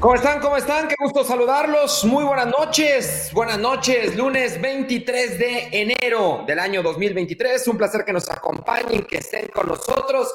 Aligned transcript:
¿Cómo 0.00 0.14
están? 0.14 0.40
¿Cómo 0.40 0.56
están? 0.56 0.88
Qué 0.88 0.94
gusto 0.98 1.22
saludarlos. 1.24 2.06
Muy 2.06 2.24
buenas 2.24 2.46
noches. 2.46 3.30
Buenas 3.34 3.58
noches. 3.58 4.16
Lunes 4.16 4.58
23 4.58 5.38
de 5.38 5.68
enero 5.72 6.42
del 6.46 6.58
año 6.58 6.82
2023. 6.82 7.68
Un 7.68 7.76
placer 7.76 8.02
que 8.06 8.12
nos 8.14 8.30
acompañen, 8.30 9.04
que 9.04 9.18
estén 9.18 9.48
con 9.48 9.68
nosotros. 9.68 10.32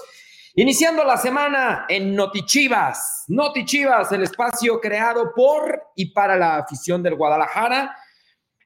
Iniciando 0.54 1.04
la 1.04 1.18
semana 1.18 1.88
en 1.90 2.14
Notichivas. 2.14 3.24
Notichivas, 3.30 4.12
el 4.12 4.22
espacio 4.22 4.80
creado 4.80 5.32
por 5.36 5.82
y 5.96 6.12
para 6.14 6.36
la 6.36 6.58
afición 6.58 7.02
del 7.02 7.16
Guadalajara. 7.16 7.98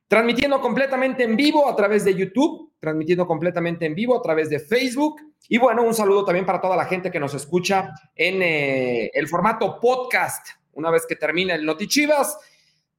Transmitiendo 0.05 0.59
completamente 0.59 1.23
en 1.23 1.37
vivo 1.37 1.69
a 1.69 1.77
través 1.77 2.03
de 2.03 2.13
YouTube, 2.13 2.73
transmitiendo 2.77 3.25
completamente 3.25 3.85
en 3.85 3.95
vivo 3.95 4.17
a 4.17 4.21
través 4.21 4.49
de 4.49 4.59
Facebook. 4.59 5.21
Y 5.47 5.59
bueno, 5.59 5.81
un 5.81 5.93
saludo 5.93 6.25
también 6.25 6.45
para 6.45 6.59
toda 6.59 6.75
la 6.75 6.85
gente 6.85 7.09
que 7.09 7.21
nos 7.21 7.33
escucha 7.33 7.93
en 8.13 8.41
eh, 8.41 9.11
el 9.13 9.29
formato 9.29 9.79
podcast 9.79 10.58
una 10.79 10.91
vez 10.91 11.05
que 11.05 11.15
termina 11.15 11.53
el 11.53 11.65
Notichivas, 11.65 12.37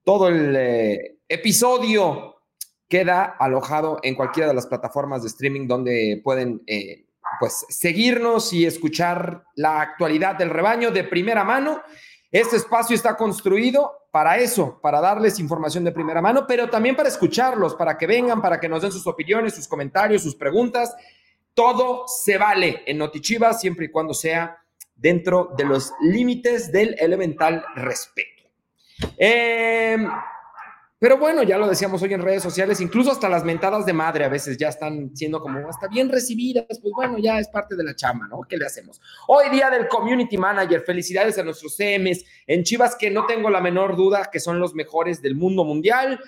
todo 0.04 0.28
el 0.28 0.54
eh, 0.54 1.16
episodio 1.28 2.36
queda 2.88 3.36
alojado 3.38 3.98
en 4.02 4.14
cualquiera 4.14 4.48
de 4.48 4.54
las 4.54 4.66
plataformas 4.66 5.22
de 5.22 5.28
streaming 5.28 5.66
donde 5.66 6.20
pueden 6.22 6.62
eh, 6.66 7.06
pues 7.38 7.64
seguirnos 7.68 8.52
y 8.52 8.66
escuchar 8.66 9.44
la 9.54 9.80
actualidad 9.80 10.36
del 10.36 10.50
rebaño 10.50 10.90
de 10.90 11.04
primera 11.04 11.42
mano. 11.42 11.80
Este 12.30 12.56
espacio 12.56 12.94
está 12.94 13.16
construido 13.16 13.92
para 14.10 14.36
eso, 14.36 14.78
para 14.82 15.00
darles 15.00 15.38
información 15.38 15.84
de 15.84 15.92
primera 15.92 16.20
mano, 16.20 16.46
pero 16.46 16.68
también 16.68 16.96
para 16.96 17.08
escucharlos, 17.08 17.74
para 17.76 17.96
que 17.96 18.06
vengan, 18.06 18.42
para 18.42 18.60
que 18.60 18.68
nos 18.68 18.82
den 18.82 18.92
sus 18.92 19.06
opiniones, 19.06 19.54
sus 19.54 19.68
comentarios, 19.68 20.22
sus 20.22 20.34
preguntas. 20.34 20.94
Todo 21.54 22.06
se 22.06 22.36
vale 22.36 22.82
en 22.86 22.98
Notichivas 22.98 23.60
siempre 23.60 23.86
y 23.86 23.90
cuando 23.90 24.12
sea 24.12 24.59
dentro 25.00 25.50
de 25.56 25.64
los 25.64 25.92
límites 26.00 26.70
del 26.70 26.94
elemental 26.98 27.64
respeto. 27.74 28.44
Em, 29.16 30.06
pero 30.98 31.16
bueno, 31.16 31.42
ya 31.42 31.56
lo 31.56 31.66
decíamos 31.66 32.02
hoy 32.02 32.12
en 32.12 32.20
redes 32.20 32.42
sociales, 32.42 32.82
incluso 32.82 33.10
hasta 33.10 33.30
las 33.30 33.42
mentadas 33.42 33.86
de 33.86 33.94
madre 33.94 34.24
a 34.24 34.28
veces 34.28 34.58
ya 34.58 34.68
están 34.68 35.16
siendo 35.16 35.40
como 35.40 35.66
hasta 35.66 35.88
bien 35.88 36.10
recibidas, 36.10 36.66
pues 36.68 36.92
bueno, 36.94 37.16
ya 37.18 37.38
es 37.38 37.48
parte 37.48 37.74
de 37.74 37.82
la 37.82 37.96
chama, 37.96 38.28
¿no? 38.28 38.42
¿Qué 38.46 38.58
le 38.58 38.66
hacemos? 38.66 39.00
Hoy 39.26 39.48
día 39.48 39.70
del 39.70 39.88
Community 39.88 40.36
Manager, 40.36 40.82
felicidades 40.82 41.38
a 41.38 41.42
nuestros 41.42 41.74
CMs 41.74 42.22
en 42.46 42.62
Chivas 42.62 42.94
que 42.96 43.10
no 43.10 43.24
tengo 43.24 43.48
la 43.48 43.62
menor 43.62 43.96
duda 43.96 44.28
que 44.30 44.40
son 44.40 44.60
los 44.60 44.74
mejores 44.74 45.22
del 45.22 45.34
mundo 45.34 45.64
mundial. 45.64 46.20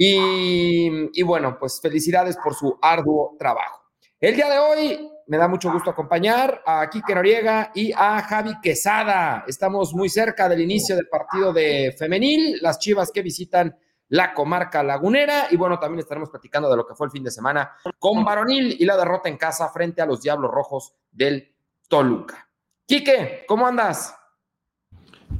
Y, 0.00 0.88
y 1.12 1.22
bueno, 1.24 1.58
pues 1.58 1.80
felicidades 1.82 2.36
por 2.36 2.54
su 2.54 2.78
arduo 2.80 3.34
trabajo. 3.36 3.82
El 4.20 4.36
día 4.36 4.48
de 4.48 4.58
hoy 4.58 5.10
me 5.28 5.36
da 5.36 5.46
mucho 5.46 5.70
gusto 5.70 5.90
acompañar 5.90 6.62
a 6.64 6.88
Quique 6.88 7.14
Noriega 7.14 7.70
y 7.74 7.92
a 7.92 8.22
Javi 8.22 8.60
Quesada. 8.62 9.44
Estamos 9.46 9.92
muy 9.92 10.08
cerca 10.08 10.48
del 10.48 10.62
inicio 10.62 10.96
del 10.96 11.06
partido 11.06 11.52
de 11.52 11.94
femenil, 11.98 12.58
las 12.62 12.78
chivas 12.78 13.12
que 13.12 13.20
visitan 13.20 13.76
la 14.08 14.32
comarca 14.32 14.82
lagunera 14.82 15.48
y 15.50 15.56
bueno, 15.56 15.78
también 15.78 16.00
estaremos 16.00 16.30
platicando 16.30 16.70
de 16.70 16.76
lo 16.78 16.86
que 16.86 16.94
fue 16.94 17.08
el 17.08 17.10
fin 17.10 17.22
de 17.22 17.30
semana 17.30 17.72
con 17.98 18.24
varonil 18.24 18.74
y 18.78 18.86
la 18.86 18.96
derrota 18.96 19.28
en 19.28 19.36
casa 19.36 19.68
frente 19.68 20.00
a 20.00 20.06
los 20.06 20.22
Diablos 20.22 20.50
Rojos 20.50 20.94
del 21.10 21.54
Toluca. 21.88 22.48
Quique, 22.86 23.44
¿cómo 23.46 23.66
andas? 23.66 24.16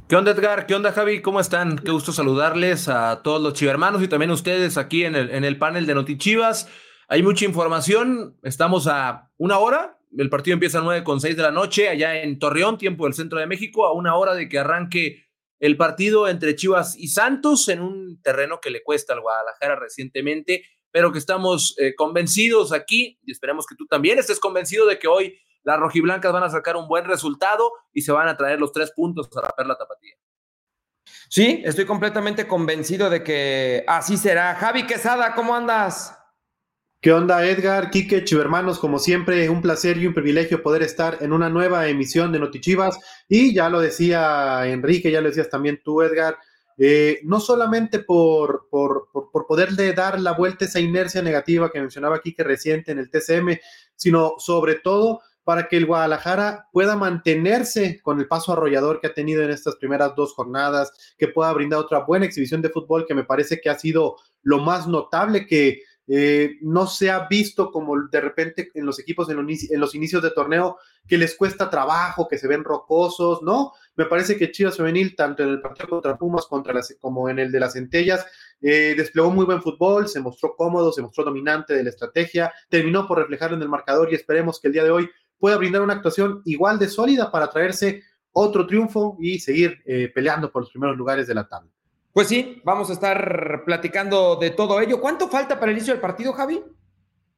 ¿Qué 0.07 0.15
onda, 0.15 0.31
Edgar? 0.31 0.67
¿Qué 0.67 0.75
onda, 0.75 0.91
Javi? 0.91 1.23
¿Cómo 1.23 1.39
están? 1.39 1.79
Qué 1.79 1.89
gusto 1.89 2.13
saludarles 2.13 2.89
a 2.89 3.23
todos 3.23 3.41
los 3.41 3.53
chivermanos 3.53 4.03
y 4.03 4.07
también 4.07 4.29
a 4.29 4.35
ustedes 4.35 4.77
aquí 4.77 5.03
en 5.03 5.15
el, 5.15 5.31
en 5.31 5.43
el 5.43 5.57
panel 5.57 5.87
de 5.87 5.95
Notichivas. 5.95 6.67
Chivas. 6.67 6.85
Hay 7.07 7.23
mucha 7.23 7.43
información. 7.45 8.37
Estamos 8.43 8.85
a 8.87 9.28
una 9.39 9.57
hora. 9.57 9.97
El 10.15 10.29
partido 10.29 10.53
empieza 10.53 10.79
a 10.79 10.81
9 10.81 11.03
con 11.03 11.19
6 11.19 11.35
de 11.35 11.43
la 11.43 11.51
noche 11.51 11.89
allá 11.89 12.21
en 12.21 12.37
Torreón, 12.37 12.77
tiempo 12.77 13.05
del 13.05 13.13
centro 13.13 13.39
de 13.39 13.47
México, 13.47 13.85
a 13.85 13.93
una 13.93 14.15
hora 14.15 14.35
de 14.35 14.47
que 14.47 14.59
arranque 14.59 15.25
el 15.59 15.77
partido 15.77 16.27
entre 16.27 16.55
Chivas 16.55 16.95
y 16.97 17.09
Santos 17.09 17.67
en 17.69 17.81
un 17.81 18.21
terreno 18.21 18.59
que 18.61 18.69
le 18.69 18.83
cuesta 18.83 19.13
al 19.13 19.21
Guadalajara 19.21 19.75
recientemente, 19.75 20.63
pero 20.91 21.11
que 21.11 21.19
estamos 21.19 21.75
eh, 21.77 21.95
convencidos 21.95 22.71
aquí 22.71 23.19
y 23.23 23.31
esperemos 23.31 23.65
que 23.65 23.75
tú 23.75 23.85
también 23.85 24.19
estés 24.19 24.39
convencido 24.39 24.85
de 24.85 24.97
que 24.97 25.07
hoy 25.07 25.37
las 25.63 25.79
rojiblancas 25.79 26.31
van 26.31 26.43
a 26.43 26.49
sacar 26.49 26.77
un 26.77 26.87
buen 26.87 27.05
resultado 27.05 27.71
y 27.93 28.01
se 28.01 28.11
van 28.11 28.27
a 28.27 28.37
traer 28.37 28.59
los 28.59 28.71
tres 28.71 28.91
puntos 28.91 29.29
a 29.35 29.41
la 29.41 29.49
perla 29.49 29.77
tapatía. 29.77 30.15
Sí, 31.29 31.61
estoy 31.63 31.85
completamente 31.85 32.47
convencido 32.47 33.09
de 33.09 33.23
que 33.23 33.83
así 33.87 34.17
será. 34.17 34.55
Javi 34.55 34.87
Quesada, 34.87 35.35
¿cómo 35.35 35.55
andas? 35.55 36.18
¿Qué 37.01 37.13
onda, 37.13 37.45
Edgar? 37.47 37.91
Quique, 37.91 38.25
Chivermanos, 38.25 38.77
como 38.77 38.99
siempre, 38.99 39.49
un 39.49 39.61
placer 39.61 39.95
y 39.97 40.05
un 40.05 40.13
privilegio 40.13 40.61
poder 40.61 40.83
estar 40.83 41.19
en 41.21 41.31
una 41.31 41.49
nueva 41.49 41.87
emisión 41.87 42.33
de 42.33 42.39
Notichivas. 42.39 42.99
Y 43.29 43.53
ya 43.53 43.69
lo 43.69 43.79
decía 43.79 44.67
Enrique, 44.67 45.09
ya 45.09 45.21
lo 45.21 45.29
decías 45.29 45.49
también 45.49 45.79
tú, 45.81 46.01
Edgar, 46.01 46.37
eh, 46.77 47.21
no 47.23 47.39
solamente 47.39 47.99
por, 47.99 48.67
por, 48.69 49.07
por, 49.13 49.47
poderle 49.47 49.93
dar 49.93 50.19
la 50.19 50.33
vuelta 50.33 50.65
a 50.65 50.67
esa 50.67 50.81
inercia 50.81 51.21
negativa 51.21 51.71
que 51.71 51.79
mencionaba 51.79 52.19
Quique 52.21 52.43
reciente 52.43 52.91
en 52.91 52.99
el 52.99 53.09
TCM, 53.09 53.57
sino 53.95 54.33
sobre 54.37 54.75
todo 54.75 55.21
para 55.45 55.69
que 55.69 55.77
el 55.77 55.85
Guadalajara 55.85 56.67
pueda 56.73 56.97
mantenerse 56.97 58.01
con 58.01 58.19
el 58.19 58.27
paso 58.27 58.51
arrollador 58.51 58.99
que 58.99 59.07
ha 59.07 59.13
tenido 59.13 59.41
en 59.41 59.51
estas 59.51 59.77
primeras 59.77 60.15
dos 60.17 60.33
jornadas, 60.33 60.91
que 61.17 61.29
pueda 61.29 61.53
brindar 61.53 61.79
otra 61.79 61.99
buena 61.99 62.25
exhibición 62.25 62.61
de 62.61 62.69
fútbol 62.69 63.05
que 63.07 63.15
me 63.15 63.23
parece 63.23 63.61
que 63.61 63.69
ha 63.69 63.79
sido 63.79 64.17
lo 64.41 64.59
más 64.59 64.85
notable 64.85 65.47
que 65.47 65.83
eh, 66.11 66.57
no 66.61 66.87
se 66.87 67.11
ha 67.11 67.27
visto 67.27 67.71
como 67.71 67.95
de 68.07 68.19
repente 68.19 68.71
en 68.73 68.83
los 68.83 68.97
equipos 68.97 69.29
en 69.29 69.37
los, 69.79 69.93
inicios 69.93 70.23
de 70.23 70.31
torneo 70.31 70.77
que 71.07 71.19
les 71.19 71.35
cuesta 71.35 71.69
trabajo, 71.69 72.27
que 72.27 72.39
se 72.39 72.47
ven 72.47 72.63
rocosos, 72.63 73.43
¿no? 73.43 73.73
Me 73.95 74.05
parece 74.05 74.35
que 74.35 74.51
Chivas 74.51 74.75
Femenil, 74.75 75.15
tanto 75.15 75.43
en 75.43 75.49
el 75.49 75.61
partido 75.61 75.87
contra 75.87 76.17
Pumas 76.17 76.47
contra 76.47 76.73
las, 76.73 76.95
como 76.99 77.29
en 77.29 77.37
el 77.37 77.51
de 77.51 77.59
las 77.59 77.73
Centellas, 77.73 78.25
eh, 78.59 78.95
desplegó 78.97 79.29
muy 79.29 79.45
buen 79.45 79.61
fútbol, 79.61 80.07
se 80.07 80.19
mostró 80.19 80.55
cómodo, 80.55 80.91
se 80.91 81.03
mostró 81.03 81.23
dominante 81.23 81.75
de 81.75 81.83
la 81.83 81.91
estrategia, 81.91 82.51
terminó 82.69 83.07
por 83.07 83.19
reflejarlo 83.19 83.55
en 83.57 83.61
el 83.61 83.69
marcador 83.69 84.11
y 84.11 84.15
esperemos 84.15 84.59
que 84.59 84.69
el 84.69 84.73
día 84.73 84.83
de 84.83 84.91
hoy 84.91 85.09
pueda 85.37 85.57
brindar 85.57 85.83
una 85.83 85.93
actuación 85.93 86.41
igual 86.45 86.79
de 86.79 86.89
sólida 86.89 87.29
para 87.29 87.51
traerse 87.51 88.01
otro 88.31 88.65
triunfo 88.65 89.15
y 89.19 89.39
seguir 89.39 89.77
eh, 89.85 90.11
peleando 90.13 90.51
por 90.51 90.63
los 90.63 90.71
primeros 90.71 90.97
lugares 90.97 91.27
de 91.27 91.35
la 91.35 91.47
tabla. 91.47 91.71
Pues 92.13 92.27
sí, 92.27 92.61
vamos 92.65 92.89
a 92.89 92.93
estar 92.93 93.63
platicando 93.65 94.35
de 94.35 94.49
todo 94.49 94.79
ello. 94.81 94.99
¿Cuánto 94.99 95.27
falta 95.27 95.59
para 95.59 95.71
el 95.71 95.77
inicio 95.77 95.93
del 95.93 96.01
partido, 96.01 96.33
Javi? 96.33 96.61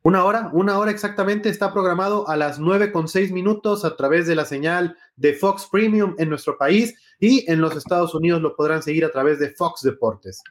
Una 0.03 0.25
hora, 0.25 0.49
una 0.53 0.79
hora 0.79 0.89
exactamente. 0.89 1.49
Está 1.49 1.71
programado 1.73 2.27
a 2.27 2.35
las 2.35 2.57
nueve 2.57 2.91
con 2.91 3.07
seis 3.07 3.31
minutos 3.31 3.85
a 3.85 3.95
través 3.95 4.25
de 4.25 4.35
la 4.35 4.45
señal 4.45 4.97
de 5.15 5.33
Fox 5.33 5.67
Premium 5.71 6.15
en 6.17 6.29
nuestro 6.29 6.57
país 6.57 6.95
y 7.19 7.49
en 7.51 7.61
los 7.61 7.75
Estados 7.75 8.15
Unidos 8.15 8.41
lo 8.41 8.55
podrán 8.55 8.81
seguir 8.81 9.05
a 9.05 9.11
través 9.11 9.39
de 9.39 9.51
Fox 9.51 9.81
Deportes. 9.83 10.41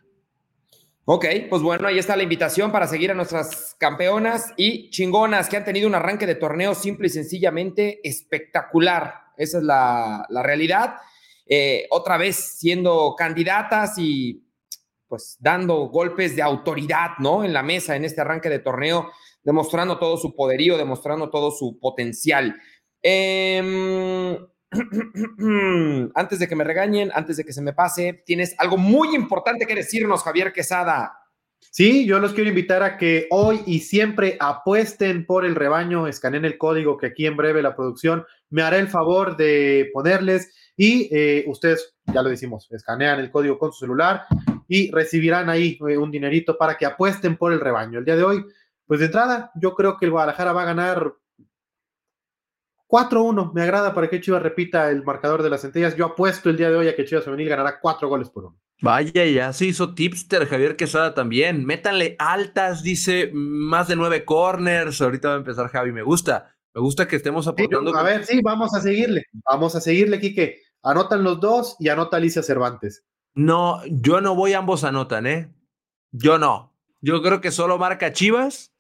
Ok, 1.07 1.25
pues 1.49 1.63
bueno, 1.63 1.89
ahí 1.89 1.99
está 1.99 2.15
la 2.15 2.23
invitación 2.23 2.71
para 2.71 2.87
seguir 2.87 3.11
a 3.11 3.15
nuestras 3.15 3.75
campeonas 3.81 4.53
y 4.57 4.91
chingonas 4.91 5.49
que 5.49 5.57
han 5.57 5.65
tenido 5.65 5.89
un 5.89 5.97
arranque 5.97 6.27
de 6.27 6.37
torneo 6.37 6.75
simple 6.77 7.09
y 7.09 7.11
sencillamente 7.11 8.07
espectacular. 8.09 9.15
Esa 9.37 9.59
es 9.59 9.65
la, 9.65 10.27
la 10.29 10.43
realidad. 10.45 10.97
Eh, 11.53 11.89
otra 11.91 12.17
vez 12.17 12.37
siendo 12.37 13.17
candidatas 13.19 13.99
y 13.99 14.47
pues 15.09 15.37
dando 15.41 15.89
golpes 15.89 16.37
de 16.37 16.43
autoridad, 16.43 17.19
¿no? 17.19 17.43
En 17.43 17.53
la 17.53 17.65
mesa, 17.65 17.97
en 17.97 18.05
este 18.05 18.21
arranque 18.21 18.49
de 18.49 18.61
torneo, 18.61 19.11
demostrando 19.43 19.99
todo 19.99 20.17
su 20.17 20.37
poderío, 20.37 20.79
demostrando 20.79 21.29
todo 21.29 21.51
su 21.51 21.81
potencial. 21.81 22.57
Em, 23.03 24.37
antes 26.15 26.39
de 26.39 26.47
que 26.47 26.55
me 26.55 26.63
regañen, 26.63 27.11
antes 27.13 27.37
de 27.39 27.45
que 27.45 27.53
se 27.53 27.63
me 27.63 27.73
pase, 27.73 28.23
tienes 28.25 28.55
algo 28.57 28.77
muy 28.77 29.17
importante 29.17 29.67
que 29.67 29.75
decirnos, 29.75 30.23
Javier 30.23 30.53
Quesada. 30.53 31.17
Sí, 31.73 32.07
yo 32.07 32.21
los 32.21 32.33
quiero 32.33 32.49
invitar 32.49 32.85
a 32.85 32.97
que 32.97 33.27
hoy 33.31 33.63
y 33.67 33.81
siempre 33.81 34.37
apuesten 34.39 35.27
por 35.27 35.45
el 35.45 35.57
rebaño, 35.57 36.07
escaneen 36.07 36.45
el 36.45 36.59
código 36.59 36.97
que 36.97 37.09
aquí 37.09 37.27
en 37.27 37.37
breve 37.37 37.61
la 37.61 37.75
producción 37.75 38.25
me 38.49 38.63
hará 38.63 38.79
el 38.79 38.89
favor 38.89 39.37
de 39.37 39.91
ponerles 39.93 40.53
y 40.83 41.11
eh, 41.15 41.45
ustedes, 41.47 41.95
ya 42.07 42.23
lo 42.23 42.31
decimos, 42.31 42.67
escanean 42.71 43.21
el 43.21 43.31
código 43.31 43.59
con 43.59 43.71
su 43.71 43.81
celular 43.81 44.23
y 44.67 44.91
recibirán 44.91 45.51
ahí 45.51 45.79
eh, 45.87 45.99
un 45.99 46.11
dinerito 46.11 46.57
para 46.57 46.79
que 46.79 46.87
apuesten 46.87 47.37
por 47.37 47.53
el 47.53 47.61
rebaño. 47.61 47.99
El 47.99 48.07
día 48.07 48.17
de 48.17 48.25
hoy, 48.25 48.47
pues 48.87 49.01
de 49.01 49.07
entrada, 49.07 49.51
yo 49.57 49.75
creo 49.75 49.99
que 49.99 50.07
el 50.07 50.13
Guadalajara 50.13 50.55
va 50.55 50.63
a 50.63 50.65
ganar 50.65 51.13
4-1. 52.89 53.53
Me 53.53 53.61
agrada 53.61 53.93
para 53.93 54.09
que 54.09 54.23
Chivas 54.23 54.43
repita 54.43 54.89
el 54.89 55.05
marcador 55.05 55.43
de 55.43 55.51
las 55.51 55.61
centellas. 55.61 55.95
Yo 55.97 56.07
apuesto 56.07 56.49
el 56.49 56.57
día 56.57 56.71
de 56.71 56.77
hoy 56.77 56.89
a 56.89 56.97
que 56.97 57.05
Chivas 57.05 57.27
Femenil 57.27 57.51
ganará 57.51 57.79
4 57.79 58.09
goles 58.09 58.31
por 58.31 58.47
uno. 58.47 58.59
Vaya, 58.81 59.27
ya 59.27 59.53
se 59.53 59.67
hizo 59.67 59.95
tipster 59.95 60.47
Javier 60.47 60.77
Quesada 60.77 61.13
también. 61.13 61.67
Métanle 61.67 62.17
altas, 62.19 62.83
dice 62.83 63.31
más 63.35 63.89
de 63.89 63.97
nueve 63.97 64.25
corners. 64.25 65.03
Ahorita 65.03 65.29
va 65.29 65.35
a 65.35 65.39
empezar 65.39 65.69
Javi, 65.69 65.93
me 65.93 66.03
gusta. 66.03 66.57
Me 66.73 66.81
gusta 66.81 67.07
que 67.07 67.17
estemos 67.17 67.47
aportando. 67.47 67.95
a 67.95 68.03
ver, 68.03 68.25
sí, 68.25 68.41
vamos 68.43 68.75
a 68.75 68.81
seguirle. 68.81 69.25
Vamos 69.45 69.75
a 69.77 69.81
seguirle, 69.83 70.19
Quique. 70.19 70.70
Anotan 70.83 71.23
los 71.23 71.41
dos 71.41 71.77
y 71.79 71.89
anota 71.89 72.17
Alicia 72.17 72.43
Cervantes. 72.43 73.05
No, 73.35 73.81
yo 73.87 74.21
no 74.21 74.35
voy, 74.35 74.55
ambos 74.55 74.85
anotan, 74.85 75.27
¿eh? 75.27 75.55
Yo 76.11 76.39
no. 76.39 76.75
Yo 77.01 77.23
creo 77.23 77.41
que 77.41 77.51
solo 77.51 77.79
marca 77.79 78.13
Chivas. 78.13 78.73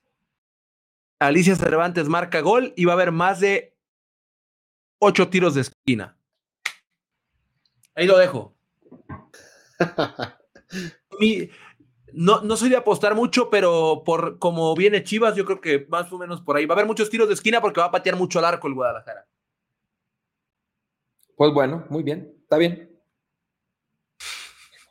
Alicia 1.18 1.54
Cervantes 1.54 2.08
marca 2.08 2.40
gol 2.40 2.72
y 2.76 2.86
va 2.86 2.92
a 2.92 2.94
haber 2.94 3.12
más 3.12 3.40
de 3.40 3.76
ocho 4.98 5.28
tiros 5.28 5.54
de 5.54 5.62
esquina. 5.62 6.16
Ahí 7.94 8.06
lo 8.06 8.16
dejo. 8.16 8.54
no, 12.12 12.40
no 12.40 12.56
soy 12.56 12.70
de 12.70 12.76
apostar 12.76 13.14
mucho, 13.14 13.50
pero 13.50 14.02
por 14.04 14.38
como 14.38 14.74
viene 14.74 15.04
Chivas, 15.04 15.36
yo 15.36 15.44
creo 15.44 15.60
que 15.60 15.86
más 15.88 16.10
o 16.12 16.18
menos 16.18 16.40
por 16.40 16.56
ahí. 16.56 16.66
Va 16.66 16.74
a 16.74 16.76
haber 16.76 16.86
muchos 16.86 17.10
tiros 17.10 17.28
de 17.28 17.34
esquina 17.34 17.60
porque 17.60 17.80
va 17.80 17.86
a 17.86 17.92
patear 17.92 18.16
mucho 18.16 18.38
al 18.38 18.46
arco 18.46 18.68
el 18.68 18.74
Guadalajara. 18.74 19.26
Pues 21.40 21.54
bueno, 21.54 21.86
muy 21.88 22.02
bien, 22.02 22.34
está 22.42 22.58
bien. 22.58 23.00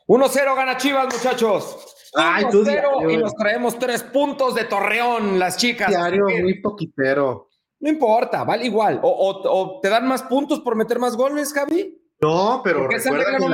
1-0 0.08 0.56
gana 0.56 0.76
Chivas, 0.76 1.06
muchachos. 1.14 2.10
1-0 2.12 3.12
y 3.12 3.16
nos 3.18 3.36
traemos 3.36 3.78
tres 3.78 4.02
puntos 4.02 4.56
de 4.56 4.64
Torreón, 4.64 5.38
las 5.38 5.56
chicas. 5.56 5.90
Diario 5.90 6.24
muy 6.24 6.60
poquitero. 6.60 7.50
No 7.78 7.88
importa, 7.88 8.42
vale 8.42 8.66
igual. 8.66 8.98
O, 9.00 9.78
te 9.80 9.88
dan 9.88 10.08
más 10.08 10.24
puntos 10.24 10.58
por 10.58 10.74
meter 10.74 10.98
más 10.98 11.16
goles, 11.16 11.52
Javi. 11.52 11.96
No, 12.20 12.62
pero 12.64 12.88
recuerda 12.88 13.26
que, 13.38 13.48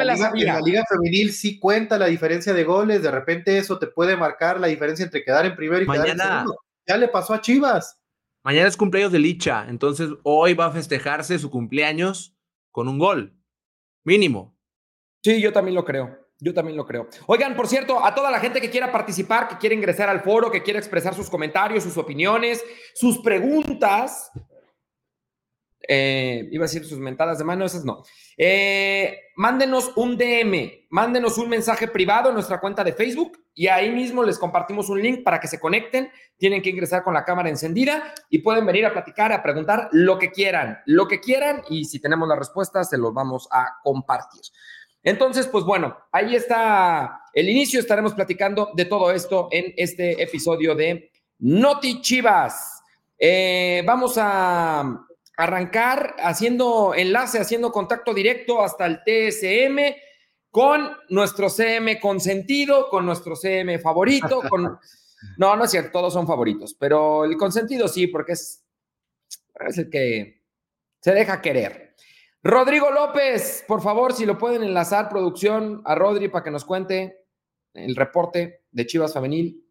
la 0.46 0.60
liga, 0.62 0.82
femenil 0.88 1.34
sí 1.34 1.60
cuenta 1.60 1.98
la 1.98 2.06
diferencia 2.06 2.54
de 2.54 2.64
goles. 2.64 3.02
De 3.02 3.10
repente 3.10 3.58
eso 3.58 3.78
te 3.78 3.88
puede 3.88 4.16
marcar 4.16 4.58
la 4.58 4.68
diferencia 4.68 5.04
entre 5.04 5.22
quedar 5.22 5.44
en 5.44 5.54
primero 5.54 5.82
y 5.82 5.86
quedar 5.86 6.08
en 6.08 6.18
segundo. 6.18 6.60
Ya 6.88 6.96
le 6.96 7.08
pasó 7.08 7.34
a 7.34 7.42
Chivas. 7.42 8.00
Mañana 8.42 8.68
es 8.68 8.76
cumpleaños 8.78 9.12
de 9.12 9.18
Licha, 9.18 9.66
entonces 9.68 10.08
hoy 10.22 10.54
va 10.54 10.66
a 10.66 10.70
festejarse 10.70 11.38
su 11.38 11.50
cumpleaños 11.50 12.35
con 12.76 12.88
un 12.88 12.98
gol. 12.98 13.34
Mínimo. 14.04 14.54
Sí, 15.24 15.40
yo 15.40 15.50
también 15.50 15.74
lo 15.74 15.82
creo. 15.82 16.14
Yo 16.38 16.52
también 16.52 16.76
lo 16.76 16.84
creo. 16.84 17.08
Oigan, 17.26 17.56
por 17.56 17.68
cierto, 17.68 18.04
a 18.04 18.14
toda 18.14 18.30
la 18.30 18.38
gente 18.38 18.60
que 18.60 18.68
quiera 18.68 18.92
participar, 18.92 19.48
que 19.48 19.56
quiera 19.56 19.74
ingresar 19.74 20.10
al 20.10 20.20
foro, 20.20 20.50
que 20.50 20.62
quiera 20.62 20.78
expresar 20.78 21.14
sus 21.14 21.30
comentarios, 21.30 21.84
sus 21.84 21.96
opiniones, 21.96 22.62
sus 22.94 23.20
preguntas, 23.20 24.30
eh, 25.88 26.48
iba 26.50 26.64
a 26.64 26.68
decir 26.68 26.84
sus 26.84 26.98
mentadas 26.98 27.38
de 27.38 27.44
mano, 27.44 27.64
esas 27.64 27.84
no. 27.84 28.02
Eh, 28.36 29.18
mándenos 29.36 29.92
un 29.96 30.16
DM, 30.16 30.86
mándenos 30.90 31.38
un 31.38 31.48
mensaje 31.48 31.88
privado 31.88 32.28
en 32.28 32.34
nuestra 32.34 32.60
cuenta 32.60 32.84
de 32.84 32.92
Facebook 32.92 33.38
y 33.54 33.68
ahí 33.68 33.90
mismo 33.90 34.22
les 34.22 34.38
compartimos 34.38 34.88
un 34.88 35.00
link 35.00 35.22
para 35.22 35.40
que 35.40 35.48
se 35.48 35.60
conecten. 35.60 36.10
Tienen 36.36 36.62
que 36.62 36.70
ingresar 36.70 37.02
con 37.02 37.14
la 37.14 37.24
cámara 37.24 37.48
encendida 37.48 38.14
y 38.28 38.38
pueden 38.38 38.66
venir 38.66 38.86
a 38.86 38.92
platicar, 38.92 39.32
a 39.32 39.42
preguntar 39.42 39.88
lo 39.92 40.18
que 40.18 40.30
quieran, 40.30 40.80
lo 40.86 41.08
que 41.08 41.20
quieran 41.20 41.62
y 41.68 41.84
si 41.84 42.00
tenemos 42.00 42.28
la 42.28 42.36
respuesta 42.36 42.84
se 42.84 42.98
los 42.98 43.14
vamos 43.14 43.48
a 43.50 43.78
compartir. 43.82 44.42
Entonces, 45.02 45.46
pues 45.46 45.64
bueno, 45.64 45.96
ahí 46.10 46.34
está 46.34 47.20
el 47.32 47.48
inicio. 47.48 47.78
Estaremos 47.78 48.12
platicando 48.12 48.70
de 48.74 48.86
todo 48.86 49.12
esto 49.12 49.48
en 49.52 49.72
este 49.76 50.20
episodio 50.20 50.74
de 50.74 51.12
Noti 51.38 52.00
Chivas. 52.00 52.82
Eh, 53.16 53.82
vamos 53.86 54.16
a 54.18 55.05
arrancar 55.36 56.16
haciendo 56.18 56.94
enlace, 56.94 57.38
haciendo 57.38 57.70
contacto 57.70 58.14
directo 58.14 58.62
hasta 58.62 58.86
el 58.86 59.00
TSM 59.04 59.78
con 60.50 60.90
nuestro 61.10 61.50
CM 61.50 62.00
consentido, 62.00 62.88
con 62.88 63.04
nuestro 63.04 63.36
CM 63.36 63.78
favorito, 63.78 64.40
con... 64.48 64.78
No, 65.38 65.56
no 65.56 65.64
es 65.64 65.70
cierto, 65.70 65.90
todos 65.92 66.12
son 66.12 66.26
favoritos, 66.26 66.74
pero 66.74 67.24
el 67.24 67.36
consentido 67.36 67.88
sí, 67.88 68.06
porque 68.06 68.32
es, 68.32 68.64
es 69.66 69.78
el 69.78 69.90
que 69.90 70.42
se 71.00 71.12
deja 71.12 71.42
querer. 71.42 71.94
Rodrigo 72.42 72.90
López, 72.90 73.64
por 73.66 73.82
favor, 73.82 74.12
si 74.12 74.24
lo 74.24 74.38
pueden 74.38 74.62
enlazar, 74.62 75.08
producción, 75.08 75.82
a 75.84 75.94
Rodri 75.94 76.28
para 76.28 76.44
que 76.44 76.50
nos 76.50 76.64
cuente 76.64 77.26
el 77.74 77.96
reporte 77.96 78.62
de 78.70 78.86
Chivas 78.86 79.12
Femenil. 79.12 79.65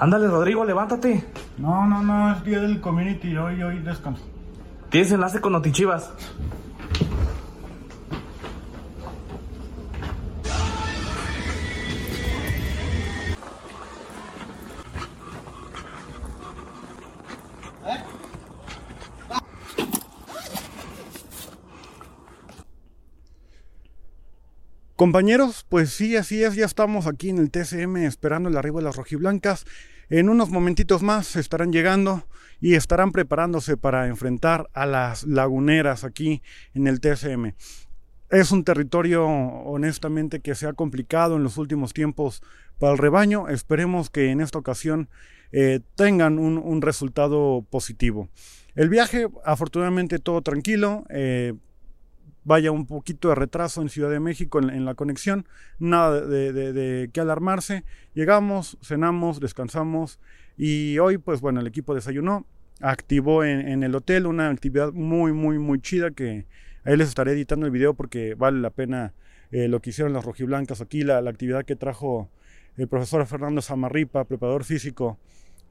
Ándale, 0.00 0.28
Rodrigo, 0.28 0.64
levántate. 0.64 1.22
No, 1.58 1.86
no, 1.86 2.02
no, 2.02 2.32
es 2.32 2.42
día 2.42 2.58
del 2.58 2.80
community, 2.80 3.36
hoy, 3.36 3.62
hoy 3.62 3.80
descanso. 3.80 4.22
¿Tienes 4.88 5.12
enlace 5.12 5.42
con 5.42 5.52
Notichivas? 5.52 6.10
Compañeros, 25.00 25.64
pues 25.66 25.88
sí, 25.88 26.14
así 26.14 26.44
es, 26.44 26.56
ya 26.56 26.66
estamos 26.66 27.06
aquí 27.06 27.30
en 27.30 27.38
el 27.38 27.50
TCM 27.50 28.04
esperando 28.04 28.50
el 28.50 28.56
arribo 28.58 28.80
de 28.80 28.84
las 28.84 28.96
rojiblancas. 28.96 29.64
En 30.10 30.28
unos 30.28 30.50
momentitos 30.50 31.02
más 31.02 31.36
estarán 31.36 31.72
llegando 31.72 32.26
y 32.60 32.74
estarán 32.74 33.10
preparándose 33.10 33.78
para 33.78 34.08
enfrentar 34.08 34.68
a 34.74 34.84
las 34.84 35.24
laguneras 35.24 36.04
aquí 36.04 36.42
en 36.74 36.86
el 36.86 37.00
TCM. 37.00 37.54
Es 38.28 38.52
un 38.52 38.62
territorio 38.62 39.26
honestamente 39.26 40.40
que 40.40 40.54
se 40.54 40.66
ha 40.66 40.74
complicado 40.74 41.36
en 41.36 41.44
los 41.44 41.56
últimos 41.56 41.94
tiempos 41.94 42.42
para 42.78 42.92
el 42.92 42.98
rebaño. 42.98 43.48
Esperemos 43.48 44.10
que 44.10 44.30
en 44.30 44.42
esta 44.42 44.58
ocasión 44.58 45.08
eh, 45.50 45.80
tengan 45.94 46.38
un, 46.38 46.82
resultado 46.82 47.64
positivo. 47.70 48.28
El 48.74 48.90
viaje, 48.90 49.28
afortunadamente, 49.46 50.18
todo 50.18 50.42
tranquilo. 50.42 51.04
Eh, 51.08 51.54
vaya 52.50 52.72
un 52.72 52.84
poquito 52.84 53.28
de 53.28 53.36
retraso 53.36 53.80
en 53.80 53.88
Ciudad 53.88 54.10
de 54.10 54.18
México 54.18 54.58
en, 54.58 54.84
la 54.84 54.96
conexión, 54.96 55.46
nada 55.78 56.20
de, 56.20 56.52
de, 56.52 57.08
qué 57.12 57.20
alarmarse. 57.20 57.84
Llegamos, 58.12 58.76
cenamos, 58.82 59.38
descansamos 59.38 60.18
y 60.56 60.98
hoy 60.98 61.18
pues 61.18 61.40
bueno, 61.40 61.60
el 61.60 61.68
equipo 61.68 61.94
desayunó, 61.94 62.44
activó 62.80 63.44
en, 63.44 63.84
el 63.84 63.94
hotel 63.94 64.26
una 64.26 64.50
actividad 64.50 64.90
muy, 64.92 65.32
muy, 65.32 65.60
muy 65.60 65.80
chida 65.80 66.10
que 66.10 66.44
ahí 66.82 66.96
les 66.96 67.06
estaré 67.06 67.34
editando 67.34 67.66
el 67.66 67.72
video 67.72 67.94
porque 67.94 68.34
vale 68.34 68.58
la 68.58 68.70
pena 68.70 69.14
eh, 69.52 69.68
lo 69.68 69.78
que 69.78 69.90
hicieron 69.90 70.12
las 70.12 70.24
rojiblancas 70.24 70.80
aquí, 70.80 71.04
la, 71.04 71.20
la 71.20 71.30
actividad 71.30 71.64
que 71.64 71.76
trajo 71.76 72.30
el 72.76 72.88
profesor 72.88 73.24
Fernando 73.26 73.62
Samarripa, 73.62 74.24
preparador 74.24 74.64
físico 74.64 75.20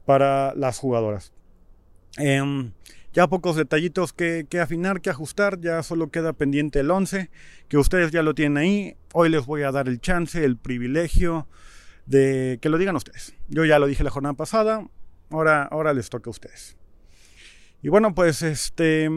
para 0.05 0.55
las 0.55 0.79
jugadoras. 0.79 1.33
Em, 2.17 2.71
ya 3.13 3.27
pocos 3.27 3.55
detallitos 3.55 4.13
que, 4.13 4.47
afinar, 4.61 5.01
que 5.01 5.09
ajustar, 5.09 5.59
ya 5.59 5.81
solo 5.83 6.09
queda 6.09 6.33
pendiente 6.33 6.79
el 6.79 6.91
11, 6.91 7.29
que 7.67 7.77
ustedes 7.77 8.11
ya 8.11 8.23
lo 8.23 8.35
tienen 8.35 8.57
ahí. 8.57 8.95
Hoy 9.13 9.29
les 9.29 9.45
voy 9.45 9.63
a 9.63 9.71
dar 9.71 9.87
el 9.87 9.99
chance, 9.99 10.43
el 10.43 10.57
privilegio 10.57 11.47
de 12.05 12.59
que 12.61 12.69
lo 12.69 12.77
digan 12.77 12.95
ustedes. 12.95 13.35
Yo 13.47 13.65
ya 13.65 13.79
lo 13.79 13.87
dije 13.87 14.03
la 14.03 14.11
jornada 14.11 14.33
pasada, 14.33 14.87
ahora, 15.31 15.63
ahora 15.63 15.93
les 15.93 16.09
toca 16.09 16.29
a 16.29 16.31
ustedes. 16.31 16.77
Y 17.81 17.89
bueno, 17.89 18.13
pues 18.13 18.41
este, 18.41 19.09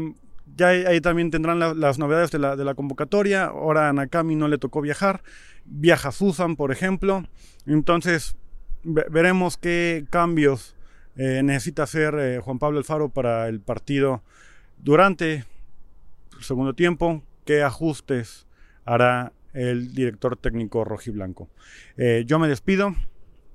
ya 0.57 0.69
ahí 0.69 1.01
también 1.01 1.31
tendrán 1.31 1.59
las 1.59 1.99
novedades 1.99 2.31
de 2.31 2.39
la, 2.39 2.57
de 2.57 2.65
la, 2.65 2.75
convocatoria. 2.75 3.47
Ahora 3.47 3.89
a 3.89 3.93
Nakami 3.93 4.37
no 4.37 4.49
le 4.49 4.59
tocó 4.59 4.81
viajar, 4.81 5.23
viaja 5.65 6.13
Susan, 6.13 6.57
por 6.57 6.73
ejemplo. 6.73 7.25
Entonces, 7.67 8.37
veremos 8.85 9.57
qué 9.57 10.07
cambios 10.11 10.77
eh, 11.17 11.43
necesita 11.43 11.83
hacer 11.83 12.15
eh, 12.19 12.41
Juan 12.41 12.59
Pablo 12.59 12.79
Alfaro 12.79 13.11
para 13.11 13.49
el 13.49 13.61
partido 13.61 14.23
durante 14.79 15.45
el 16.37 16.45
segundo 16.45 16.75
tiempo, 16.75 17.23
qué 17.45 17.63
ajustes 17.63 18.47
hará 18.85 19.33
el 19.53 19.95
director 19.95 20.37
técnico 20.37 20.85
rojiblanco. 20.85 21.49
Eh, 21.97 22.25
yo 22.27 22.39
me 22.39 22.49
despido, 22.49 22.95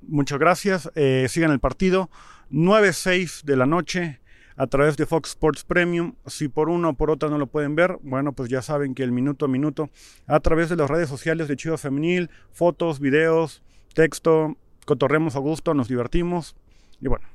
muchas 0.02 0.40
gracias, 0.40 0.90
sigan 1.28 1.52
el 1.52 1.60
partido, 1.60 2.10
9-6 2.52 3.44
de 3.44 3.56
la 3.56 3.66
noche 3.66 4.22
a 4.56 4.68
través 4.68 4.98
de 4.98 5.06
Fox 5.06 5.30
Sports 5.30 5.64
Premium. 5.64 6.16
Si 6.26 6.48
por 6.48 6.70
uno 6.70 6.90
o 6.90 6.94
por 6.94 7.12
otra 7.12 7.30
no 7.30 7.38
lo 7.38 7.48
pueden 7.48 7.76
ver, 7.76 7.98
bueno, 8.02 8.34
pues 8.34 8.50
ya 8.50 8.62
saben 8.62 8.96
que 8.96 9.04
el 9.04 9.12
minuto 9.12 9.46
a 9.46 9.48
minuto, 9.48 9.90
a 10.28 10.40
través 10.40 10.70
de 10.70 10.76
las 10.76 10.90
redes 10.90 11.10
sociales 11.10 11.48
de 11.48 11.56
Chido 11.56 11.78
Femenil, 11.78 12.30
fotos, 12.52 13.00
videos, 13.00 13.64
texto, 13.94 14.56
cotorremos 14.86 15.36
a 15.36 15.40
gusto, 15.40 15.74
nos 15.74 15.88
divertimos. 15.88 16.56
Y 17.00 17.08
bueno, 17.08 17.28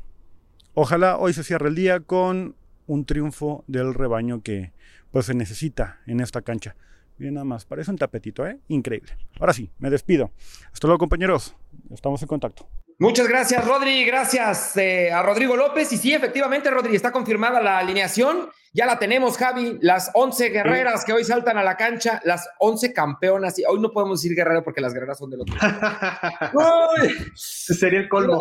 Ojalá 0.75 1.19
hoy 1.19 1.35
se 1.35 1.45
cierre 1.45 1.69
el 1.69 1.75
día 1.75 2.01
con 2.01 2.57
un 2.87 3.05
triunfo 3.05 3.63
del 3.67 3.93
rebaño 3.93 4.43
que 4.43 4.73
pues 5.11 5.27
se 5.27 5.35
necesita 5.35 6.01
en 6.07 6.21
esta 6.21 6.41
cancha. 6.41 6.77
Bien, 7.19 7.35
nada 7.35 7.45
más, 7.45 7.67
parece 7.67 7.91
un 7.91 7.99
tapetito, 7.99 8.47
¿eh? 8.47 8.59
Increíble. 8.69 9.13
Ahora 9.39 9.53
sí, 9.53 9.71
me 9.79 9.91
despido. 9.91 10.31
Hasta 10.73 10.87
luego, 10.87 10.99
compañeros. 10.99 11.55
Estamos 11.91 12.23
en 12.23 12.29
contacto. 12.29 12.67
Muchas 13.03 13.27
gracias, 13.27 13.67
Rodri. 13.67 14.05
Gracias 14.05 14.77
eh, 14.77 15.11
a 15.11 15.25
Rodrigo 15.25 15.57
López. 15.57 15.93
Y 15.93 15.97
sí, 15.97 16.15
efectivamente, 16.15 16.71
Rodri, 16.71 16.95
está 16.95 17.11
confirmada 17.11 17.61
la 17.61 17.79
alineación. 17.79 18.49
Ya 18.73 18.87
la 18.87 19.01
tenemos, 19.01 19.37
Javi. 19.37 19.77
Las 19.81 20.13
11 20.15 20.51
guerreras 20.51 21.05
que 21.05 21.13
hoy 21.13 21.25
saltan 21.25 21.59
a 21.59 21.65
la 21.65 21.77
cancha, 21.77 22.23
las 22.25 22.49
11 22.61 22.93
campeonas. 22.93 23.59
Y 23.59 23.65
hoy 23.65 23.81
no 23.81 23.91
podemos 23.91 24.23
decir 24.23 24.37
guerrero 24.37 24.63
porque 24.63 24.81
las 24.81 24.95
guerreras 24.95 25.19
son 25.19 25.31
de 25.31 25.39
los. 25.39 25.47
Sería 27.35 27.99
el 27.99 28.09
colmo. 28.09 28.41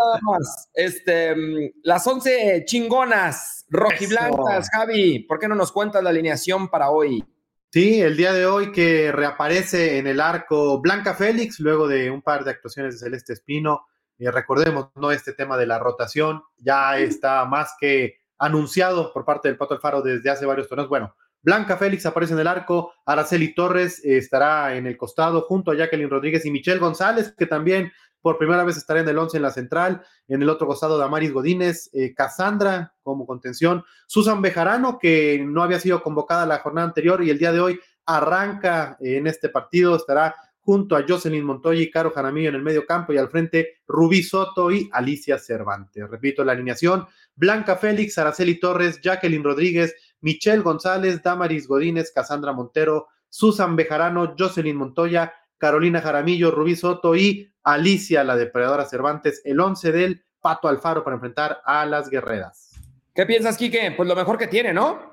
Este, 0.75 1.73
las 1.81 2.05
11 2.05 2.63
chingonas, 2.67 3.65
rojiblancas, 3.67 4.69
Javi. 4.71 5.25
¿Por 5.27 5.39
qué 5.39 5.47
no 5.47 5.55
nos 5.55 5.71
cuentas 5.71 6.03
la 6.03 6.11
alineación 6.11 6.69
para 6.69 6.91
hoy? 6.91 7.25
Sí, 7.71 7.99
el 7.99 8.15
día 8.15 8.31
de 8.31 8.45
hoy 8.45 8.71
que 8.71 9.11
reaparece 9.11 9.97
en 9.97 10.05
el 10.05 10.21
arco 10.21 10.79
Blanca 10.79 11.15
Félix, 11.15 11.59
luego 11.59 11.87
de 11.87 12.11
un 12.11 12.21
par 12.21 12.43
de 12.43 12.51
actuaciones 12.51 12.93
de 12.93 12.99
Celeste 12.99 13.33
Espino 13.33 13.87
recordemos, 14.29 14.89
¿no? 14.95 15.11
Este 15.11 15.33
tema 15.33 15.57
de 15.57 15.65
la 15.65 15.79
rotación 15.79 16.43
ya 16.57 16.97
está 16.97 17.45
más 17.45 17.73
que 17.79 18.19
anunciado 18.37 19.13
por 19.13 19.25
parte 19.25 19.47
del 19.47 19.57
Pato 19.57 19.75
Alfaro 19.75 20.01
desde 20.01 20.29
hace 20.29 20.45
varios 20.45 20.67
torneos. 20.67 20.89
Bueno, 20.89 21.15
Blanca 21.43 21.77
Félix 21.77 22.05
aparece 22.05 22.33
en 22.33 22.39
el 22.39 22.47
arco, 22.47 22.93
Araceli 23.05 23.55
Torres 23.55 24.03
eh, 24.05 24.17
estará 24.17 24.75
en 24.75 24.85
el 24.85 24.97
costado 24.97 25.41
junto 25.41 25.71
a 25.71 25.75
Jacqueline 25.75 26.09
Rodríguez 26.09 26.45
y 26.45 26.51
Michelle 26.51 26.79
González, 26.79 27.33
que 27.35 27.47
también 27.47 27.91
por 28.21 28.37
primera 28.37 28.63
vez 28.63 28.77
estará 28.77 28.99
en 28.99 29.09
el 29.09 29.17
11 29.17 29.37
en 29.37 29.43
la 29.43 29.49
central, 29.49 30.03
en 30.27 30.41
el 30.41 30.49
otro 30.49 30.67
costado 30.67 30.97
Damaris 30.97 31.33
Godínez, 31.33 31.89
eh, 31.93 32.13
Cassandra 32.13 32.93
como 33.01 33.25
contención, 33.25 33.83
Susan 34.05 34.41
Bejarano, 34.41 34.99
que 34.99 35.43
no 35.43 35.63
había 35.63 35.79
sido 35.79 36.03
convocada 36.03 36.45
la 36.45 36.59
jornada 36.59 36.87
anterior 36.87 37.23
y 37.23 37.31
el 37.31 37.39
día 37.39 37.51
de 37.51 37.59
hoy 37.59 37.79
arranca 38.05 38.97
en 38.99 39.25
este 39.25 39.49
partido, 39.49 39.95
estará 39.95 40.35
junto 40.63 40.95
a 40.95 41.03
Jocelyn 41.07 41.43
Montoya 41.43 41.81
y 41.81 41.91
Caro 41.91 42.11
Jaramillo 42.11 42.49
en 42.49 42.55
el 42.55 42.61
medio 42.61 42.85
campo 42.85 43.13
y 43.13 43.17
al 43.17 43.29
frente 43.29 43.81
Rubí 43.87 44.23
Soto 44.23 44.71
y 44.71 44.89
Alicia 44.91 45.37
Cervantes. 45.37 46.09
Repito 46.09 46.43
la 46.43 46.51
alineación, 46.53 47.07
Blanca 47.35 47.75
Félix, 47.75 48.17
Araceli 48.17 48.59
Torres, 48.59 49.01
Jacqueline 49.01 49.43
Rodríguez, 49.43 49.95
Michelle 50.21 50.61
González, 50.61 51.21
Damaris 51.23 51.67
Godínez, 51.67 52.11
Cassandra 52.13 52.53
Montero, 52.53 53.07
Susan 53.29 53.75
Bejarano, 53.75 54.35
Jocelyn 54.37 54.75
Montoya, 54.75 55.33
Carolina 55.57 56.01
Jaramillo, 56.01 56.51
Rubí 56.51 56.75
Soto 56.75 57.15
y 57.15 57.51
Alicia, 57.63 58.23
la 58.23 58.35
depredadora 58.35 58.85
Cervantes, 58.85 59.41
el 59.45 59.59
11 59.59 59.91
del 59.91 60.25
Pato 60.39 60.67
Alfaro 60.67 61.03
para 61.03 61.15
enfrentar 61.15 61.61
a 61.65 61.85
las 61.85 62.09
guerreras. 62.09 62.71
¿Qué 63.13 63.25
piensas, 63.25 63.57
Quique? 63.57 63.93
Pues 63.95 64.07
lo 64.07 64.15
mejor 64.15 64.37
que 64.37 64.47
tiene, 64.47 64.73
¿no? 64.73 65.11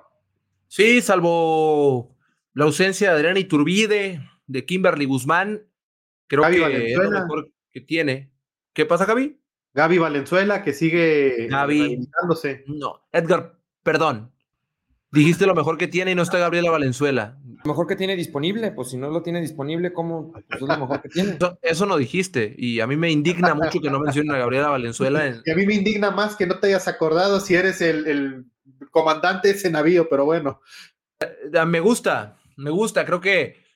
Sí, 0.69 1.01
salvo 1.01 2.17
la 2.55 2.65
ausencia 2.65 3.11
de 3.11 3.17
Adriana 3.17 3.39
Iturbide, 3.39 4.21
de 4.49 4.65
Kimberly 4.65 5.05
Guzmán, 5.05 5.63
creo 6.27 6.43
que 6.43 6.93
es 6.93 6.99
lo 6.99 7.11
mejor 7.11 7.53
que 7.71 7.81
tiene. 7.81 8.33
¿Qué 8.73 8.85
pasa, 8.85 9.05
Gaby? 9.05 9.39
Gaby 9.75 9.99
Valenzuela, 9.99 10.65
que 10.65 10.73
sigue 10.73 11.47
Gaby. 11.49 12.09
No, 12.67 13.07
Edgar, 13.13 13.61
perdón. 13.85 14.33
Dijiste 15.11 15.47
lo 15.47 15.55
mejor 15.55 15.79
que 15.79 15.89
tiene 15.89 16.11
y 16.11 16.15
no 16.15 16.23
está 16.23 16.39
Gabriela 16.39 16.71
Valenzuela. 16.71 17.39
Lo 17.65 17.71
mejor 17.71 17.87
que 17.87 17.97
tiene 17.97 18.15
disponible, 18.15 18.73
pues 18.73 18.91
si 18.91 18.99
no 18.99 19.09
lo 19.09 19.23
tiene 19.23 19.41
disponible, 19.41 19.93
¿cómo? 19.93 20.33
Pues 20.33 20.45
es 20.51 20.61
lo 20.61 20.79
mejor 20.79 21.01
que 21.01 21.09
tiene. 21.09 21.39
Eso, 21.63 21.87
no 21.87 21.97
dijiste, 21.97 22.55
y 22.59 22.81
a 22.81 22.87
mí 22.87 22.97
me 22.97 23.11
indigna 23.11 23.55
mucho 23.55 23.81
que 23.81 23.91
no 23.91 24.01
mencionen 24.01 24.35
a 24.35 24.39
Gabriela 24.39 24.69
Valenzuela. 24.69 25.41
Y 25.45 25.51
a 25.51 25.55
mí 25.55 25.65
me 25.65 25.75
indigna 25.75 26.11
más 26.11 26.37
que 26.37 26.47
no 26.47 26.59
te 26.59 26.67
hayas 26.67 26.89
acordado 26.89 27.41
si 27.41 27.55
eres 27.55 27.81
el, 27.81 28.07
el 28.07 28.45
comandante 28.91 29.49
de 29.49 29.55
ese 29.55 29.71
navío, 29.71 30.09
pero 30.11 30.27
bueno. 30.27 30.61
Eh, 31.21 31.65
me 31.65 31.81
gusta, 31.81 32.37
me 32.57 32.71
gusta, 32.71 33.07
creo 33.07 33.21
que 33.21 33.68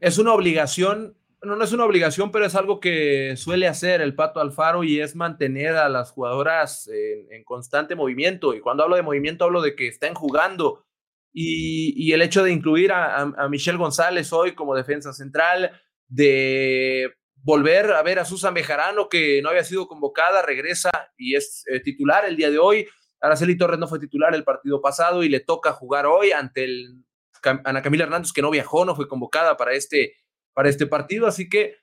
es 0.00 0.18
una 0.18 0.32
obligación, 0.32 1.16
no, 1.42 1.62
es 1.62 1.72
una 1.72 1.84
obligación, 1.84 2.32
pero 2.32 2.46
es 2.46 2.54
algo 2.54 2.80
que 2.80 3.34
suele 3.36 3.68
hacer 3.68 4.00
el 4.00 4.14
Pato 4.14 4.40
Alfaro 4.40 4.84
y 4.84 5.00
es 5.00 5.14
mantener 5.14 5.76
a 5.76 5.88
las 5.88 6.10
jugadoras 6.10 6.88
en, 6.88 7.44
constante 7.44 7.94
movimiento. 7.94 8.54
Y 8.54 8.60
cuando 8.60 8.82
hablo 8.82 8.96
de 8.96 9.02
movimiento, 9.02 9.44
hablo 9.44 9.62
de 9.62 9.74
que 9.74 9.88
estén 9.88 10.14
jugando. 10.14 10.84
Y, 11.32 12.12
el 12.12 12.22
hecho 12.22 12.42
de 12.42 12.52
incluir 12.52 12.92
a, 12.92 13.48
Michelle 13.50 13.78
González 13.78 14.32
hoy 14.32 14.54
como 14.54 14.74
defensa 14.74 15.12
central, 15.12 15.70
de 16.08 17.12
volver 17.34 17.92
a 17.92 18.02
ver 18.02 18.18
a 18.18 18.24
Susan 18.24 18.54
Bejarano, 18.54 19.08
que 19.08 19.40
no 19.42 19.50
había 19.50 19.64
sido 19.64 19.86
convocada, 19.86 20.42
regresa 20.42 20.90
y 21.16 21.36
es 21.36 21.64
eh, 21.70 21.80
titular 21.80 22.24
el 22.24 22.36
día 22.36 22.50
de 22.50 22.58
hoy. 22.58 22.88
Araceli 23.20 23.56
Torres 23.56 23.78
no 23.78 23.86
fue 23.86 23.98
titular 23.98 24.34
el 24.34 24.44
partido 24.44 24.80
pasado 24.80 25.22
y 25.22 25.28
le 25.28 25.40
toca 25.40 25.72
jugar 25.72 26.06
hoy 26.06 26.32
ante 26.32 26.64
el 26.64 27.05
Ana 27.46 27.82
Camila 27.82 28.04
Hernández, 28.04 28.32
que 28.32 28.42
no 28.42 28.50
viajó, 28.50 28.84
no 28.84 28.96
fue 28.96 29.08
convocada 29.08 29.56
para 29.56 29.72
este, 29.72 30.16
para 30.52 30.68
este 30.68 30.86
partido, 30.86 31.26
así 31.26 31.48
que 31.48 31.76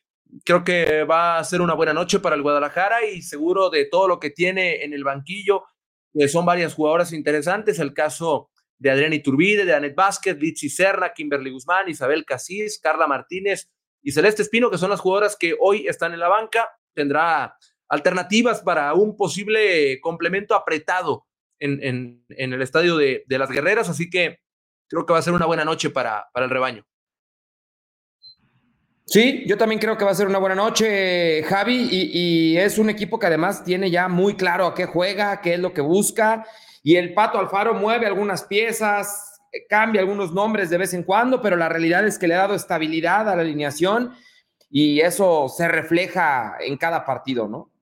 creo 0.43 0.63
que 0.63 1.03
va 1.03 1.37
a 1.37 1.43
ser 1.43 1.61
una 1.61 1.73
buena 1.73 1.93
noche 1.93 2.19
para 2.19 2.35
el 2.35 2.41
Guadalajara 2.41 3.05
y 3.05 3.21
seguro 3.21 3.69
de 3.69 3.85
todo 3.85 4.07
lo 4.07 4.19
que 4.19 4.29
tiene 4.29 4.83
en 4.83 4.93
el 4.93 5.03
banquillo, 5.03 5.63
que 6.13 6.27
son 6.27 6.45
varias 6.45 6.73
jugadoras 6.73 7.13
interesantes, 7.13 7.79
el 7.79 7.93
caso 7.93 8.49
de 8.77 8.91
Adriana 8.91 9.15
Iturbide, 9.15 9.65
de 9.65 9.73
Anet 9.73 9.95
Vázquez, 9.95 10.37
Litsi 10.37 10.69
Serna, 10.69 11.13
Kimberly 11.13 11.51
Guzmán, 11.51 11.89
Isabel 11.89 12.25
Casís, 12.25 12.79
Carla 12.79 13.07
Martínez 13.07 13.69
y 14.01 14.11
Celeste 14.11 14.41
Espino, 14.41 14.69
que 14.69 14.77
son 14.77 14.89
las 14.89 14.99
jugadoras 14.99 15.37
que 15.37 15.55
hoy 15.59 15.87
están 15.87 16.13
en 16.13 16.19
la 16.19 16.27
banca, 16.27 16.69
tendrá 16.93 17.55
alternativas 17.87 18.61
para 18.61 18.93
un 18.93 19.15
posible 19.15 19.99
complemento 20.01 20.55
apretado 20.55 21.25
en, 21.59 22.25
el 22.27 22.61
estadio 22.61 22.97
de, 22.97 23.23
de 23.25 23.37
las 23.37 23.49
guerreras, 23.49 23.87
así 23.87 24.09
que 24.09 24.42
creo 24.93 25.05
que 25.05 25.13
va 25.13 25.19
a 25.19 25.23
ser 25.23 25.33
una 25.33 25.45
buena 25.45 25.65
noche 25.65 25.89
para, 25.89 26.29
para 26.31 26.45
el 26.45 26.51
rebaño. 26.51 26.85
Sí, 29.05 29.43
yo 29.45 29.57
también 29.57 29.79
creo 29.79 29.97
que 29.97 30.05
va 30.05 30.11
a 30.11 30.15
ser 30.15 30.27
una 30.27 30.37
buena 30.37 30.55
noche, 30.55 31.43
Javi, 31.43 31.89
y, 31.91 32.57
es 32.57 32.77
un 32.77 32.89
equipo 32.89 33.19
que 33.19 33.27
además 33.27 33.63
tiene 33.63 33.91
ya 33.91 34.07
muy 34.07 34.35
claro 34.35 34.65
a 34.65 34.73
qué 34.73 34.85
juega, 34.85 35.41
qué 35.41 35.55
es 35.55 35.59
lo 35.59 35.73
que 35.73 35.81
busca, 35.81 36.45
y 36.83 36.95
el 36.95 37.13
Pato 37.13 37.37
Alfaro 37.37 37.73
mueve 37.73 38.05
algunas 38.05 38.43
piezas, 38.43 39.41
cambia 39.67 40.01
algunos 40.01 40.31
nombres 40.33 40.69
de 40.69 40.77
vez 40.77 40.93
en 40.93 41.03
cuando, 41.03 41.41
pero 41.41 41.57
la 41.57 41.69
realidad 41.69 42.07
es 42.07 42.17
que 42.17 42.27
le 42.27 42.35
ha 42.35 42.39
dado 42.39 42.55
estabilidad 42.55 43.29
a 43.29 43.35
la 43.35 43.41
alineación 43.41 44.13
y 44.69 45.01
eso 45.01 45.49
se 45.49 45.67
refleja 45.67 46.55
en 46.61 46.77
cada 46.77 47.05
partido, 47.05 47.47
¿no? 47.47 47.72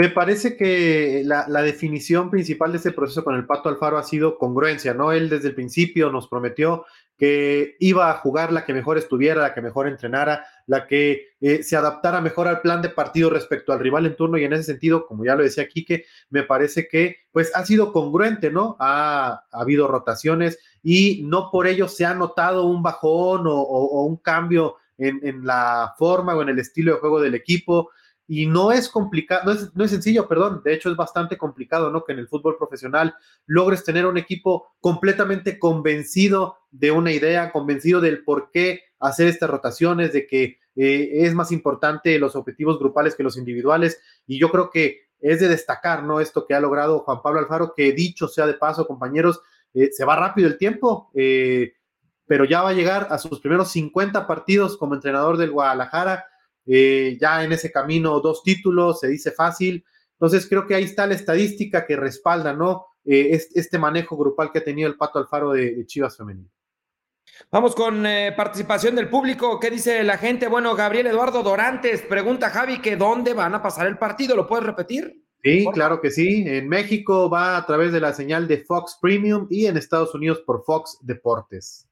Me 0.00 0.10
parece 0.10 0.56
que 0.56 1.22
la, 1.24 1.62
definición 1.62 2.30
principal 2.30 2.70
de 2.70 2.76
este 2.76 2.92
proceso 2.92 3.24
con 3.24 3.34
el 3.34 3.46
Pato 3.46 3.68
Alfaro 3.68 3.98
ha 3.98 4.04
sido 4.04 4.38
congruencia, 4.38 4.94
¿no? 4.94 5.10
Él 5.10 5.28
desde 5.28 5.48
el 5.48 5.56
principio 5.56 6.12
nos 6.12 6.28
prometió 6.28 6.84
que 7.16 7.74
iba 7.80 8.08
a 8.08 8.14
jugar 8.18 8.52
la 8.52 8.64
que 8.64 8.72
mejor 8.72 8.96
estuviera, 8.96 9.42
la 9.42 9.54
que 9.54 9.60
mejor 9.60 9.88
entrenara, 9.88 10.46
la 10.68 10.86
que 10.86 11.30
eh, 11.40 11.64
se 11.64 11.76
adaptara 11.76 12.20
mejor 12.20 12.46
al 12.46 12.60
plan 12.60 12.80
de 12.80 12.90
partido 12.90 13.28
respecto 13.28 13.72
al 13.72 13.80
rival 13.80 14.06
en 14.06 14.14
turno 14.14 14.38
y 14.38 14.44
en 14.44 14.52
ese 14.52 14.62
sentido, 14.62 15.04
como 15.04 15.24
ya 15.24 15.34
lo 15.34 15.42
decía 15.42 15.66
Quique, 15.66 16.04
me 16.30 16.44
parece 16.44 16.86
que 16.86 17.16
pues 17.32 17.50
ha 17.56 17.66
sido 17.66 17.92
congruente, 17.92 18.52
¿no? 18.52 18.76
Ha, 18.78 19.46
habido 19.50 19.88
rotaciones 19.88 20.60
y 20.80 21.24
no 21.24 21.50
por 21.50 21.66
ello 21.66 21.88
se 21.88 22.06
ha 22.06 22.14
notado 22.14 22.66
un 22.66 22.84
bajón 22.84 23.48
o, 23.48 24.04
un 24.04 24.18
cambio 24.18 24.76
en, 24.96 25.18
en, 25.24 25.44
la 25.44 25.92
forma 25.98 26.36
o 26.36 26.42
en 26.42 26.50
el 26.50 26.60
estilo 26.60 26.94
de 26.94 27.00
juego 27.00 27.20
del 27.20 27.34
equipo 27.34 27.90
y 28.30 28.46
no 28.46 28.72
es 28.72 28.90
complicado, 28.90 29.42
no 29.46 29.52
es, 29.52 29.74
no 29.74 29.84
es, 29.84 29.90
sencillo, 29.90 30.28
perdón, 30.28 30.60
de 30.62 30.74
hecho 30.74 30.90
es 30.90 30.96
bastante 30.96 31.38
complicado, 31.38 31.90
¿no? 31.90 32.04
Que 32.04 32.12
en 32.12 32.18
el 32.18 32.28
fútbol 32.28 32.58
profesional 32.58 33.14
logres 33.46 33.84
tener 33.84 34.04
un 34.04 34.18
equipo 34.18 34.68
completamente 34.80 35.58
convencido 35.58 36.58
de 36.70 36.90
una 36.90 37.10
idea, 37.10 37.50
convencido 37.50 38.02
del 38.02 38.22
por 38.24 38.50
qué 38.50 38.82
hacer 39.00 39.28
estas 39.28 39.48
rotaciones, 39.48 40.12
de 40.12 40.26
que 40.26 40.58
eh, 40.76 41.24
es 41.24 41.34
más 41.34 41.50
importante 41.52 42.18
los 42.18 42.36
objetivos 42.36 42.78
grupales 42.78 43.14
que 43.14 43.22
los 43.22 43.38
individuales, 43.38 43.98
y 44.26 44.38
yo 44.38 44.50
creo 44.50 44.68
que 44.70 45.08
es 45.20 45.40
de 45.40 45.48
destacar, 45.48 46.04
¿no? 46.04 46.20
Esto 46.20 46.46
que 46.46 46.54
ha 46.54 46.60
logrado 46.60 47.00
Juan 47.00 47.22
Pablo 47.22 47.40
Alfaro, 47.40 47.72
que 47.74 47.92
dicho 47.92 48.28
sea 48.28 48.46
de 48.46 48.54
paso, 48.54 48.86
compañeros, 48.86 49.40
eh, 49.72 49.88
se 49.90 50.04
va 50.04 50.16
rápido 50.16 50.48
el 50.48 50.58
tiempo, 50.58 51.10
eh, 51.14 51.72
pero 52.26 52.44
ya 52.44 52.62
va 52.62 52.70
a 52.70 52.74
llegar 52.74 53.08
a 53.10 53.16
sus 53.16 53.40
primeros 53.40 53.70
50 53.72 54.26
partidos 54.26 54.76
como 54.76 54.94
entrenador 54.94 55.38
del 55.38 55.50
Guadalajara, 55.50 56.26
eh, 56.68 57.16
ya 57.20 57.42
en 57.42 57.52
ese 57.52 57.72
camino 57.72 58.20
dos 58.20 58.42
títulos, 58.42 59.00
se 59.00 59.08
dice 59.08 59.32
fácil. 59.32 59.84
Entonces 60.12 60.46
creo 60.48 60.66
que 60.66 60.74
ahí 60.74 60.84
está 60.84 61.06
la 61.06 61.14
estadística 61.14 61.86
que 61.86 61.96
respalda, 61.96 62.52
¿no? 62.52 62.86
Eh, 63.04 63.40
este, 63.54 63.78
manejo 63.78 64.16
grupal 64.16 64.52
que 64.52 64.58
ha 64.58 64.64
tenido 64.64 64.88
el 64.88 64.96
Pato 64.96 65.18
Alfaro 65.18 65.52
de, 65.52 65.86
Chivas 65.86 66.16
Femenil. 66.16 66.50
Vamos 67.50 67.74
con 67.74 68.04
eh, 68.04 68.34
participación 68.36 68.96
del 68.96 69.08
público. 69.08 69.58
¿Qué 69.58 69.70
dice 69.70 70.02
la 70.02 70.18
gente? 70.18 70.48
Bueno, 70.48 70.74
Gabriel 70.74 71.06
Eduardo 71.06 71.42
Dorantes 71.42 72.02
pregunta 72.02 72.50
Javi 72.50 72.80
que 72.80 72.96
dónde 72.96 73.32
van 73.32 73.54
a 73.54 73.62
pasar 73.62 73.86
el 73.86 73.96
partido. 73.96 74.36
¿Lo 74.36 74.46
puedes 74.46 74.66
repetir? 74.66 75.24
Sí, 75.42 75.66
claro 75.72 76.00
que 76.00 76.10
sí. 76.10 76.44
En 76.46 76.68
México 76.68 77.30
va 77.30 77.56
a 77.56 77.64
través 77.64 77.92
de 77.92 78.00
la 78.00 78.12
señal 78.12 78.46
de 78.46 78.58
Fox 78.58 78.98
Premium 79.00 79.46
y 79.48 79.66
en 79.66 79.76
Estados 79.76 80.14
Unidos 80.14 80.42
por 80.44 80.64
Fox 80.64 80.98
Deportes. 81.00 81.87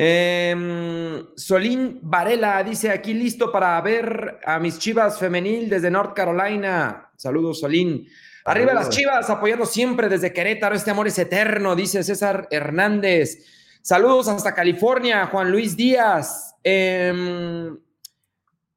Eh, 0.00 1.24
Solín 1.34 1.98
Varela 2.02 2.62
dice 2.62 2.88
aquí 2.88 3.14
listo 3.14 3.50
para 3.50 3.80
ver 3.80 4.38
a 4.44 4.60
mis 4.60 4.78
chivas 4.78 5.18
femenil 5.18 5.68
desde 5.68 5.90
North 5.90 6.14
Carolina. 6.14 7.10
Saludos, 7.16 7.58
Solín. 7.58 8.06
Arriba 8.44 8.74
las 8.74 8.90
chivas, 8.90 9.28
apoyando 9.28 9.66
siempre 9.66 10.08
desde 10.08 10.32
Querétaro. 10.32 10.76
Este 10.76 10.92
amor 10.92 11.08
es 11.08 11.18
eterno, 11.18 11.74
dice 11.74 12.04
César 12.04 12.46
Hernández. 12.52 13.44
Saludos 13.82 14.28
hasta 14.28 14.54
California, 14.54 15.26
Juan 15.26 15.50
Luis 15.50 15.76
Díaz. 15.76 16.54
Em, 16.62 17.76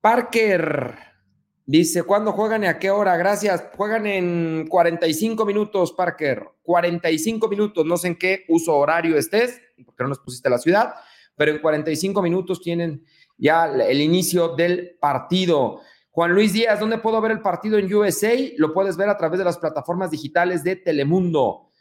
Parker 0.01 0.95
dice: 1.67 2.01
¿Cuándo 2.01 2.31
juegan 2.31 2.63
y 2.63 2.65
a 2.65 2.79
qué 2.79 2.89
hora? 2.89 3.15
Gracias. 3.15 3.63
Juegan 3.77 4.07
en 4.07 4.65
45 4.67 5.45
minutos, 5.45 5.93
Parker. 5.93 6.47
45 6.63 7.47
minutos. 7.47 7.85
No 7.85 7.95
sé 7.95 8.07
en 8.07 8.15
qué 8.15 8.43
uso 8.47 8.75
horario 8.75 9.19
estés, 9.19 9.61
porque 9.85 10.01
no 10.01 10.09
nos 10.09 10.19
pusiste 10.19 10.49
la 10.49 10.57
ciudad 10.57 10.95
pero 11.35 11.51
en 11.51 11.59
45 11.59 12.21
minutos 12.21 12.61
tienen 12.61 13.05
ya 13.37 13.65
el 13.65 14.01
inicio 14.01 14.55
del 14.55 14.97
partido. 14.99 15.81
Juan 16.11 16.33
Luis 16.33 16.53
Díaz, 16.53 16.79
¿dónde 16.79 16.97
puedo 16.97 17.21
ver 17.21 17.31
el 17.31 17.41
partido 17.41 17.77
en 17.77 17.93
USA? 17.93 18.33
Lo 18.57 18.73
puedes 18.73 18.97
ver 18.97 19.09
a 19.09 19.17
través 19.17 19.39
de 19.39 19.45
las 19.45 19.57
plataformas 19.57 20.11
digitales 20.11 20.63
de 20.63 20.75
Telemundo. 20.75 21.71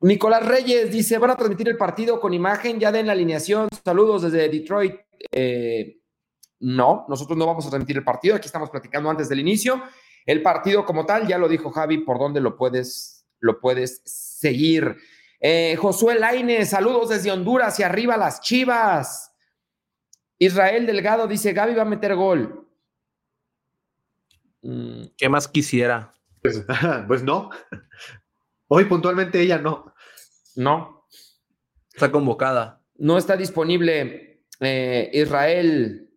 Nicolás 0.00 0.46
Reyes 0.46 0.90
dice, 0.90 1.18
van 1.18 1.30
a 1.30 1.36
transmitir 1.36 1.68
el 1.68 1.76
partido 1.76 2.20
con 2.20 2.32
imagen, 2.34 2.80
ya 2.80 2.90
den 2.90 3.06
la 3.06 3.12
alineación. 3.12 3.68
Saludos 3.84 4.22
desde 4.22 4.48
Detroit. 4.48 4.94
no, 6.60 7.06
nosotros 7.08 7.38
no 7.38 7.46
vamos 7.46 7.66
a 7.66 7.70
transmitir 7.70 7.98
el 7.98 8.04
partido, 8.04 8.34
aquí 8.34 8.46
estamos 8.46 8.70
platicando 8.70 9.10
antes 9.10 9.28
del 9.28 9.40
inicio. 9.40 9.82
el 10.24 10.42
partido 10.42 10.84
como 10.84 11.06
tal, 11.06 11.28
ya 11.28 11.38
lo 11.38 11.48
dijo 11.48 11.70
Javi, 11.70 11.98
por 11.98 12.18
dónde 12.18 12.40
lo 12.40 12.56
puedes, 12.56 13.15
lo 13.40 13.60
puedes 13.60 14.02
seguir. 14.04 14.96
Eh, 15.40 15.76
Josué 15.76 16.18
Laine, 16.18 16.64
saludos 16.64 17.10
desde 17.10 17.30
Honduras 17.30 17.78
y 17.78 17.82
arriba 17.82 18.16
las 18.16 18.40
chivas. 18.40 19.32
Israel 20.38 20.86
Delgado 20.86 21.26
dice: 21.26 21.52
Gaby 21.52 21.74
va 21.74 21.82
a 21.82 21.86
meter 21.86 22.14
gol. 22.14 22.68
Mm, 24.62 25.04
¿Qué 25.16 25.28
más 25.28 25.48
quisiera? 25.48 26.12
Pues, 26.42 26.64
pues, 27.08 27.22
no. 27.22 27.50
Hoy 28.68 28.84
puntualmente 28.86 29.40
ella 29.40 29.58
no. 29.58 29.94
No. 30.56 31.06
Está 31.92 32.10
convocada. 32.10 32.82
No 32.96 33.16
está 33.16 33.36
disponible 33.36 34.44
eh, 34.60 35.10
Israel. 35.12 36.10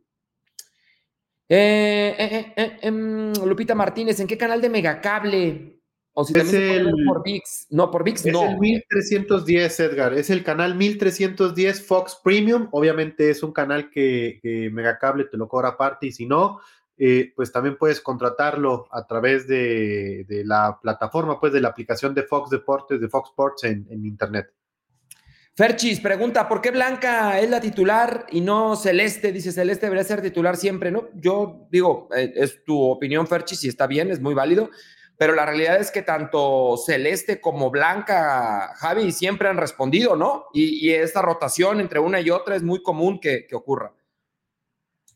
Eh, 1.48 2.54
em, 2.82 3.34
Lupita 3.34 3.74
Martínez, 3.76 4.20
¿en 4.20 4.28
qué 4.28 4.38
canal 4.38 4.62
de 4.62 4.70
Megacable? 4.70 5.79
O 6.14 6.26
si 6.26 6.38
es 6.38 6.54
el, 6.54 6.92
por 7.06 7.24
VIX. 7.24 7.68
No, 7.70 7.92
por 7.92 8.04
VIX 8.04 8.26
no. 8.26 8.44
Es 8.44 8.52
el 8.52 8.60
1310, 8.60 9.80
Edgar. 9.80 10.14
Es 10.14 10.30
el 10.30 10.44
canal 10.44 10.76
1310 10.76 11.86
Fox 11.86 12.20
Premium. 12.24 12.68
Obviamente 12.72 13.30
es 13.30 13.44
un 13.44 13.54
canal 13.54 13.90
que, 13.90 14.40
que 14.42 14.70
Megacable 14.70 15.26
te 15.26 15.38
lo 15.38 15.48
cobra 15.48 15.70
aparte 15.70 16.08
y 16.08 16.12
si 16.12 16.26
no, 16.26 16.60
eh, 17.02 17.32
pues 17.34 17.50
también 17.50 17.78
puedes 17.78 18.02
contratarlo 18.02 18.86
a 18.92 19.08
través 19.08 19.48
de, 19.48 20.26
la 20.44 20.78
plataforma, 20.82 21.40
pues 21.40 21.54
de 21.54 21.62
la 21.62 21.70
aplicación 21.70 22.14
de 22.14 22.24
Fox 22.24 22.50
Deportes, 22.50 23.00
de 23.00 23.08
Fox 23.08 23.30
Sports 23.30 23.64
en, 23.64 23.88
Internet. 24.06 24.52
Ferchis 25.56 26.02
pregunta, 26.02 26.50
¿por 26.50 26.60
qué 26.60 26.72
Blanca 26.72 27.40
es 27.40 27.50
la 27.50 27.62
titular 27.62 28.26
y 28.32 28.42
no 28.42 28.76
Celeste? 28.76 29.32
Dice, 29.32 29.54
Celeste 29.54 29.86
debería 29.86 30.04
ser 30.04 30.22
titular 30.22 30.58
siempre, 30.58 30.92
¿no? 30.92 31.08
Yo 31.14 31.68
digo, 31.72 32.10
eh, 32.14 32.34
es 32.36 32.66
tu 32.66 32.78
opinión, 32.78 33.28
Ferchis, 33.28 33.64
y 33.64 33.70
está 33.70 33.88
bien, 33.88 34.12
es 34.12 34.20
muy 34.20 34.34
válido, 34.34 34.70
pero 35.20 35.36
la 35.36 35.46
realidad 35.46 35.80
es 35.80 35.92
que 35.92 36.02
tanto 36.02 36.78
Celeste 36.84 37.40
como 37.40 37.70
Blanca, 37.70 38.74
Javi, 38.78 39.12
siempre 39.12 39.50
han 39.50 39.58
respondido, 39.58 40.16
¿no? 40.16 40.46
Y, 40.54 40.90
esta 40.90 41.22
rotación 41.22 41.80
entre 41.80 42.00
una 42.00 42.20
y 42.20 42.32
otra 42.32 42.56
es 42.56 42.64
muy 42.64 42.82
común 42.82 43.20
que 43.20 43.46
ocurra. 43.54 43.94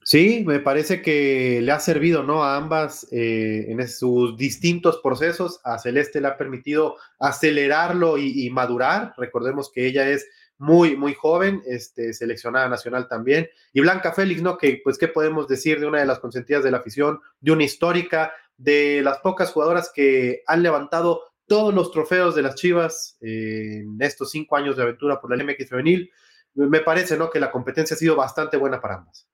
Sí, 0.06 0.44
me 0.46 0.60
parece 0.60 1.02
que 1.02 1.62
le 1.62 1.72
ha 1.72 1.80
servido 1.80 2.24
¿no? 2.24 2.44
a 2.44 2.58
ambas 2.58 3.08
eh, 3.12 3.68
en 3.70 3.88
sus 3.88 4.36
distintos 4.36 5.00
procesos. 5.02 5.62
A 5.64 5.80
Celeste 5.80 6.20
le 6.20 6.28
ha 6.28 6.38
permitido 6.38 6.98
acelerarlo 7.20 8.18
y, 8.18 8.50
madurar. 8.50 9.14
Recordemos 9.18 9.72
que 9.72 9.88
ella 9.88 10.10
es 10.10 10.28
muy, 10.58 10.96
muy 10.96 11.14
joven, 11.14 11.62
este, 11.66 12.14
seleccionada 12.14 12.70
nacional 12.70 13.08
también. 13.08 13.50
Y 13.74 13.82
Blanca 13.82 14.14
Félix, 14.14 14.42
¿no? 14.42 14.58
Que, 14.58 14.82
pues, 14.84 14.98
¿qué 14.98 15.08
podemos 15.08 15.48
decir 15.48 15.80
de 15.80 15.88
una 15.88 16.00
de 16.00 16.06
las 16.06 16.20
consentidas 16.20 16.64
de 16.64 16.72
la 16.72 16.78
afición, 16.78 17.20
de 17.42 17.52
una 17.52 17.64
histórica, 17.64 18.34
de 18.58 19.02
las 19.02 19.20
pocas 19.20 19.52
jugadoras 19.52 19.92
que 19.94 20.44
han 20.48 20.64
levantado 20.64 21.22
todos 21.48 21.74
los 21.74 21.92
trofeos 21.92 22.36
de 22.36 22.42
las 22.44 22.56
Chivas 22.56 23.18
en 23.22 23.98
estos 24.00 24.32
cinco 24.32 24.56
años 24.56 24.78
de 24.78 24.84
aventura 24.84 25.20
por 25.20 25.36
la 25.36 25.44
MX 25.44 25.70
femenil? 25.70 26.12
Me 26.56 26.82
parece, 26.82 27.18
¿no? 27.18 27.30
Que 27.30 27.40
la 27.40 27.52
competencia 27.52 27.96
ha 27.96 27.98
sido 27.98 28.16
bastante 28.16 28.58
buena 28.58 28.80
para 28.80 28.96
ambas. 28.96 29.28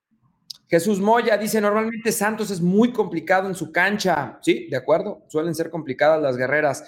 Jesús 0.70 1.00
Moya 1.00 1.36
dice, 1.36 1.60
normalmente 1.60 2.12
Santos 2.12 2.52
es 2.52 2.62
muy 2.62 2.94
complicado 2.94 3.48
en 3.48 3.56
su 3.56 3.72
cancha. 3.72 4.38
Sí, 4.42 4.68
de 4.70 4.78
acuerdo, 4.78 5.24
suelen 5.28 5.56
ser 5.56 5.72
complicadas 5.72 6.22
las 6.22 6.38
guerreras. 6.38 6.84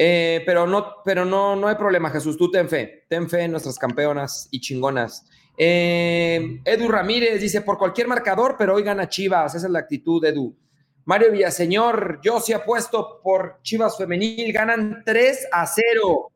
Eh, 0.00 0.44
pero 0.46 0.64
no, 0.64 1.02
pero 1.04 1.24
no, 1.24 1.56
no 1.56 1.66
hay 1.66 1.74
problema, 1.74 2.08
Jesús, 2.10 2.36
tú 2.36 2.48
ten 2.48 2.68
fe, 2.68 3.04
ten 3.08 3.28
fe 3.28 3.42
en 3.42 3.50
nuestras 3.50 3.76
campeonas 3.76 4.46
y 4.52 4.60
chingonas. 4.60 5.26
Eh, 5.56 6.60
Edu 6.64 6.86
Ramírez 6.86 7.40
dice, 7.40 7.62
por 7.62 7.76
cualquier 7.76 8.06
marcador, 8.06 8.54
pero 8.56 8.76
hoy 8.76 8.84
gana 8.84 9.08
Chivas, 9.08 9.56
esa 9.56 9.66
es 9.66 9.72
la 9.72 9.80
actitud, 9.80 10.24
Edu. 10.24 10.56
Mario 11.04 11.32
Villaseñor, 11.32 12.20
yo 12.22 12.38
sí 12.38 12.52
apuesto 12.52 13.20
por 13.24 13.58
Chivas 13.62 13.98
Femenil, 13.98 14.52
ganan 14.52 15.02
3 15.04 15.48
a 15.50 15.66
0. 15.66 16.30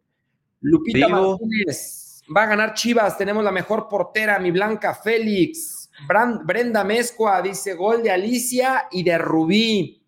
Lupita 0.62 1.06
Martínez, 1.06 2.22
va 2.36 2.42
a 2.42 2.46
ganar 2.46 2.74
Chivas, 2.74 3.16
tenemos 3.16 3.44
la 3.44 3.52
mejor 3.52 3.86
portera, 3.86 4.40
mi 4.40 4.50
Blanca 4.50 4.92
Félix. 4.92 5.88
Brenda 6.44 6.82
Mezcua 6.82 7.40
dice 7.42 7.74
gol 7.74 8.02
de 8.02 8.10
Alicia 8.10 8.88
y 8.90 9.04
de 9.04 9.18
Rubí. 9.18 10.01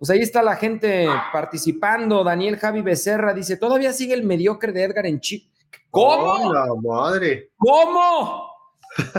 Pues 0.00 0.08
ahí 0.08 0.20
está 0.20 0.42
la 0.42 0.56
gente 0.56 1.06
participando. 1.30 2.24
Daniel 2.24 2.56
Javi 2.56 2.80
Becerra 2.80 3.34
dice: 3.34 3.58
Todavía 3.58 3.92
sigue 3.92 4.14
el 4.14 4.22
mediocre 4.22 4.72
de 4.72 4.84
Edgar 4.84 5.04
en 5.04 5.20
Chip. 5.20 5.52
¿Cómo? 5.90 6.50
la 6.54 6.74
madre! 6.74 7.50
¿Cómo? 7.58 8.48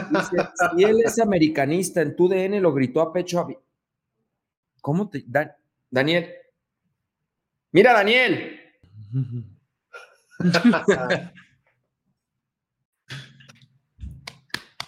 Dice, 0.10 0.38
si 0.76 0.84
él 0.84 1.02
es 1.06 1.20
americanista 1.20 2.02
en 2.02 2.16
tu 2.16 2.28
DN, 2.28 2.60
lo 2.60 2.74
gritó 2.74 3.00
a 3.02 3.14
pecho. 3.14 3.48
¿Cómo 4.82 5.08
te. 5.08 5.24
Daniel. 5.92 6.34
Mira, 7.72 7.94
Daniel. 7.94 8.60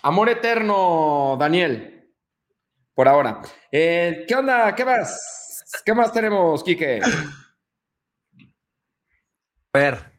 Amor 0.01 0.29
eterno, 0.29 1.37
Daniel. 1.39 2.11
Por 2.95 3.07
ahora. 3.07 3.43
Eh, 3.71 4.25
¿Qué 4.27 4.33
onda? 4.33 4.73
¿Qué 4.73 4.83
más? 4.83 5.42
¿Qué 5.85 5.93
más 5.93 6.13
tenemos, 6.13 6.63
Quique? 6.63 7.01
A 9.73 9.79
ver. 9.79 10.13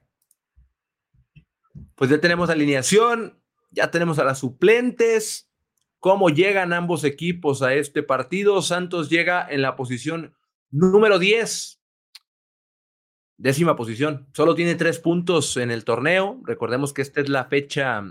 Pues 1.95 2.11
ya 2.11 2.21
tenemos 2.21 2.51
alineación, 2.51 3.40
ya 3.71 3.90
tenemos 3.90 4.19
a 4.19 4.25
las 4.25 4.40
suplentes. 4.40 5.49
¿Cómo 6.01 6.29
llegan 6.29 6.73
ambos 6.73 7.05
equipos 7.05 7.62
a 7.62 7.75
este 7.75 8.03
partido? 8.03 8.61
Santos 8.62 9.09
llega 9.09 9.47
en 9.49 9.62
la 9.62 9.77
posición 9.77 10.35
número 10.71 11.19
10. 11.19 11.81
Décima 13.37 13.77
posición. 13.77 14.29
Solo 14.33 14.55
tiene 14.55 14.75
tres 14.75 14.99
puntos 14.99 15.57
en 15.57 15.71
el 15.71 15.85
torneo. 15.85 16.40
Recordemos 16.45 16.93
que 16.93 17.03
esta 17.03 17.21
es 17.21 17.29
la 17.29 17.47
fecha 17.47 18.03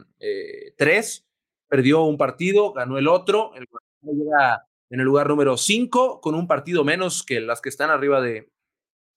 3. 0.77 1.17
Eh, 1.17 1.23
perdió 1.67 2.03
un 2.03 2.17
partido, 2.17 2.73
ganó 2.73 2.97
el 2.97 3.07
otro, 3.07 3.53
el 3.55 3.67
llega 4.01 4.67
en 4.93 4.99
el 4.99 5.07
lugar 5.07 5.27
número 5.27 5.57
5 5.57 6.21
con 6.21 6.35
un 6.35 6.45
partido 6.45 6.83
menos 6.83 7.23
que 7.23 7.41
las 7.41 7.61
que 7.61 7.69
están 7.69 7.89
arriba 7.89 8.21
de 8.21 8.51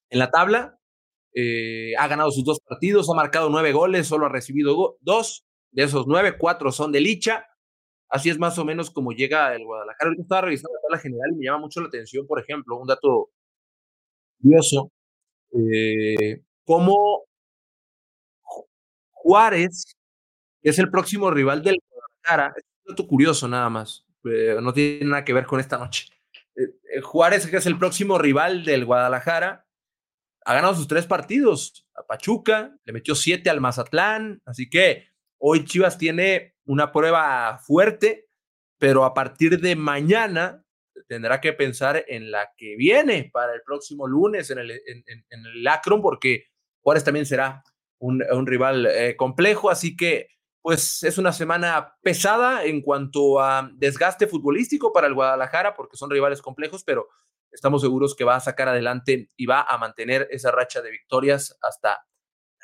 en 0.09 0.19
la 0.19 0.31
tabla. 0.31 0.81
Eh, 1.35 1.93
ha 1.99 2.09
ganado 2.09 2.31
sus 2.31 2.45
dos 2.45 2.61
partidos, 2.61 3.11
ha 3.11 3.15
marcado 3.15 3.51
nueve 3.51 3.73
goles, 3.73 4.07
solo 4.07 4.25
ha 4.25 4.31
recibido 4.31 4.97
dos. 5.03 5.45
De 5.71 5.83
esos 5.83 6.07
nueve, 6.07 6.39
cuatro 6.39 6.73
son 6.73 6.93
de 6.93 7.01
Licha. 7.03 7.47
Así 8.09 8.31
es 8.31 8.39
más 8.39 8.59
o 8.59 8.65
menos 8.65 8.91
como 8.91 9.13
llega 9.13 9.55
el 9.55 9.67
Guadalajara. 9.67 10.09
Ahorita 10.09 10.23
estaba 10.23 10.41
revisando 10.41 10.73
la 10.77 10.81
tabla 10.81 10.99
general 10.99 11.31
y 11.35 11.37
me 11.37 11.45
llama 11.45 11.59
mucho 11.59 11.83
la 11.83 11.89
atención, 11.89 12.27
por 12.27 12.41
ejemplo, 12.41 12.79
un 12.79 12.87
dato 12.87 13.29
curioso, 14.41 14.91
eh, 15.53 16.41
como 16.65 17.25
Juárez, 19.13 19.95
es 20.63 20.79
el 20.79 20.91
próximo 20.91 21.31
rival 21.31 21.63
del 21.63 21.75
es 21.75 22.65
un 22.87 22.95
dato 22.95 23.07
curioso 23.07 23.47
nada 23.47 23.69
más, 23.69 24.06
eh, 24.27 24.59
no 24.61 24.73
tiene 24.73 25.07
nada 25.07 25.25
que 25.25 25.33
ver 25.33 25.47
con 25.47 25.61
esta 25.61 25.79
noche. 25.79 26.07
Eh, 26.55 26.63
eh, 26.95 27.01
Juárez, 27.01 27.47
que 27.47 27.57
es 27.57 27.67
el 27.67 27.79
próximo 27.79 28.19
rival 28.19 28.65
del 28.65 28.85
Guadalajara, 28.85 29.67
ha 30.45 30.55
ganado 30.55 30.75
sus 30.75 30.89
tres 30.89 31.07
partidos. 31.07 31.87
A 31.95 32.07
Pachuca, 32.07 32.77
le 32.85 32.93
metió 32.93 33.15
siete 33.15 33.51
al 33.51 33.61
Mazatlán, 33.61 34.41
así 34.45 34.69
que 34.69 35.09
hoy 35.39 35.65
Chivas 35.65 35.99
tiene 35.99 36.55
una 36.65 36.93
prueba 36.93 37.59
fuerte, 37.59 38.29
pero 38.79 39.05
a 39.05 39.15
partir 39.15 39.61
de 39.61 39.77
mañana 39.77 40.63
tendrá 41.09 41.41
que 41.41 41.53
pensar 41.53 42.05
en 42.09 42.31
la 42.31 42.51
que 42.57 42.77
viene 42.77 43.31
para 43.33 43.55
el 43.55 43.63
próximo 43.63 44.07
lunes 44.07 44.51
en 44.51 44.59
el, 44.59 44.71
en, 44.71 45.05
el 45.31 45.69
porque 46.03 46.47
Juárez 46.83 47.05
también 47.05 47.27
será 47.27 47.63
un, 47.99 48.47
rival 48.47 48.89
complejo, 49.17 49.71
así 49.71 49.97
que 49.97 50.36
pues 50.67 51.05
es 51.05 51.17
una 51.17 51.33
semana 51.33 51.95
pesada 52.03 52.65
en 52.65 52.83
cuanto 52.83 53.39
a 53.39 53.71
desgaste 53.75 54.27
futbolístico 54.27 54.93
para 54.93 55.07
el 55.07 55.15
Guadalajara, 55.15 55.77
porque 55.77 55.97
son 55.97 56.11
rivales 56.11 56.43
complejos, 56.43 56.83
pero 56.83 57.07
estamos 57.53 57.83
seguros 57.83 58.17
que 58.17 58.25
va 58.25 58.35
a 58.35 58.41
sacar 58.41 58.69
adelante 58.71 59.31
y 59.37 59.47
va 59.47 59.61
a 59.63 59.79
mantener 59.79 60.27
esa 60.29 60.51
racha 60.51 60.83
de 60.83 60.91
victorias 60.91 61.57
hasta 61.63 62.05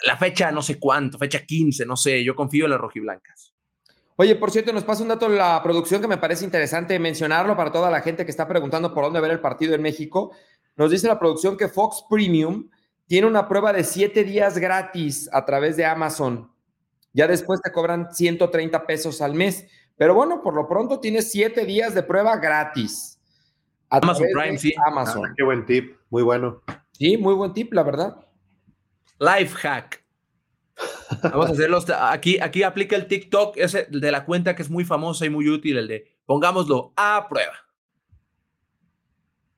la 0.05 0.17
fecha, 0.17 0.51
no 0.51 0.63
sé 0.63 0.81
cuánto, 0.81 1.17
fecha 1.17 1.47
15, 1.47 1.87
no 1.87 1.97
sé, 1.97 2.25
yo 2.25 2.35
confío 2.35 2.65
en 2.65 2.73
las 2.73 2.81
rojiblancas. 2.81 3.55
Oye, 4.17 4.35
por 4.35 4.51
cierto, 4.51 4.73
nos 4.73 4.83
pasa 4.83 5.03
un 5.03 5.09
dato 5.09 5.27
en 5.27 5.37
la 5.37 5.63
producción 5.63 6.01
que 6.01 6.09
me 6.09 6.19
parece 6.19 6.45
interesante 6.45 6.99
mencionarlo 6.99 7.57
para 7.57 7.71
toda 7.71 7.89
la 7.89 8.01
gente 8.01 8.25
que 8.25 8.33
está 8.33 8.49
preguntando 8.49 8.93
por 8.93 9.05
dónde 9.05 9.21
ver 9.21 9.31
el 9.31 9.41
partido 9.41 9.77
en 9.77 9.83
México. 9.83 10.33
Nos 10.75 10.91
dice 10.91 11.07
la 11.07 11.21
producción 11.21 11.57
que 11.57 11.69
Fox 11.69 12.05
Premium 12.11 12.69
tiene 13.07 13.29
una 13.29 13.47
prueba 13.47 13.73
de 13.73 13.85
siete 13.85 14.25
días 14.25 14.59
gratis 14.59 15.31
a 15.33 15.45
través 15.45 15.77
de 15.77 15.85
Amazon 15.85 16.51
ya 17.13 17.27
después 17.27 17.61
te 17.61 17.73
cobran 17.73 18.15
130 18.15 18.87
pesos 18.87 19.21
al 19.21 19.35
mes. 19.35 19.67
Pero 19.97 20.15
bueno, 20.15 20.43
por 20.43 20.55
lo 20.55 20.67
pronto 20.67 21.01
tienes 21.01 21.31
siete 21.31 21.65
días 21.65 21.95
de 21.95 22.03
prueba 22.03 22.37
gratis. 22.37 23.21
Amazon 23.89 24.27
Prime, 24.33 24.59
sí. 24.59 24.75
Amazon. 24.87 25.27
Ah, 25.27 25.35
qué 25.37 25.45
buen 25.45 25.67
tip, 25.67 25.97
muy 26.09 26.23
bueno. 26.23 26.63
Sí, 26.93 27.17
muy 27.19 27.35
buen 27.35 27.53
tip, 27.53 27.73
la 27.73 27.83
verdad. 27.83 28.17
Life 29.19 29.55
hack. 29.57 30.03
Vamos 31.23 31.51
a 31.51 31.53
hacerlo. 31.53 31.79
Aquí, 32.01 32.39
aquí 32.41 32.63
aplica 32.63 32.97
el 32.97 33.07
TikTok, 33.07 33.57
ese 33.59 33.87
de 33.91 34.11
la 34.11 34.25
cuenta 34.25 34.57
que 34.57 34.63
es 34.63 34.71
muy 34.71 34.85
famosa 34.85 35.27
y 35.27 35.31
muy 35.31 35.49
útil, 35.49 35.77
el 35.79 35.89
de 35.89 36.13
pongámoslo 36.27 36.93
a 36.97 37.27
prueba. 37.29 37.55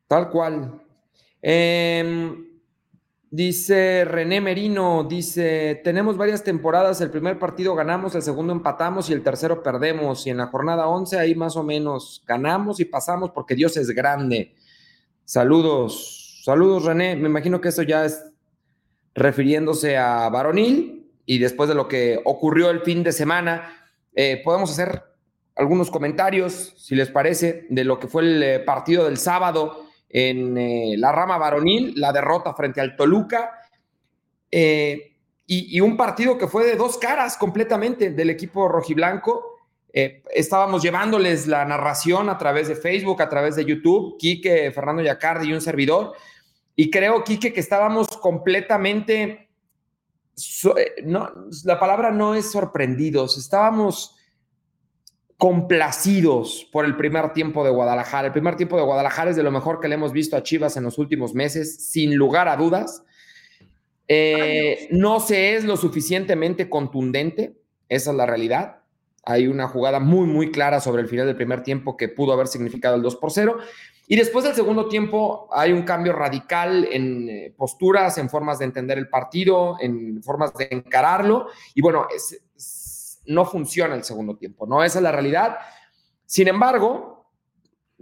Tal 0.08 0.30
cual. 0.30 0.80
Em, 1.40 2.53
dice 3.34 4.04
René 4.04 4.40
Merino, 4.40 5.02
dice, 5.02 5.80
tenemos 5.82 6.16
varias 6.16 6.44
temporadas, 6.44 7.00
el 7.00 7.10
primer 7.10 7.36
partido 7.36 7.74
ganamos, 7.74 8.14
el 8.14 8.22
segundo 8.22 8.52
empatamos 8.52 9.10
y 9.10 9.12
el 9.12 9.24
tercero 9.24 9.60
perdemos. 9.60 10.24
Y 10.26 10.30
en 10.30 10.36
la 10.36 10.46
jornada 10.46 10.86
11 10.86 11.18
ahí 11.18 11.34
más 11.34 11.56
o 11.56 11.64
menos 11.64 12.22
ganamos 12.28 12.78
y 12.78 12.84
pasamos 12.84 13.30
porque 13.32 13.56
Dios 13.56 13.76
es 13.76 13.90
grande. 13.90 14.54
Saludos, 15.24 16.42
saludos 16.44 16.84
René. 16.84 17.16
Me 17.16 17.28
imagino 17.28 17.60
que 17.60 17.70
eso 17.70 17.82
ya 17.82 18.04
es 18.04 18.24
refiriéndose 19.16 19.96
a 19.96 20.28
Varonil 20.28 21.10
y 21.26 21.38
después 21.38 21.68
de 21.68 21.74
lo 21.74 21.88
que 21.88 22.20
ocurrió 22.24 22.70
el 22.70 22.82
fin 22.82 23.02
de 23.02 23.10
semana, 23.10 23.90
eh, 24.14 24.42
podemos 24.44 24.70
hacer 24.70 25.02
algunos 25.56 25.90
comentarios, 25.90 26.74
si 26.76 26.94
les 26.94 27.10
parece, 27.10 27.66
de 27.68 27.82
lo 27.82 27.98
que 27.98 28.06
fue 28.06 28.22
el 28.22 28.42
eh, 28.44 28.58
partido 28.60 29.06
del 29.06 29.18
sábado 29.18 29.83
en 30.14 30.56
eh, 30.56 30.94
la 30.96 31.10
rama 31.10 31.36
varonil, 31.38 31.92
la 31.96 32.12
derrota 32.12 32.54
frente 32.54 32.80
al 32.80 32.94
Toluca, 32.94 33.50
y, 35.46 35.80
un 35.80 35.96
partido 35.96 36.38
que 36.38 36.46
fue 36.46 36.64
de 36.64 36.76
dos 36.76 36.96
caras 36.96 37.36
completamente 37.36 38.10
del 38.10 38.30
equipo 38.30 38.68
rojiblanco. 38.68 39.58
estábamos 39.92 40.80
llevándoles 40.80 41.48
la 41.48 41.64
narración 41.64 42.28
a 42.28 42.38
través 42.38 42.68
de 42.68 42.76
Facebook, 42.76 43.20
a 43.20 43.28
través 43.28 43.56
de 43.56 43.64
YouTube, 43.64 44.16
Quique, 44.16 44.70
Fernando 44.70 45.02
Yacardi 45.02 45.48
y 45.48 45.52
un 45.52 45.60
servidor, 45.60 46.14
y 46.76 46.88
creo, 46.88 47.24
Quique, 47.24 47.52
que 47.52 47.58
estábamos 47.58 48.06
completamente, 48.06 49.48
no, 51.02 51.28
la 51.64 51.80
palabra 51.80 52.12
no 52.12 52.36
es 52.36 52.52
sorprendidos, 52.52 53.36
estábamos 53.36 54.16
complacidos 55.44 56.66
por 56.72 56.86
el 56.86 56.96
primer 56.96 57.34
tiempo 57.34 57.64
de 57.64 57.70
Guadalajara. 57.70 58.28
El 58.28 58.32
primer 58.32 58.56
tiempo 58.56 58.78
de 58.78 58.82
Guadalajara 58.82 59.28
es 59.28 59.36
de 59.36 59.42
lo 59.42 59.50
mejor 59.50 59.78
que 59.78 59.88
le 59.88 59.96
hemos 59.96 60.10
visto 60.10 60.38
a 60.38 60.42
Chivas 60.42 60.78
en 60.78 60.84
los 60.84 60.96
últimos 60.96 61.34
meses, 61.34 61.90
sin 61.90 62.14
lugar 62.14 62.48
a 62.48 62.56
dudas. 62.56 63.04
Eh, 64.08 64.88
no 64.90 65.20
se 65.20 65.54
es 65.54 65.64
lo 65.64 65.76
suficientemente 65.76 66.70
contundente, 66.70 67.58
esa 67.90 68.12
es 68.12 68.16
la 68.16 68.24
realidad. 68.24 68.78
Hay 69.22 69.46
una 69.46 69.68
jugada 69.68 70.00
muy, 70.00 70.26
muy 70.26 70.50
clara 70.50 70.80
sobre 70.80 71.02
el 71.02 71.08
final 71.08 71.26
del 71.26 71.36
primer 71.36 71.62
tiempo 71.62 71.94
que 71.98 72.08
pudo 72.08 72.32
haber 72.32 72.46
significado 72.46 72.96
el 72.96 73.02
2 73.02 73.16
por 73.16 73.30
0. 73.30 73.58
Y 74.08 74.16
después 74.16 74.46
del 74.46 74.54
segundo 74.54 74.88
tiempo 74.88 75.50
hay 75.52 75.72
un 75.72 75.82
cambio 75.82 76.14
radical 76.14 76.88
en 76.90 77.28
eh, 77.28 77.54
posturas, 77.54 78.16
en 78.16 78.30
formas 78.30 78.60
de 78.60 78.64
entender 78.64 78.96
el 78.96 79.10
partido, 79.10 79.76
en 79.78 80.22
formas 80.22 80.54
de 80.54 80.68
encararlo. 80.70 81.48
Y 81.74 81.82
bueno, 81.82 82.06
es, 82.16 82.40
no 83.26 83.44
funciona 83.44 83.94
el 83.94 84.04
segundo 84.04 84.36
tiempo, 84.36 84.66
¿no? 84.66 84.82
Esa 84.82 84.98
es 84.98 85.02
la 85.02 85.12
realidad. 85.12 85.56
Sin 86.26 86.48
embargo, 86.48 87.30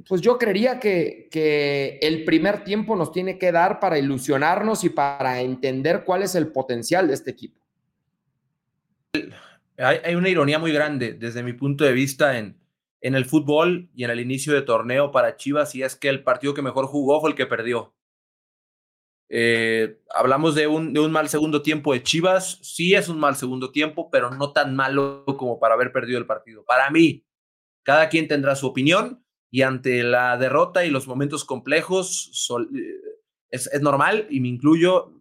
pues 0.09 0.21
yo 0.21 0.39
creería 0.39 0.81
que, 0.81 1.29
que, 1.31 1.99
el 2.03 2.25
primer 2.25 2.65
tiempo 2.65 2.97
nos 2.97 3.13
tiene 3.13 3.39
que 3.39 3.53
dar 3.53 3.79
para 3.81 3.99
ilusionarnos 3.99 4.85
y 4.85 4.91
para 4.91 5.41
entender 5.41 6.05
cuál 6.05 6.23
es 6.23 6.35
el 6.35 6.49
potencial 6.49 7.09
de 7.09 7.15
este 7.15 7.31
equipo. 7.31 7.61
Hay, 9.77 10.15
una 10.15 10.29
ironía 10.29 10.59
muy 10.59 10.73
grande 10.73 11.13
desde 11.13 11.43
mi 11.43 11.53
punto 11.53 11.85
de 11.85 11.93
vista 11.93 12.39
en, 12.39 12.57
en 13.01 13.15
el 13.15 13.25
fútbol 13.25 13.91
y 13.95 14.05
en 14.05 14.11
el 14.11 14.21
inicio 14.21 14.55
de 14.55 14.63
torneo 14.63 15.11
para 15.11 15.37
Chivas 15.37 15.75
y 15.75 15.83
es 15.83 15.97
que 15.97 16.09
el 16.09 16.23
partido 16.23 16.55
que 16.55 16.63
mejor 16.63 16.87
jugó 16.87 17.21
fue 17.21 17.31
el 17.31 17.37
que 17.37 17.47
perdió. 17.47 17.93
Eh, 19.35 19.99
hablamos 20.15 20.55
de 20.55 20.67
un, 20.67 20.93
de 20.93 21.01
un 21.01 21.11
mal 21.11 21.27
segundo 21.31 21.63
tiempo 21.63 21.95
de 21.95 22.03
Chivas. 22.03 22.59
Sí 22.61 22.95
es 22.95 23.09
un 23.09 23.19
mal 23.19 23.35
segundo 23.35 23.73
tiempo, 23.73 24.11
pero 24.11 24.31
no 24.31 24.53
tan 24.53 24.77
malo 24.77 25.25
como 25.39 25.59
para 25.59 25.73
haber 25.73 25.91
perdido 25.91 26.19
el 26.19 26.27
partido. 26.27 26.65
Para 26.67 26.91
mí, 26.91 27.25
cada 27.83 28.11
quien 28.11 28.29
tendrá 28.29 28.55
su 28.57 28.67
opinión 28.67 29.25
y 29.51 29.63
ante 29.63 30.03
la 30.03 30.37
derrota 30.37 30.85
y 30.85 30.91
los 30.91 31.07
momentos 31.07 31.47
complejos 31.47 32.47
eh, 32.77 33.01
es, 33.49 33.69
es 33.73 33.81
normal 33.81 34.27
y 34.29 34.41
me 34.41 34.49
incluyo, 34.49 35.19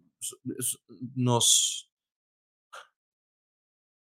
nos 1.14 1.90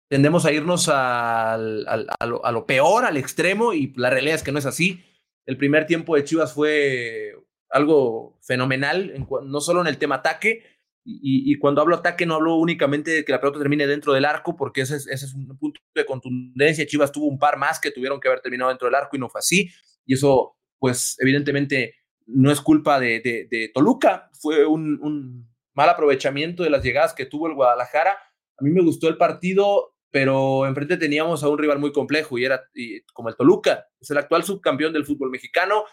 tendemos 0.07 0.45
a 0.45 0.51
irnos 0.51 0.87
al, 0.87 1.87
a, 1.87 2.25
lo, 2.27 2.45
a, 2.45 2.51
lo, 2.51 2.65
peor, 2.67 3.05
al 3.05 3.17
extremo, 3.17 3.73
y 3.73 3.91
la 3.95 4.11
realidad 4.11 4.35
es 4.35 4.43
que 4.43 4.51
no 4.51 4.59
es 4.59 4.67
así. 4.67 5.03
El 5.47 5.57
primer 5.57 5.87
tiempo 5.87 6.15
de 6.15 6.23
Chivas 6.23 6.53
fue 6.53 7.33
algo 7.69 8.38
fenomenal, 8.41 9.28
no 9.43 9.62
solo 9.62 9.82
en 9.82 9.88
el 9.88 9.97
tema 9.97 10.15
ataque, 10.15 10.63
y, 11.08 11.51
y, 11.51 11.60
cuando 11.60 11.82
hablo 11.82 11.95
ataque 11.95 12.25
no 12.25 12.34
hablo 12.34 12.56
únicamente 12.56 13.12
de 13.12 13.23
que 13.23 13.32
la 13.32 13.39
pelota 13.39 13.60
termine 13.60 13.86
dentro 13.86 14.12
del 14.12 14.25
arco, 14.25 14.56
porque 14.56 14.82
ese 14.82 14.95
es, 14.95 15.08
ese 15.08 15.25
es 15.28 15.36
un 15.36 15.56
punto 15.56 15.80
de 15.93 16.04
contundencia. 16.04 16.88
Chivas 16.88 17.12
tuvo 17.12 17.28
un 17.28 17.38
par 17.38 17.58
más 17.58 17.80
que 17.80 17.91
tuvieron 17.91 18.19
que 18.19 18.28
haber 18.28 18.41
terminado 18.41 18.69
dentro 18.69 18.88
del 18.88 18.95
arco 18.95 19.15
y 19.15 19.19
no 19.19 19.30
fue 19.30 19.38
así. 19.38 19.69
Y 20.04 20.15
eso, 20.15 20.58
pues 20.80 21.15
evidentemente, 21.19 21.93
no 22.25 22.51
es 22.51 22.60
culpa 22.60 22.99
de, 22.99 23.19
de, 23.19 23.47
de 23.51 23.69
Toluca, 23.71 24.32
fue 24.34 24.65
un, 24.65 24.99
un, 24.99 25.47
mal 25.75 25.89
aprovechamiento 25.89 26.63
de 26.63 26.71
las 26.71 26.84
llegadas 26.84 27.13
que 27.13 27.28
tuvo 27.28 27.47
el 27.47 27.54
Guadalajara. 27.54 28.17
A 28.58 28.63
mí 28.63 28.71
me 28.71 28.82
gustó 28.82 29.08
el 29.08 29.17
partido, 29.17 29.95
pero 30.10 30.65
enfrente 30.65 30.97
teníamos 30.97 31.43
a 31.43 31.49
un 31.49 31.60
rival 31.60 31.78
muy 31.78 31.91
complejo 31.91 32.38
y 32.38 32.45
era 32.45 32.63
y, 32.73 33.01
como 33.13 33.30
el 33.30 33.36
Toluca, 33.36 33.86
es 33.99 34.10
el 34.10 34.17
actual 34.17 34.43
subcampeón 34.43 34.93
del 34.93 35.06
fútbol 35.06 35.30
mexicano, 35.30 35.84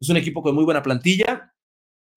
es 0.00 0.08
un 0.08 0.16
equipo 0.16 0.42
con 0.42 0.54
muy 0.54 0.64
buena 0.64 0.82
plantilla, 0.82 1.54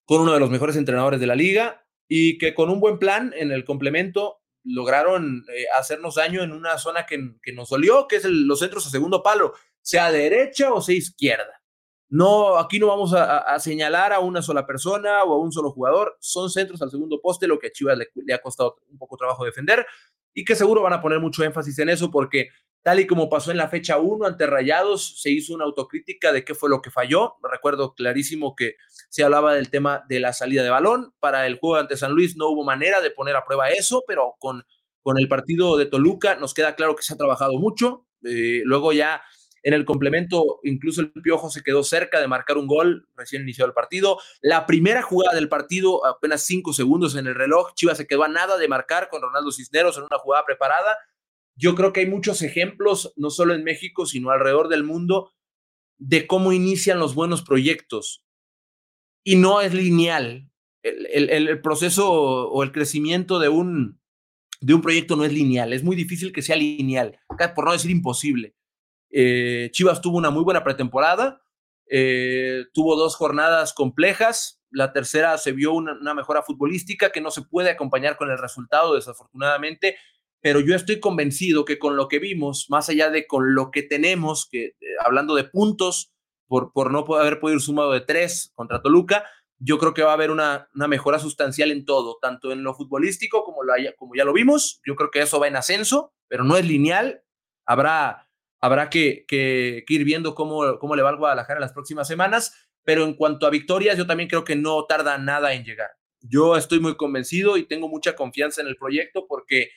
con 0.05 0.21
uno 0.21 0.33
de 0.33 0.39
los 0.39 0.49
mejores 0.49 0.75
entrenadores 0.75 1.19
de 1.19 1.27
la 1.27 1.35
liga 1.35 1.85
y 2.07 2.37
que 2.37 2.53
con 2.53 2.69
un 2.69 2.79
buen 2.79 2.99
plan 2.99 3.33
en 3.35 3.51
el 3.51 3.65
complemento 3.65 4.41
lograron 4.63 5.43
eh, 5.53 5.65
hacernos 5.77 6.15
daño 6.15 6.41
en 6.41 6.53
una 6.53 6.77
zona 6.77 7.05
que, 7.05 7.35
que 7.41 7.53
nos 7.53 7.69
dolió, 7.69 8.07
que 8.07 8.17
es 8.17 8.25
los 8.25 8.59
centros 8.59 8.87
a 8.87 8.89
segundo 8.89 9.21
palo, 9.21 9.53
sea 9.81 10.11
derecha 10.11 10.73
o 10.73 10.81
sea 10.81 10.95
izquierda. 10.95 11.61
No, 12.09 12.57
aquí 12.57 12.79
no 12.79 12.87
vamos 12.87 13.13
a, 13.13 13.39
a, 13.39 13.59
señalar 13.59 14.13
a 14.13 14.19
una 14.19 14.41
sola 14.41 14.67
persona 14.67 15.23
o 15.23 15.33
a 15.33 15.39
un 15.39 15.51
solo 15.51 15.71
jugador, 15.71 16.15
son 16.19 16.49
centros 16.49 16.81
al 16.81 16.91
segundo 16.91 17.19
poste, 17.21 17.47
lo 17.47 17.57
que 17.57 17.67
a 17.67 17.71
Chivas 17.71 17.97
le, 17.97 18.09
le 18.13 18.33
ha 18.33 18.41
costado 18.41 18.77
un 18.87 18.99
poco 18.99 19.17
trabajo 19.17 19.43
defender 19.43 19.85
y 20.33 20.45
que 20.45 20.55
seguro 20.55 20.81
van 20.81 20.93
a 20.93 21.01
poner 21.01 21.19
mucho 21.19 21.43
énfasis 21.43 21.79
en 21.79 21.89
eso 21.89 22.11
porque 22.11 22.49
tal 22.83 22.99
y 22.99 23.07
como 23.07 23.29
pasó 23.29 23.51
en 23.51 23.57
la 23.57 23.69
fecha 23.69 23.97
1 23.97 24.25
ante 24.25 24.45
Rayados, 24.45 25.21
se 25.21 25.31
hizo 25.31 25.53
una 25.53 25.65
autocrítica 25.65 26.31
de 26.31 26.43
qué 26.43 26.53
fue 26.53 26.69
lo 26.69 26.81
que 26.81 26.91
falló. 26.91 27.35
Recuerdo 27.41 27.95
clarísimo 27.95 28.55
que 28.55 28.75
se 29.09 29.23
hablaba 29.23 29.55
del 29.55 29.69
tema 29.69 30.03
de 30.07 30.19
la 30.19 30.33
salida 30.33 30.63
de 30.63 30.69
balón. 30.69 31.13
Para 31.19 31.47
el 31.47 31.57
juego 31.57 31.77
ante 31.77 31.97
San 31.97 32.11
Luis 32.11 32.35
no 32.35 32.49
hubo 32.49 32.63
manera 32.63 33.01
de 33.01 33.11
poner 33.11 33.35
a 33.35 33.45
prueba 33.45 33.69
eso, 33.69 34.03
pero 34.05 34.35
con, 34.37 34.63
con 35.01 35.17
el 35.17 35.27
partido 35.27 35.77
de 35.77 35.85
Toluca 35.85 36.35
nos 36.35 36.53
queda 36.53 36.75
claro 36.75 36.95
que 36.95 37.03
se 37.03 37.13
ha 37.13 37.17
trabajado 37.17 37.53
mucho. 37.53 38.05
Eh, 38.23 38.61
luego 38.65 38.93
ya 38.93 39.21
en 39.63 39.73
el 39.73 39.85
complemento, 39.85 40.59
incluso 40.63 40.99
el 40.99 41.11
Piojo 41.13 41.49
se 41.49 41.63
quedó 41.63 41.83
cerca 41.83 42.19
de 42.19 42.27
marcar 42.27 42.57
un 42.57 42.67
gol 42.67 43.07
recién 43.15 43.43
iniciado 43.43 43.69
el 43.69 43.73
partido. 43.73 44.19
La 44.41 44.65
primera 44.65 45.01
jugada 45.01 45.33
del 45.33 45.47
partido, 45.47 46.05
apenas 46.05 46.43
cinco 46.43 46.73
segundos 46.73 47.15
en 47.15 47.27
el 47.27 47.35
reloj, 47.35 47.73
Chivas 47.73 47.97
se 47.97 48.05
quedó 48.05 48.25
a 48.25 48.27
nada 48.27 48.57
de 48.57 48.67
marcar 48.67 49.07
con 49.09 49.21
Ronaldo 49.21 49.53
Cisneros 49.53 49.97
en 49.97 50.03
una 50.03 50.19
jugada 50.19 50.43
preparada. 50.45 50.97
Yo 51.55 51.75
creo 51.75 51.93
que 51.93 52.01
hay 52.01 52.07
muchos 52.07 52.41
ejemplos, 52.41 53.13
no 53.15 53.29
solo 53.29 53.53
en 53.53 53.63
México, 53.63 54.05
sino 54.05 54.31
alrededor 54.31 54.69
del 54.69 54.83
mundo, 54.83 55.31
de 55.97 56.27
cómo 56.27 56.51
inician 56.51 56.99
los 56.99 57.15
buenos 57.15 57.41
proyectos. 57.41 58.25
Y 59.23 59.35
no 59.35 59.61
es 59.61 59.73
lineal. 59.73 60.49
El, 60.81 61.29
el, 61.29 61.47
el 61.47 61.61
proceso 61.61 62.11
o 62.11 62.63
el 62.63 62.71
crecimiento 62.71 63.39
de 63.39 63.49
un, 63.49 64.01
de 64.59 64.73
un 64.73 64.81
proyecto 64.81 65.15
no 65.15 65.23
es 65.23 65.31
lineal. 65.31 65.71
Es 65.73 65.83
muy 65.83 65.95
difícil 65.95 66.33
que 66.33 66.41
sea 66.41 66.55
lineal, 66.55 67.19
por 67.55 67.65
no 67.65 67.71
decir 67.71 67.91
imposible 67.91 68.55
eh, 69.13 69.69
Chivas 69.71 70.01
tuvo 70.01 70.17
una 70.17 70.31
muy 70.31 70.43
buena 70.43 70.63
pretemporada, 70.63 71.41
eh, 71.87 72.65
tuvo 72.73 72.95
dos 72.95 73.15
jornadas 73.15 73.73
complejas, 73.73 74.61
la 74.71 74.91
tercera 74.91 75.37
se 75.37 75.51
vio 75.51 75.73
una, 75.73 75.93
una, 75.93 76.15
mejora 76.15 76.41
futbolística 76.41 77.11
que 77.11 77.21
no 77.21 77.29
se 77.29 77.43
puede 77.43 77.69
acompañar 77.69 78.17
con 78.17 78.31
el 78.31 78.39
resultado, 78.39 78.95
desafortunadamente, 78.95 79.97
pero 80.43 80.59
yo 80.59 80.75
estoy 80.75 80.99
convencido 80.99 81.63
que 81.63 81.79
con 81.79 81.95
lo 81.95 82.09
que 82.09 82.19
vimos, 82.19 82.65
más 82.67 82.89
allá 82.89 83.09
de 83.09 83.25
con 83.25 83.55
lo 83.55 83.71
que 83.71 83.81
tenemos, 83.81 84.45
que 84.51 84.65
eh, 84.65 84.75
hablando 85.05 85.35
de 85.35 85.45
puntos, 85.45 86.11
por, 86.47 86.73
por 86.73 86.91
no 86.91 87.05
haber 87.15 87.39
podido 87.39 87.61
sumado 87.61 87.93
de 87.93 88.01
tres 88.01 88.51
contra 88.53 88.81
Toluca, 88.81 89.23
yo 89.57 89.77
creo 89.79 89.93
que 89.93 90.03
va 90.03 90.11
a 90.11 90.15
haber 90.15 90.31
una, 90.31 90.67
una, 90.75 90.89
mejora 90.89 91.17
sustancial 91.17 91.71
en 91.71 91.85
todo, 91.85 92.17
tanto 92.21 92.51
en 92.51 92.61
lo 92.61 92.75
futbolístico 92.75 93.45
como, 93.45 93.63
lo 93.63 93.71
haya, 93.71 93.95
como 93.95 94.15
ya 94.15 94.25
lo 94.25 94.33
vimos. 94.33 94.81
Yo 94.85 94.95
creo 94.97 95.09
que 95.11 95.21
eso 95.21 95.39
va 95.39 95.47
en 95.47 95.55
ascenso, 95.55 96.13
pero 96.27 96.43
no 96.43 96.57
es 96.57 96.67
lineal. 96.67 97.23
Habrá 97.65 98.27
habrá 98.59 98.89
que 98.89 99.25
ir 99.87 100.03
viendo 100.03 100.35
cómo, 100.35 100.77
cómo 100.77 100.95
le 100.97 101.03
va 101.03 101.09
al 101.09 101.17
Guadalajara 101.17 101.59
en 101.59 101.61
las 101.61 101.73
próximas 101.73 102.07
semanas, 102.07 102.69
pero 102.83 103.05
en 103.05 103.13
cuanto 103.13 103.45
a 103.45 103.49
victorias, 103.49 103.97
yo 103.97 104.05
también 104.05 104.27
creo 104.27 104.43
que 104.43 104.57
no 104.57 104.85
tarda 104.85 105.17
nada 105.17 105.53
en 105.53 105.63
llegar. 105.63 105.91
Yo 106.21 106.55
estoy 106.55 106.79
muy 106.79 106.95
convencido 106.95 107.57
y 107.57 107.65
tengo 107.65 107.89
mucha 107.89 108.15
confianza 108.15 108.61
en 108.61 108.67
el 108.67 108.77
proyecto 108.77 109.25
porque 109.27 109.69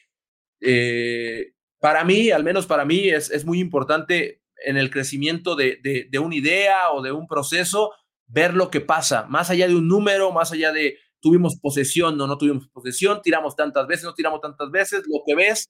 eh, 0.61 1.53
para 1.81 2.05
mí, 2.05 2.31
al 2.31 2.45
menos 2.45 2.67
para 2.67 2.85
mí, 2.85 3.09
es, 3.09 3.31
es 3.31 3.45
muy 3.45 3.61
importante 3.61 4.43
en 4.65 4.77
el 4.77 4.91
crecimiento 4.91 5.55
de, 5.55 5.79
de, 5.83 6.09
de, 6.11 6.19
una 6.19 6.35
idea 6.35 6.91
o 6.93 7.03
de 7.03 7.13
un 7.13 7.27
proceso, 7.27 7.93
ver 8.27 8.55
lo 8.55 8.71
que 8.71 8.81
pasa, 8.81 9.27
más 9.29 9.51
allá 9.51 9.69
de 9.69 9.75
un 9.75 9.87
número, 9.87 10.33
más 10.33 10.53
allá 10.53 10.73
de 10.73 10.99
tuvimos 11.21 11.59
posesión 11.61 12.21
o 12.21 12.27
no 12.27 12.39
tuvimos 12.39 12.69
posesión, 12.69 13.21
tiramos 13.23 13.57
tantas 13.57 13.87
veces, 13.87 14.05
no 14.05 14.15
tiramos 14.15 14.41
tantas 14.41 14.71
veces, 14.71 15.03
lo 15.07 15.23
que 15.27 15.35
ves 15.35 15.69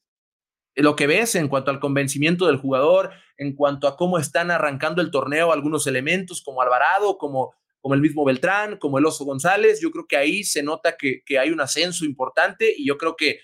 lo 0.77 0.95
que 0.95 1.07
ves 1.07 1.35
en 1.35 1.49
cuanto 1.49 1.71
al 1.71 1.81
convencimiento 1.81 2.47
del 2.47 2.59
jugador, 2.59 3.11
en 3.39 3.55
cuanto 3.55 3.89
a 3.89 3.97
cómo 3.97 4.19
están 4.19 4.51
arrancando 4.51 5.01
el 5.01 5.11
torneo 5.11 5.53
algunos 5.53 5.87
elementos 5.87 6.43
como 6.43 6.61
Alvarado, 6.61 7.17
como, 7.17 7.55
como 7.81 7.95
el 7.95 8.03
mismo 8.03 8.25
Beltrán, 8.25 8.77
como 8.77 8.99
el 8.99 9.07
Oso 9.07 9.25
González. 9.25 9.81
Yo 9.81 9.91
creo 9.91 10.07
que 10.07 10.19
ahí 10.19 10.45
se 10.45 10.63
nota 10.63 10.97
que, 10.99 11.23
que 11.25 11.39
hay 11.39 11.51
un 11.51 11.63
ascenso 11.63 12.05
importante 12.05 12.75
y 12.77 12.87
yo 12.87 12.99
creo 12.99 13.17
que, 13.17 13.41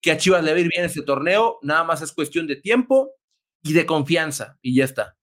que 0.00 0.10
a 0.10 0.16
Chivas 0.16 0.42
le 0.44 0.52
va 0.52 0.56
a 0.56 0.60
ir 0.60 0.68
bien 0.68 0.84
este 0.84 1.02
torneo. 1.02 1.58
Nada 1.62 1.84
más 1.84 2.02
es 2.02 2.12
cuestión 2.12 2.46
de 2.46 2.56
tiempo 2.56 3.12
y 3.62 3.72
de 3.72 3.86
confianza 3.86 4.58
y 4.62 4.76
ya 4.76 4.84
está. 4.84 5.16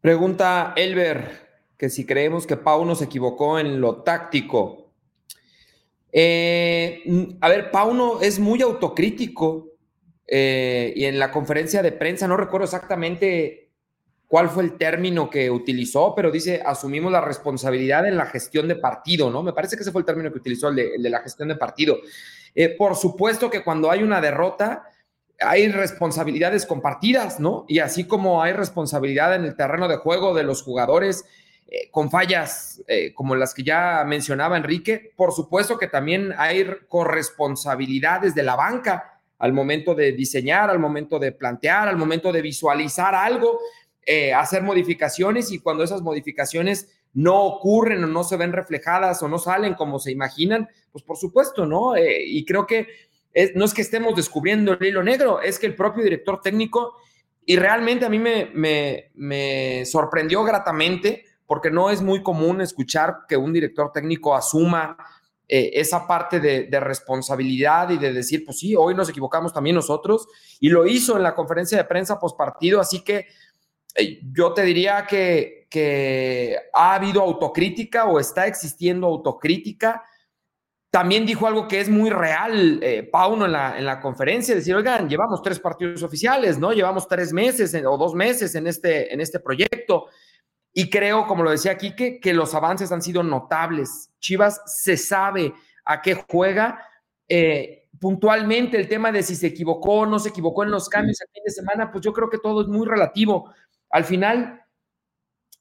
Pregunta 0.00 0.72
Elber, 0.76 1.46
que 1.76 1.90
si 1.90 2.06
creemos 2.06 2.46
que 2.46 2.56
Pau 2.56 2.94
se 2.94 3.04
equivocó 3.04 3.58
en 3.58 3.80
lo 3.80 4.02
táctico. 4.02 4.92
Eh, 6.12 7.02
a 7.40 7.48
ver, 7.48 7.70
Pauno 7.70 8.20
es 8.22 8.38
muy 8.38 8.62
autocrítico 8.62 9.74
eh, 10.26 10.92
y 10.96 11.04
en 11.04 11.18
la 11.18 11.30
conferencia 11.30 11.82
de 11.82 11.92
prensa, 11.92 12.26
no 12.26 12.36
recuerdo 12.36 12.64
exactamente 12.64 13.70
cuál 14.26 14.48
fue 14.48 14.64
el 14.64 14.76
término 14.76 15.30
que 15.30 15.50
utilizó, 15.50 16.14
pero 16.14 16.30
dice, 16.30 16.62
asumimos 16.64 17.12
la 17.12 17.20
responsabilidad 17.20 18.06
en 18.06 18.16
la 18.16 18.26
gestión 18.26 18.66
de 18.66 18.76
partido, 18.76 19.30
¿no? 19.30 19.42
Me 19.42 19.52
parece 19.52 19.76
que 19.76 19.82
ese 19.82 19.92
fue 19.92 20.00
el 20.00 20.06
término 20.06 20.32
que 20.32 20.38
utilizó, 20.38 20.68
el 20.68 20.76
de, 20.76 21.10
la 21.10 21.20
gestión 21.20 21.48
de 21.48 21.56
partido. 21.56 21.98
Eh, 22.56 22.70
por 22.70 22.96
supuesto 22.96 23.50
que 23.50 23.62
cuando 23.62 23.90
hay 23.90 24.02
una 24.02 24.22
derrota, 24.22 24.84
hay 25.38 25.68
responsabilidades 25.68 26.64
compartidas, 26.64 27.38
¿no? 27.38 27.66
Y 27.68 27.80
así 27.80 28.04
como 28.04 28.42
hay 28.42 28.54
responsabilidad 28.54 29.34
en 29.34 29.44
el 29.44 29.54
terreno 29.54 29.88
de 29.88 29.98
juego 29.98 30.32
de 30.34 30.42
los 30.42 30.62
jugadores, 30.62 31.26
eh, 31.66 31.90
con 31.90 32.10
fallas 32.10 32.82
eh, 32.88 33.12
como 33.12 33.36
las 33.36 33.52
que 33.52 33.62
ya 33.62 34.02
mencionaba 34.06 34.56
Enrique. 34.56 35.12
Por 35.16 35.32
supuesto 35.32 35.76
que 35.76 35.86
también 35.86 36.32
hay 36.38 36.66
corresponsabilidades 36.88 38.34
de 38.34 38.42
la 38.42 38.56
banca 38.56 39.20
al 39.38 39.52
momento 39.52 39.94
de 39.94 40.12
diseñar, 40.12 40.70
al 40.70 40.78
momento 40.78 41.18
de 41.18 41.32
plantear, 41.32 41.88
al 41.88 41.98
momento 41.98 42.32
de 42.32 42.40
visualizar 42.40 43.14
algo, 43.14 43.60
hacer 44.34 44.62
modificaciones 44.62 45.50
y 45.50 45.58
cuando 45.58 45.82
esas 45.82 46.00
modificaciones 46.00 46.95
no 47.16 47.44
ocurren 47.44 48.04
o 48.04 48.06
no 48.06 48.22
se 48.24 48.36
ven 48.36 48.52
reflejadas 48.52 49.22
o 49.22 49.28
no 49.28 49.38
salen 49.38 49.74
como 49.74 49.98
se 49.98 50.12
imaginan, 50.12 50.68
pues 50.92 51.02
por 51.02 51.16
supuesto, 51.16 51.66
¿no? 51.66 51.94
y 51.96 52.44
creo 52.44 52.66
que 52.66 52.86
no 53.54 53.64
es 53.64 53.74
que 53.74 53.82
estemos 53.82 54.14
descubriendo 54.16 54.72
el 54.72 54.86
hilo 54.86 55.02
negro, 55.02 55.40
es 55.40 55.58
que 55.58 55.66
el 55.66 55.74
propio 55.74 56.02
director 56.02 56.40
técnico, 56.40 56.94
y 57.44 57.56
realmente 57.56 58.04
a 58.04 58.08
mí 58.08 58.18
me, 58.18 58.50
me, 59.14 59.84
sorprendió 59.84 60.42
gratamente, 60.42 61.24
porque 61.46 61.70
no 61.70 61.90
es 61.90 62.02
muy 62.02 62.22
común 62.22 62.60
escuchar 62.60 63.18
que 63.28 63.36
un 63.36 63.52
director 63.52 63.92
técnico 63.92 64.34
asuma 64.34 64.96
eh, 65.46 65.70
esa 65.74 66.06
parte 66.06 66.40
de, 66.40 66.80
responsabilidad 66.80 67.90
y 67.90 67.98
de 67.98 68.12
decir, 68.12 68.44
pues 68.44 68.58
sí, 68.58 68.74
hoy 68.74 68.94
nos 68.94 69.08
equivocamos 69.08 69.52
también 69.52 69.76
nosotros, 69.76 70.26
y 70.58 70.70
lo 70.70 70.86
hizo 70.86 71.16
en 71.16 71.22
la 71.22 71.34
conferencia 71.34 71.78
de 71.78 71.84
prensa 71.84 72.18
post 72.18 72.36
partido, 72.36 72.80
así 72.80 73.04
que 73.04 73.26
eh, 73.94 74.20
yo 74.32 74.54
te 74.54 74.62
diría 74.62 75.06
que, 75.06 75.65
que 75.76 76.56
ha 76.72 76.94
habido 76.94 77.20
autocrítica 77.20 78.06
o 78.06 78.18
está 78.18 78.46
existiendo 78.46 79.08
autocrítica. 79.08 80.02
También 80.90 81.26
dijo 81.26 81.46
algo 81.46 81.68
que 81.68 81.82
es 81.82 81.90
muy 81.90 82.08
real, 82.08 82.80
eh, 82.82 83.02
Pauno, 83.02 83.44
en 83.44 83.52
la, 83.52 83.76
en 83.76 83.84
la 83.84 84.00
conferencia, 84.00 84.54
decir, 84.54 84.74
oigan, 84.74 85.06
llevamos 85.06 85.42
tres 85.42 85.60
partidos 85.60 86.02
oficiales, 86.02 86.58
¿no? 86.58 86.72
Llevamos 86.72 87.06
tres 87.06 87.30
meses 87.30 87.74
o 87.84 87.98
dos 87.98 88.14
meses 88.14 88.54
en 88.54 88.66
este, 88.66 89.12
en 89.12 89.20
este 89.20 89.38
proyecto. 89.38 90.06
Y 90.72 90.88
creo, 90.88 91.26
como 91.26 91.42
lo 91.42 91.50
decía 91.50 91.76
Quique, 91.76 92.20
que 92.20 92.32
los 92.32 92.54
avances 92.54 92.90
han 92.90 93.02
sido 93.02 93.22
notables. 93.22 94.14
Chivas 94.18 94.62
se 94.64 94.96
sabe 94.96 95.52
a 95.84 96.00
qué 96.00 96.14
juega. 96.26 96.80
Eh, 97.28 97.90
puntualmente 98.00 98.78
el 98.78 98.88
tema 98.88 99.12
de 99.12 99.22
si 99.22 99.36
se 99.36 99.48
equivocó 99.48 100.00
o 100.00 100.06
no 100.06 100.18
se 100.18 100.30
equivocó 100.30 100.64
en 100.64 100.70
los 100.70 100.88
cambios 100.88 101.20
el 101.20 101.28
fin 101.34 101.42
de 101.44 101.52
semana, 101.52 101.92
pues 101.92 102.02
yo 102.02 102.14
creo 102.14 102.30
que 102.30 102.38
todo 102.38 102.62
es 102.62 102.68
muy 102.68 102.86
relativo. 102.86 103.52
Al 103.90 104.04
final, 104.04 104.62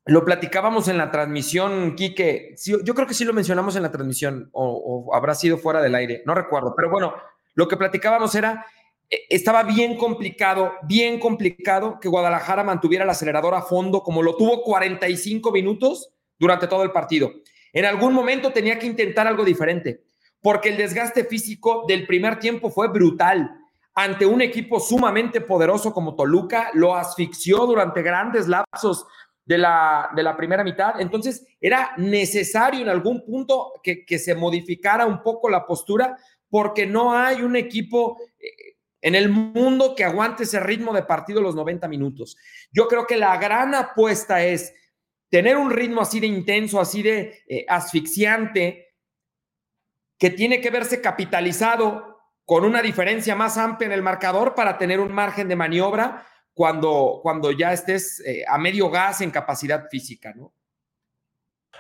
lo 0.06 0.24
platicábamos 0.24 0.88
en 0.88 0.98
la 0.98 1.12
transmisión, 1.12 1.96
Quique. 1.96 2.56
yo 2.66 2.94
creo 2.94 3.08
que 3.08 3.14
sí 3.14 3.26
lo 3.26 3.34
mencionamos 3.34 3.76
en 3.76 3.84
la 3.84 3.92
transmisión, 3.92 4.50
o, 4.54 5.08
o 5.10 5.16
habrá 5.16 5.34
sido 5.34 5.58
fuera 5.58 5.82
del 5.82 5.96
aire, 5.96 6.22
no 6.26 6.36
recuerdo. 6.36 6.74
Pero 6.76 6.90
bueno, 6.90 7.16
lo 7.56 7.68
que 7.68 7.78
platicábamos 7.78 8.36
era 8.36 8.66
eh, 9.10 9.26
estaba 9.30 9.64
bien 9.64 9.98
complicado, 9.98 10.74
bien 10.84 11.20
complicado 11.20 12.00
que 12.00 12.10
Guadalajara 12.10 12.64
mantuviera 12.64 13.04
el 13.04 13.10
acelerador 13.10 13.54
a 13.54 13.62
fondo 13.62 14.02
como 14.02 14.24
lo 14.24 14.36
tuvo 14.36 14.62
45 14.64 15.52
minutos 15.52 16.12
durante 16.40 16.68
todo 16.68 16.84
el 16.84 16.92
partido. 16.92 17.32
En 17.74 17.86
algún 17.86 18.14
momento 18.14 18.52
tenía 18.52 18.80
que 18.80 18.88
intentar 18.88 19.28
algo 19.28 19.44
diferente, 19.44 20.04
porque 20.42 20.70
el 20.70 20.78
desgaste 20.78 21.26
físico 21.26 21.86
del 21.88 22.08
primer 22.08 22.40
tiempo 22.40 22.70
fue 22.70 22.88
brutal. 22.88 23.52
Ante 23.94 24.26
un 24.26 24.42
equipo 24.42 24.80
sumamente 24.80 25.40
poderoso 25.40 25.94
como 25.94 26.16
Toluca, 26.16 26.70
lo 26.74 26.96
asfixió 26.96 27.66
durante 27.66 28.02
grandes 28.02 28.48
lapsos 28.48 29.06
de 29.46 29.58
la, 29.58 30.10
de 30.16 30.24
la 30.24 30.36
primera 30.36 30.64
mitad. 30.64 31.00
Entonces, 31.00 31.46
era 31.62 31.94
necesario 31.98 32.82
en 32.82 32.90
algún 32.90 33.24
punto 33.24 33.74
que, 33.84 34.04
que 34.06 34.18
se 34.18 34.36
modificara 34.36 35.06
un 35.06 35.22
poco 35.22 35.50
la 35.50 35.66
postura, 35.66 36.18
porque 36.50 36.86
no 36.86 37.16
hay 37.16 37.42
un 37.42 37.56
equipo 37.56 38.18
eh, 38.40 38.78
en 39.02 39.14
el 39.14 39.30
mundo 39.30 39.94
que 39.96 40.04
aguante 40.04 40.44
ese 40.44 40.60
ritmo 40.60 40.94
de 40.94 41.04
partido 41.04 41.42
los 41.42 41.56
90 41.56 41.88
minutos. 41.88 42.38
Yo 42.72 42.88
creo 42.88 43.06
que 43.06 43.18
la 43.18 43.38
gran 43.38 43.76
apuesta 43.76 44.44
es 44.44 44.74
tener 45.30 45.58
un 45.58 45.70
ritmo 45.70 46.02
así 46.02 46.20
de 46.20 46.28
intenso, 46.28 46.80
así 46.80 47.04
de 47.04 47.44
eh, 47.48 47.66
asfixiante, 47.68 48.96
que 50.18 50.32
tiene 50.32 50.60
que 50.60 50.72
verse 50.72 51.02
capitalizado 51.02 52.16
con 52.46 52.64
una 52.64 52.82
diferencia 52.82 53.36
más 53.36 53.58
amplia 53.58 53.88
en 53.88 53.92
el 53.92 54.02
marcador 54.02 54.56
para 54.56 54.78
tener 54.78 55.00
un 55.00 55.12
margen 55.12 55.48
de 55.48 55.56
maniobra 55.56 56.26
cuando, 56.56 57.20
cuando 57.22 57.52
ya 57.52 57.74
estés 57.74 58.22
eh, 58.26 58.46
a 58.48 58.58
medio 58.58 58.90
gas 58.90 59.22
en 59.22 59.30
capacidad 59.30 59.90
física, 59.92 60.34
¿no? 60.34 60.54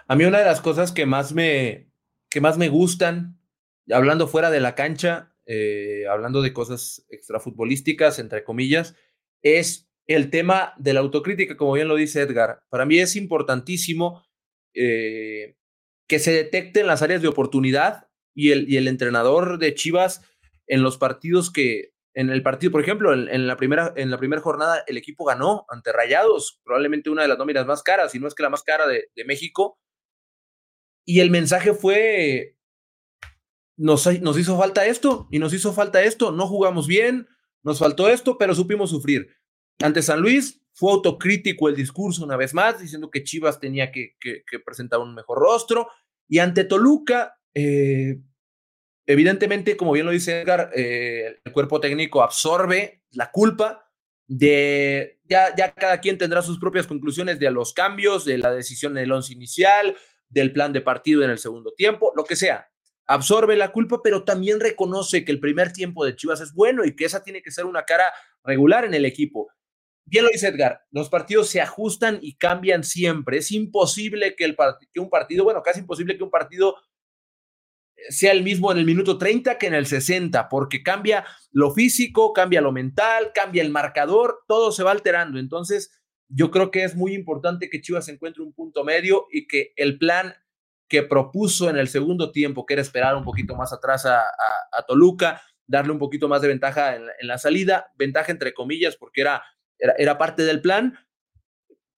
A 0.07 0.15
mí 0.15 0.25
una 0.25 0.39
de 0.39 0.45
las 0.45 0.59
cosas 0.59 0.91
que 0.91 1.05
más 1.05 1.33
me, 1.33 1.89
que 2.29 2.41
más 2.41 2.57
me 2.57 2.67
gustan, 2.67 3.39
hablando 3.89 4.27
fuera 4.27 4.51
de 4.51 4.59
la 4.59 4.75
cancha, 4.75 5.33
eh, 5.45 6.03
hablando 6.11 6.41
de 6.41 6.51
cosas 6.51 7.05
extrafutbolísticas, 7.09 8.19
entre 8.19 8.43
comillas, 8.43 8.95
es 9.41 9.89
el 10.07 10.29
tema 10.29 10.73
de 10.77 10.93
la 10.93 10.99
autocrítica, 10.99 11.55
como 11.55 11.73
bien 11.73 11.87
lo 11.87 11.95
dice 11.95 12.21
Edgar. 12.21 12.63
Para 12.69 12.85
mí 12.85 12.99
es 12.99 13.15
importantísimo 13.15 14.25
eh, 14.73 15.55
que 16.05 16.19
se 16.19 16.33
detecten 16.33 16.85
las 16.85 17.01
áreas 17.01 17.21
de 17.21 17.29
oportunidad 17.29 18.09
y 18.33 18.51
el, 18.51 18.69
y 18.69 18.75
el 18.75 18.89
entrenador 18.89 19.57
de 19.57 19.73
Chivas 19.73 20.21
en 20.67 20.83
los 20.83 20.97
partidos 20.97 21.49
que, 21.49 21.94
en 22.15 22.29
el 22.29 22.41
partido, 22.41 22.71
por 22.71 22.81
ejemplo, 22.81 23.13
en, 23.13 23.45
la 23.45 23.57
primera, 23.57 23.93
en 23.95 24.09
la 24.09 24.17
primera 24.17 24.41
jornada 24.41 24.83
el 24.87 24.97
equipo 24.97 25.25
ganó 25.25 25.65
ante 25.69 25.91
Rayados, 25.91 26.61
probablemente 26.63 27.09
una 27.09 27.21
de 27.21 27.27
las 27.27 27.37
nóminas 27.37 27.67
más 27.67 27.83
caras, 27.83 28.11
si 28.11 28.19
no 28.19 28.27
es 28.27 28.33
que 28.33 28.43
la 28.43 28.49
más 28.49 28.63
cara 28.63 28.87
de, 28.87 29.09
de 29.15 29.25
México. 29.25 29.79
Y 31.05 31.19
el 31.19 31.29
mensaje 31.29 31.73
fue, 31.73 32.55
nos, 33.77 34.07
hizo 34.37 34.57
falta 34.57 34.85
esto 34.85 35.27
y 35.31 35.39
nos 35.39 35.53
hizo 35.53 35.73
falta 35.73 36.03
esto, 36.03 36.31
no 36.31 36.47
jugamos 36.47 36.87
bien, 36.87 37.27
nos 37.63 37.79
faltó 37.79 38.09
esto, 38.09 38.37
pero 38.37 38.55
supimos 38.55 38.89
sufrir. 38.89 39.27
Ante 39.81 40.01
San 40.01 40.21
Luis 40.21 40.61
fue 40.73 40.91
autocrítico 40.93 41.67
el 41.67 41.75
discurso 41.75 42.23
una 42.23 42.37
vez 42.37 42.53
más, 42.53 42.79
diciendo 42.79 43.09
que 43.09 43.23
Chivas 43.23 43.59
tenía 43.59 43.91
que, 43.91 44.15
presentar 44.65 44.99
un 44.99 45.13
mejor 45.13 45.39
rostro. 45.39 45.89
Y 46.27 46.39
ante 46.39 46.63
Toluca, 46.63 47.37
eh, 47.53 48.19
evidentemente, 49.05 49.77
como 49.77 49.91
bien 49.91 50.05
lo 50.05 50.11
dice 50.11 50.41
Edgar, 50.41 50.71
eh, 50.75 51.39
el 51.43 51.51
cuerpo 51.51 51.79
técnico 51.79 52.21
absorbe 52.23 53.03
la 53.11 53.31
culpa 53.31 53.91
de, 54.27 55.19
ya, 55.25 55.53
cada 55.75 55.99
quien 56.01 56.17
tendrá 56.17 56.41
sus 56.41 56.59
propias 56.59 56.87
conclusiones 56.87 57.39
de 57.39 57.51
los 57.51 57.73
cambios, 57.73 58.25
de 58.25 58.37
la 58.37 58.51
decisión 58.51 58.97
en 58.97 59.03
el 59.03 59.11
once 59.11 59.33
inicial, 59.33 59.95
del 60.29 60.51
plan 60.51 60.73
de 60.73 60.81
partido 60.81 61.23
en 61.23 61.29
el 61.29 61.37
segundo 61.37 61.73
tiempo, 61.73 62.11
lo 62.15 62.23
que 62.23 62.35
sea 62.35 62.67
absorbe 63.07 63.55
la 63.55 63.71
culpa, 63.71 64.01
pero 64.03 64.23
también 64.23 64.59
reconoce 64.59 65.23
que 65.25 65.31
el 65.31 65.39
primer 65.39 65.71
tiempo 65.71 66.05
de 66.05 66.15
Chivas 66.15 66.41
es 66.41 66.53
bueno 66.53 66.85
y 66.85 66.95
que 66.95 67.05
esa 67.05 67.23
tiene 67.23 67.41
que 67.41 67.51
ser 67.51 67.65
una 67.65 67.83
cara 67.83 68.05
regular 68.43 68.85
en 68.85 68.93
el 68.93 69.05
equipo. 69.05 69.47
Bien 70.07 70.23
lo 70.23 70.29
dice 70.31 70.49
Edgar, 70.49 70.81
los 70.91 71.09
partidos 71.09 71.49
se 71.49 71.61
ajustan 71.61 72.19
y 72.21 72.37
cambian 72.37 72.83
siempre. 72.83 73.37
Es 73.37 73.51
imposible 73.51 74.35
que, 74.35 74.55
que 74.93 74.99
un 74.99 75.09
partido, 75.09 75.43
bueno, 75.43 75.63
casi 75.63 75.79
imposible 75.79 76.17
que 76.17 76.23
un 76.23 76.29
partido 76.29 76.75
sea 78.09 78.31
el 78.31 78.43
mismo 78.43 78.71
en 78.71 78.77
el 78.77 78.85
minuto 78.85 79.17
30 79.17 79.57
que 79.57 79.67
en 79.67 79.73
el 79.73 79.85
60, 79.85 80.49
porque 80.49 80.83
cambia 80.83 81.25
lo 81.51 81.71
físico, 81.71 82.33
cambia 82.33 82.61
lo 82.61 82.71
mental, 82.71 83.31
cambia 83.33 83.63
el 83.63 83.71
marcador, 83.71 84.43
todo 84.47 84.71
se 84.71 84.83
va 84.83 84.91
alterando. 84.91 85.39
Entonces, 85.39 85.91
yo 86.27 86.51
creo 86.51 86.71
que 86.71 86.83
es 86.83 86.95
muy 86.95 87.13
importante 87.13 87.69
que 87.69 87.81
Chivas 87.81 88.09
encuentre 88.09 88.43
un 88.43 88.53
punto 88.53 88.83
medio 88.83 89.27
y 89.31 89.47
que 89.47 89.73
el 89.75 89.97
plan 89.97 90.33
que 90.87 91.03
propuso 91.03 91.69
en 91.69 91.77
el 91.77 91.87
segundo 91.87 92.31
tiempo, 92.31 92.65
que 92.65 92.73
era 92.73 92.81
esperar 92.81 93.15
un 93.15 93.23
poquito 93.23 93.55
más 93.55 93.73
atrás 93.73 94.05
a, 94.05 94.23
Toluca, 94.87 95.41
darle 95.67 95.91
un 95.91 95.99
poquito 95.99 96.27
más 96.27 96.41
de 96.41 96.47
ventaja 96.47 96.95
en, 96.95 97.07
la 97.21 97.37
salida, 97.37 97.91
ventaja 97.95 98.31
entre 98.31 98.53
comillas, 98.53 98.95
porque 98.95 99.21
era, 99.21 99.43
era, 99.79 100.17
parte 100.17 100.43
del 100.43 100.61
plan. 100.61 100.97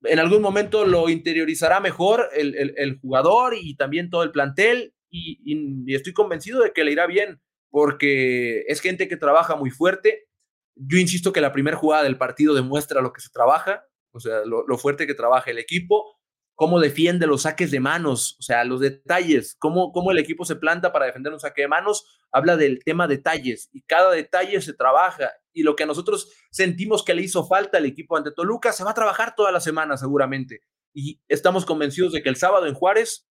En 0.03 0.19
algún 0.19 0.41
momento 0.41 0.85
lo 0.85 1.09
interiorizará 1.09 1.81
mejor 1.81 2.29
el, 2.33 2.97
jugador 3.01 3.55
y 3.59 3.75
también 3.75 4.09
todo 4.09 4.23
el 4.23 4.31
plantel, 4.31 4.93
y, 5.09 5.93
estoy 5.93 6.13
convencido 6.13 6.61
de 6.61 6.73
que 6.73 6.83
le 6.83 6.91
irá 6.91 7.07
bien, 7.07 7.41
porque 7.69 8.61
es 8.67 8.81
gente 8.81 9.07
que 9.07 9.17
trabaja 9.17 9.55
muy 9.55 9.69
fuerte. 9.69 10.27
Yo 10.75 10.97
insisto 10.97 11.33
que 11.33 11.41
la 11.41 11.51
primera 11.51 11.77
jugada 11.77 12.03
del 12.03 12.17
partido 12.17 12.53
demuestra 12.53 13.01
lo 13.01 13.13
que 13.13 13.21
se 13.21 13.29
trabaja, 13.29 13.85
o 14.11 14.19
sea, 14.19 14.41
lo 14.45 14.77
fuerte 14.77 15.07
que 15.07 15.13
trabaja 15.13 15.51
el 15.51 15.59
equipo 15.59 16.17
cómo 16.57 16.79
defiende 16.79 17.27
los 17.27 17.43
saques 17.43 17.69
de 17.69 17.79
manos, 17.79 18.35
o 18.39 18.41
sea, 18.41 18.63
los 18.63 18.79
detalles, 18.79 19.55
cómo, 19.59 19.91
cómo 19.91 20.09
el 20.09 20.17
equipo 20.17 20.43
se 20.43 20.55
planta 20.55 20.91
para 20.91 21.05
defender 21.05 21.31
un 21.31 21.39
saque 21.39 21.61
de 21.61 21.67
manos, 21.67 22.19
habla 22.31 22.57
del 22.57 22.83
tema 22.83 23.07
detalles 23.07 23.69
y 23.73 23.83
cada 23.83 24.11
detalle 24.11 24.59
se 24.59 24.73
trabaja 24.73 25.31
y 25.53 25.61
lo 25.61 25.75
que 25.75 25.85
nosotros 25.85 26.31
sentimos 26.49 27.05
que 27.05 27.13
le 27.13 27.21
hizo 27.21 27.45
falta 27.45 27.77
al 27.77 27.85
equipo 27.85 28.17
ante 28.17 28.31
Toluca 28.31 28.73
se 28.73 28.83
va 28.83 28.89
a 28.89 28.95
trabajar 28.95 29.35
toda 29.35 29.51
la 29.51 29.59
semana 29.59 29.97
seguramente 29.97 30.61
y 30.95 31.21
estamos 31.27 31.63
convencidos 31.63 32.11
de 32.11 32.23
que 32.23 32.29
el 32.29 32.37
sábado 32.37 32.65
en 32.65 32.73
Juárez 32.73 33.29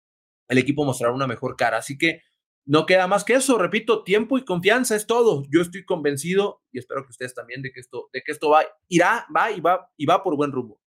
el 0.52 0.58
equipo 0.58 0.84
mostrará 0.84 1.14
una 1.14 1.28
mejor 1.28 1.56
cara, 1.56 1.78
así 1.78 1.98
que 1.98 2.22
no 2.66 2.86
queda 2.86 3.08
más 3.08 3.24
que 3.24 3.34
eso, 3.34 3.58
repito, 3.58 4.04
tiempo 4.04 4.38
y 4.38 4.46
confianza 4.46 4.96
es 4.96 5.08
todo. 5.08 5.44
Yo 5.50 5.62
estoy 5.62 5.84
convencido 5.84 6.62
y 6.72 6.80
espero 6.80 7.04
que 7.04 7.12
ustedes 7.12 7.34
también 7.34 7.62
de 7.62 7.72
que 7.72 7.80
esto, 7.80 8.10
de 8.14 8.22
que 8.22 8.32
esto 8.32 8.50
va, 8.50 8.64
irá, 8.88 9.26
va 9.36 9.52
y 9.52 9.62
va 9.62 9.90
y 9.98 10.06
va 10.06 10.22
por 10.22 10.36
buen 10.36 10.52
rumbo. 10.52 10.80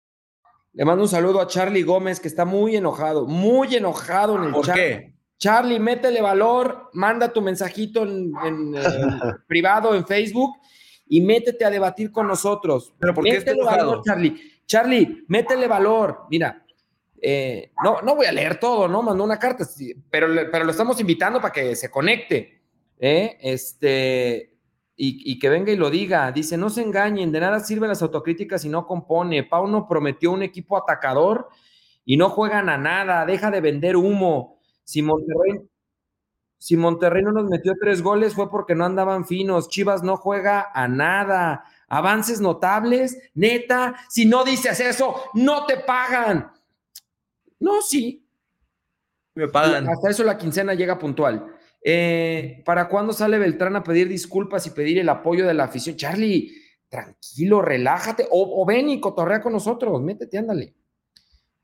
Le 0.72 0.84
mando 0.84 1.02
un 1.02 1.08
saludo 1.08 1.40
a 1.40 1.46
Charlie 1.46 1.82
Gómez, 1.82 2.20
que 2.20 2.28
está 2.28 2.44
muy 2.44 2.76
enojado, 2.76 3.26
muy 3.26 3.74
enojado 3.74 4.36
en 4.36 4.44
el 4.44 4.52
¿Por 4.52 4.66
chat. 4.66 4.76
qué? 4.76 5.14
Charlie, 5.38 5.80
métele 5.80 6.20
valor, 6.22 6.90
manda 6.92 7.32
tu 7.32 7.42
mensajito 7.42 8.02
en, 8.02 8.32
en, 8.44 8.74
eh, 8.74 8.82
privado 9.48 9.94
en 9.94 10.06
Facebook 10.06 10.56
y 11.06 11.20
métete 11.20 11.64
a 11.64 11.70
debatir 11.70 12.10
con 12.12 12.26
nosotros. 12.26 12.94
¿Pero 12.98 13.14
por 13.14 13.24
qué 13.24 13.38
Métele 13.38 13.62
valor, 13.62 14.02
Charlie. 14.04 14.36
Charlie, 14.66 15.24
métele 15.28 15.68
valor. 15.68 16.26
Mira, 16.30 16.63
eh, 17.26 17.72
no, 17.82 18.02
no 18.02 18.14
voy 18.14 18.26
a 18.26 18.32
leer 18.32 18.60
todo, 18.60 18.86
¿no? 18.86 19.02
Mandó 19.02 19.24
una 19.24 19.38
carta, 19.38 19.64
pero, 20.10 20.28
pero 20.52 20.64
lo 20.64 20.70
estamos 20.70 21.00
invitando 21.00 21.40
para 21.40 21.54
que 21.54 21.74
se 21.74 21.90
conecte. 21.90 22.60
¿eh? 22.98 23.38
Este, 23.40 24.58
y, 24.94 25.32
y 25.32 25.38
que 25.38 25.48
venga 25.48 25.72
y 25.72 25.76
lo 25.76 25.88
diga. 25.88 26.30
Dice, 26.32 26.58
no 26.58 26.68
se 26.68 26.82
engañen, 26.82 27.32
de 27.32 27.40
nada 27.40 27.60
sirven 27.60 27.88
las 27.88 28.02
autocríticas 28.02 28.60
si 28.60 28.68
no 28.68 28.86
compone. 28.86 29.42
Pauno 29.42 29.88
prometió 29.88 30.32
un 30.32 30.42
equipo 30.42 30.76
atacador 30.76 31.48
y 32.04 32.18
no 32.18 32.28
juegan 32.28 32.68
a 32.68 32.76
nada, 32.76 33.24
deja 33.24 33.50
de 33.50 33.62
vender 33.62 33.96
humo. 33.96 34.60
Si 34.84 35.00
Monterrey, 35.00 35.62
si 36.58 36.76
Monterrey 36.76 37.22
no 37.22 37.32
nos 37.32 37.48
metió 37.48 37.72
tres 37.80 38.02
goles 38.02 38.34
fue 38.34 38.50
porque 38.50 38.74
no 38.74 38.84
andaban 38.84 39.24
finos. 39.24 39.70
Chivas 39.70 40.02
no 40.02 40.18
juega 40.18 40.70
a 40.74 40.88
nada. 40.88 41.64
Avances 41.88 42.42
notables, 42.42 43.18
neta. 43.32 43.94
Si 44.10 44.26
no 44.26 44.44
dices 44.44 44.78
eso, 44.80 45.22
no 45.32 45.64
te 45.64 45.78
pagan. 45.78 46.52
No, 47.64 47.80
sí. 47.80 48.22
Me 49.34 49.48
pagan. 49.48 49.88
Hasta 49.88 50.10
eso 50.10 50.22
la 50.22 50.36
quincena 50.36 50.74
llega 50.74 50.98
puntual. 50.98 51.46
Eh, 51.82 52.62
¿Para 52.66 52.88
cuándo 52.88 53.12
sale 53.14 53.38
Beltrán 53.38 53.74
a 53.74 53.82
pedir 53.82 54.06
disculpas 54.08 54.66
y 54.66 54.70
pedir 54.70 54.98
el 54.98 55.08
apoyo 55.08 55.46
de 55.46 55.54
la 55.54 55.64
afición? 55.64 55.96
Charlie, 55.96 56.52
tranquilo, 56.90 57.62
relájate. 57.62 58.28
O, 58.30 58.62
o 58.62 58.66
ven 58.66 58.90
y 58.90 59.00
cotorrea 59.00 59.40
con 59.40 59.52
nosotros. 59.54 60.02
Métete, 60.02 60.36
ándale. 60.38 60.74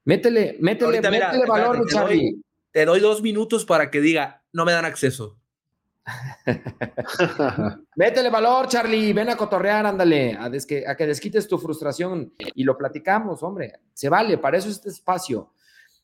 Métele, 0.04 0.56
métele, 0.60 0.86
Ahorita, 0.86 1.10
mira, 1.10 1.26
métele 1.32 1.46
valor, 1.46 1.76
espérate, 1.76 1.80
mi 1.80 1.86
te 1.86 1.94
Charlie. 1.94 2.30
doy- 2.32 2.44
Te 2.72 2.84
doy 2.86 3.00
dos 3.00 3.20
minutos 3.22 3.64
para 3.66 3.90
que 3.90 4.00
diga, 4.00 4.42
no 4.52 4.64
me 4.64 4.72
dan 4.72 4.86
acceso. 4.86 5.36
Métele 7.96 8.30
valor, 8.30 8.66
Charlie. 8.68 9.12
Ven 9.12 9.28
a 9.30 9.36
cotorrear, 9.36 9.86
ándale. 9.86 10.34
A, 10.34 10.48
desque- 10.48 10.86
a 10.88 10.96
que 10.96 11.06
desquites 11.06 11.46
tu 11.46 11.58
frustración 11.58 12.32
y 12.54 12.64
lo 12.64 12.76
platicamos, 12.76 13.42
hombre. 13.42 13.80
Se 13.92 14.08
vale, 14.08 14.38
para 14.38 14.56
eso 14.58 14.68
es 14.68 14.76
este 14.76 14.88
espacio. 14.88 15.52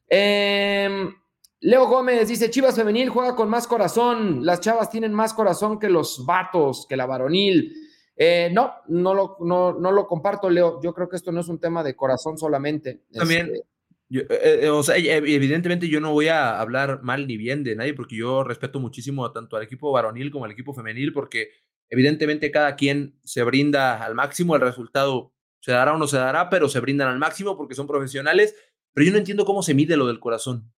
Em, 0.09 1.13
Leo 1.61 1.87
Gómez 1.87 2.29
dice: 2.29 2.51
Chivas 2.51 2.77
Femenil 2.77 3.09
juega 3.09 3.35
con 3.35 3.49
más 3.49 3.67
corazón. 3.67 4.45
Las 4.45 4.61
chavas 4.61 4.91
tienen 4.91 5.13
más 5.13 5.35
corazón 5.35 5.79
que 5.79 5.89
los 5.89 6.25
vatos, 6.27 6.87
que 6.89 6.97
la 6.97 7.07
varonil. 7.07 7.73
Eh, 8.17 8.51
no, 8.53 8.73
no 8.89 9.15
lo, 9.15 9.37
no, 9.41 9.75
no 9.75 9.93
lo 9.93 10.07
comparto, 10.07 10.49
Leo. 10.49 10.81
Yo 10.83 10.95
creo 10.95 11.09
que 11.09 11.17
esto 11.17 11.33
no 11.33 11.41
es 11.41 11.49
un 11.49 11.61
tema 11.61 11.83
de 11.83 11.95
corazón 11.95 12.39
solamente. 12.39 13.03
También, 13.13 13.47
Este, 13.49 13.67
Yo, 14.09 14.23
eh, 14.23 14.61
eh, 14.63 14.71
o 14.71 14.83
sea, 14.83 14.97
eh, 14.97 15.17
evidentemente 15.17 15.89
yo 15.89 16.01
no 16.01 16.13
voy 16.13 16.29
a 16.29 16.61
hablar 16.61 17.03
mal 17.03 17.27
ni 17.27 17.37
bien 17.37 17.65
de 17.65 17.75
nadie 17.75 17.93
porque 17.93 18.17
yo 18.17 18.45
respeto 18.45 18.79
muchísimo 18.81 19.31
tanto 19.33 19.57
al 19.57 19.65
equipo 19.65 19.91
varonil 19.93 20.31
como 20.31 20.45
al 20.45 20.53
equipo 20.53 20.73
femenil 20.73 21.13
porque 21.13 21.51
evidentemente 21.91 22.51
cada 22.51 22.77
quien 22.77 23.19
se 23.25 23.43
brinda 23.43 24.03
al 24.05 24.15
máximo, 24.15 24.55
el 24.55 24.63
resultado 24.63 25.33
se 25.61 25.73
dará 25.73 25.93
o 25.95 25.99
no 25.99 26.07
se 26.07 26.17
dará, 26.19 26.49
pero 26.49 26.69
se 26.69 26.79
brindan 26.79 27.09
al 27.09 27.19
máximo 27.19 27.57
porque 27.57 27.75
son 27.75 27.89
profesionales, 27.89 28.55
pero 28.97 29.05
yo 29.05 29.13
no 29.13 29.19
entiendo 29.19 29.45
cómo 29.45 29.63
se 29.63 29.75
mide 29.75 29.95
lo 29.95 30.07
del 30.07 30.19
corazón. 30.19 30.73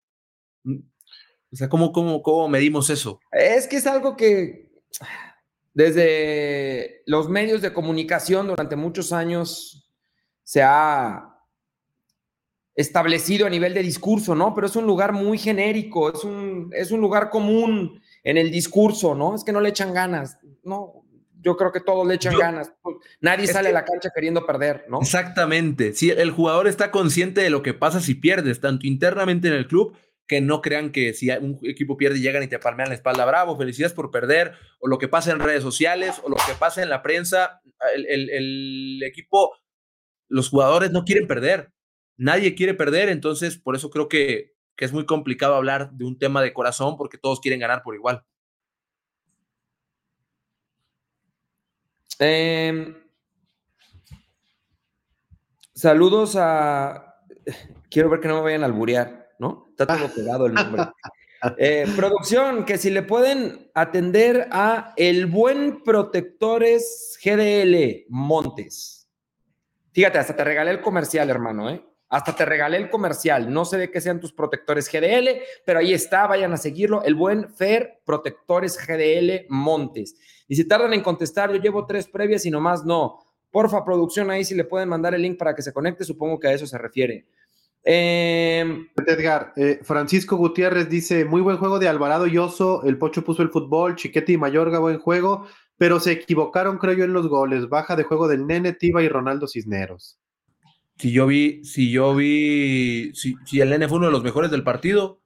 Mm, 0.64 0.78
O 1.52 1.56
sea, 1.56 1.68
¿cómo, 1.68 1.92
cómo, 1.92 2.20
cómo 2.20 2.48
medimos 2.48 2.90
eso? 2.90 3.20
Es 3.30 3.68
que 3.68 3.76
es 3.76 3.86
algo 3.86 4.16
que 4.16 4.72
desde 5.72 7.04
los 7.06 7.28
medios 7.28 7.62
de 7.62 7.72
comunicación 7.72 8.48
durante 8.48 8.74
muchos 8.74 9.12
años 9.12 9.88
se 10.42 10.64
ha 10.64 11.38
establecido 12.74 13.46
a 13.46 13.50
nivel 13.50 13.72
de 13.72 13.84
discurso, 13.84 14.34
¿no? 14.34 14.52
Pero 14.52 14.66
es 14.66 14.74
un 14.74 14.84
lugar 14.84 15.12
muy 15.12 15.38
genérico, 15.38 16.12
es 16.12 16.24
un, 16.24 16.70
es 16.72 16.90
un 16.90 17.00
lugar 17.00 17.30
común 17.30 18.02
en 18.24 18.36
el 18.36 18.50
discurso, 18.50 19.14
¿no? 19.14 19.36
Es 19.36 19.44
que 19.44 19.52
no 19.52 19.60
le 19.60 19.68
echan 19.68 19.94
ganas, 19.94 20.38
¿no? 20.64 20.97
Yo 21.40 21.56
creo 21.56 21.70
que 21.72 21.80
todos 21.80 22.06
le 22.06 22.14
echan 22.14 22.32
Yo- 22.32 22.38
ganas. 22.40 22.72
Nadie 23.20 23.46
sale 23.46 23.68
que- 23.70 23.76
a 23.76 23.80
la 23.80 23.84
cancha 23.84 24.10
queriendo 24.14 24.44
perder, 24.44 24.86
¿no? 24.88 25.00
Exactamente. 25.00 25.92
Si 25.94 26.10
el 26.10 26.30
jugador 26.30 26.66
está 26.66 26.90
consciente 26.90 27.40
de 27.40 27.50
lo 27.50 27.62
que 27.62 27.74
pasa 27.74 28.00
si 28.00 28.14
pierdes, 28.14 28.60
tanto 28.60 28.86
internamente 28.86 29.48
en 29.48 29.54
el 29.54 29.66
club, 29.68 29.96
que 30.26 30.40
no 30.42 30.60
crean 30.60 30.90
que 30.92 31.14
si 31.14 31.30
un 31.30 31.58
equipo 31.62 31.96
pierde 31.96 32.20
llegan 32.20 32.42
y 32.42 32.48
te 32.48 32.58
palmean 32.58 32.90
la 32.90 32.94
espalda, 32.96 33.24
bravo, 33.24 33.56
felicidades 33.56 33.94
por 33.94 34.10
perder, 34.10 34.52
o 34.78 34.86
lo 34.88 34.98
que 34.98 35.08
pasa 35.08 35.30
en 35.32 35.38
redes 35.38 35.62
sociales, 35.62 36.20
o 36.22 36.28
lo 36.28 36.36
que 36.36 36.52
pasa 36.58 36.82
en 36.82 36.90
la 36.90 37.02
prensa, 37.02 37.62
el, 37.94 38.04
el- 38.06 38.30
el 38.30 39.02
equipo, 39.04 39.54
los 40.28 40.50
jugadores 40.50 40.90
no 40.90 41.04
quieren 41.04 41.26
perder, 41.26 41.72
nadie 42.18 42.54
quiere 42.54 42.74
perder, 42.74 43.08
entonces 43.08 43.56
por 43.56 43.74
eso 43.74 43.88
creo 43.88 44.08
que, 44.08 44.52
que 44.76 44.84
es 44.84 44.92
muy 44.92 45.06
complicado 45.06 45.54
hablar 45.54 45.92
de 45.92 46.04
un 46.04 46.18
tema 46.18 46.42
de 46.42 46.52
corazón 46.52 46.96
porque 46.98 47.16
todos 47.16 47.40
quieren 47.40 47.60
ganar 47.60 47.82
por 47.82 47.94
igual. 47.94 48.22
Eh, 52.18 52.94
saludos 55.74 56.36
a. 56.36 57.22
Quiero 57.90 58.10
ver 58.10 58.20
que 58.20 58.28
no 58.28 58.36
me 58.36 58.42
vayan 58.42 58.62
a 58.62 58.66
alburear, 58.66 59.30
¿no? 59.38 59.66
Está 59.70 59.86
todo 59.86 60.08
pegado 60.14 60.46
el 60.46 60.54
nombre. 60.54 60.82
Eh, 61.56 61.86
producción, 61.94 62.64
que 62.64 62.78
si 62.78 62.90
le 62.90 63.02
pueden 63.02 63.70
atender 63.74 64.48
a 64.50 64.92
el 64.96 65.26
buen 65.26 65.82
protectores 65.84 67.18
GDL 67.22 68.06
Montes. 68.08 69.08
Fíjate, 69.92 70.18
hasta 70.18 70.34
te 70.34 70.44
regalé 70.44 70.72
el 70.72 70.80
comercial, 70.80 71.30
hermano, 71.30 71.70
¿eh? 71.70 71.84
Hasta 72.10 72.34
te 72.34 72.44
regalé 72.44 72.78
el 72.78 72.90
comercial. 72.90 73.52
No 73.52 73.64
sé 73.64 73.76
de 73.76 73.90
qué 73.90 74.00
sean 74.00 74.18
tus 74.18 74.32
protectores 74.32 74.90
GDL, 74.90 75.42
pero 75.64 75.80
ahí 75.80 75.92
está, 75.92 76.26
vayan 76.26 76.52
a 76.52 76.56
seguirlo. 76.56 77.04
El 77.04 77.14
buen 77.14 77.52
Fer 77.54 78.00
Protectores 78.04 78.78
GDL 78.78 79.46
Montes. 79.50 80.16
Y 80.48 80.56
si 80.56 80.66
tardan 80.66 80.94
en 80.94 81.02
contestar, 81.02 81.52
yo 81.52 81.60
llevo 81.60 81.86
tres 81.86 82.08
previas 82.08 82.46
y 82.46 82.50
nomás 82.50 82.84
no. 82.84 83.18
Porfa, 83.50 83.84
producción, 83.84 84.30
ahí 84.30 84.44
si 84.44 84.54
le 84.54 84.64
pueden 84.64 84.88
mandar 84.88 85.14
el 85.14 85.22
link 85.22 85.38
para 85.38 85.54
que 85.54 85.62
se 85.62 85.72
conecte, 85.72 86.04
supongo 86.04 86.40
que 86.40 86.48
a 86.48 86.52
eso 86.52 86.66
se 86.66 86.78
refiere. 86.78 87.26
Eh, 87.84 88.86
Edgar, 89.06 89.52
eh, 89.56 89.78
Francisco 89.82 90.36
Gutiérrez 90.36 90.88
dice, 90.88 91.24
muy 91.24 91.40
buen 91.40 91.58
juego 91.58 91.78
de 91.78 91.88
Alvarado 91.88 92.26
y 92.26 92.36
Oso, 92.36 92.82
el 92.84 92.98
Pocho 92.98 93.24
puso 93.24 93.42
el 93.42 93.50
fútbol, 93.50 93.96
Chiquete 93.96 94.32
y 94.32 94.36
Mayorga, 94.36 94.78
buen 94.78 94.98
juego, 94.98 95.46
pero 95.76 96.00
se 96.00 96.12
equivocaron, 96.12 96.78
creo 96.78 96.94
yo, 96.94 97.04
en 97.04 97.12
los 97.12 97.28
goles, 97.28 97.68
baja 97.68 97.94
de 97.96 98.02
juego 98.02 98.28
del 98.28 98.46
Nene, 98.46 98.72
Tiva 98.72 99.02
y 99.02 99.08
Ronaldo 99.08 99.46
Cisneros. 99.46 100.18
Si 100.98 101.12
yo 101.12 101.26
vi, 101.26 101.64
si 101.64 101.90
yo 101.90 102.14
vi, 102.14 103.12
si, 103.14 103.36
si 103.46 103.60
el 103.60 103.70
Nene 103.70 103.88
fue 103.88 103.98
uno 103.98 104.06
de 104.06 104.12
los 104.12 104.24
mejores 104.24 104.50
del 104.50 104.64
partido, 104.64 105.20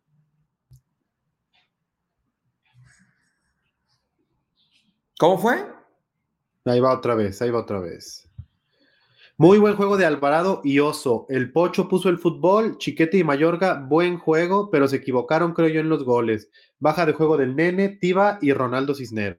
¿Cómo 5.23 5.39
fue? 5.39 5.65
Ahí 6.65 6.81
va 6.81 6.93
otra 6.99 7.15
vez, 7.15 7.41
ahí 7.41 7.49
va 7.51 7.61
otra 7.61 7.79
vez. 7.79 8.29
Muy 9.37 9.59
buen 9.59 9.77
juego 9.77 9.97
de 9.97 10.05
Alvarado 10.05 10.61
y 10.65 10.81
Oso. 10.81 11.27
El 11.29 11.53
Pocho 11.53 11.89
puso 11.89 12.09
el 12.09 12.19
fútbol, 12.19 12.77
Chiquete 12.79 13.19
y 13.19 13.23
Mayorga, 13.23 13.75
buen 13.89 14.19
juego, 14.19 14.69
pero 14.69 14.89
se 14.89 14.97
equivocaron, 14.97 15.55
creo 15.55 15.69
yo, 15.69 15.79
en 15.79 15.89
los 15.89 16.03
goles. 16.03 16.51
Baja 16.81 17.07
de 17.07 17.13
juego 17.13 17.37
del 17.37 17.55
Nene, 17.55 17.89
Tiva 17.89 18.41
y 18.43 18.53
Ronaldo 18.53 18.97
Cisneros. 18.97 19.39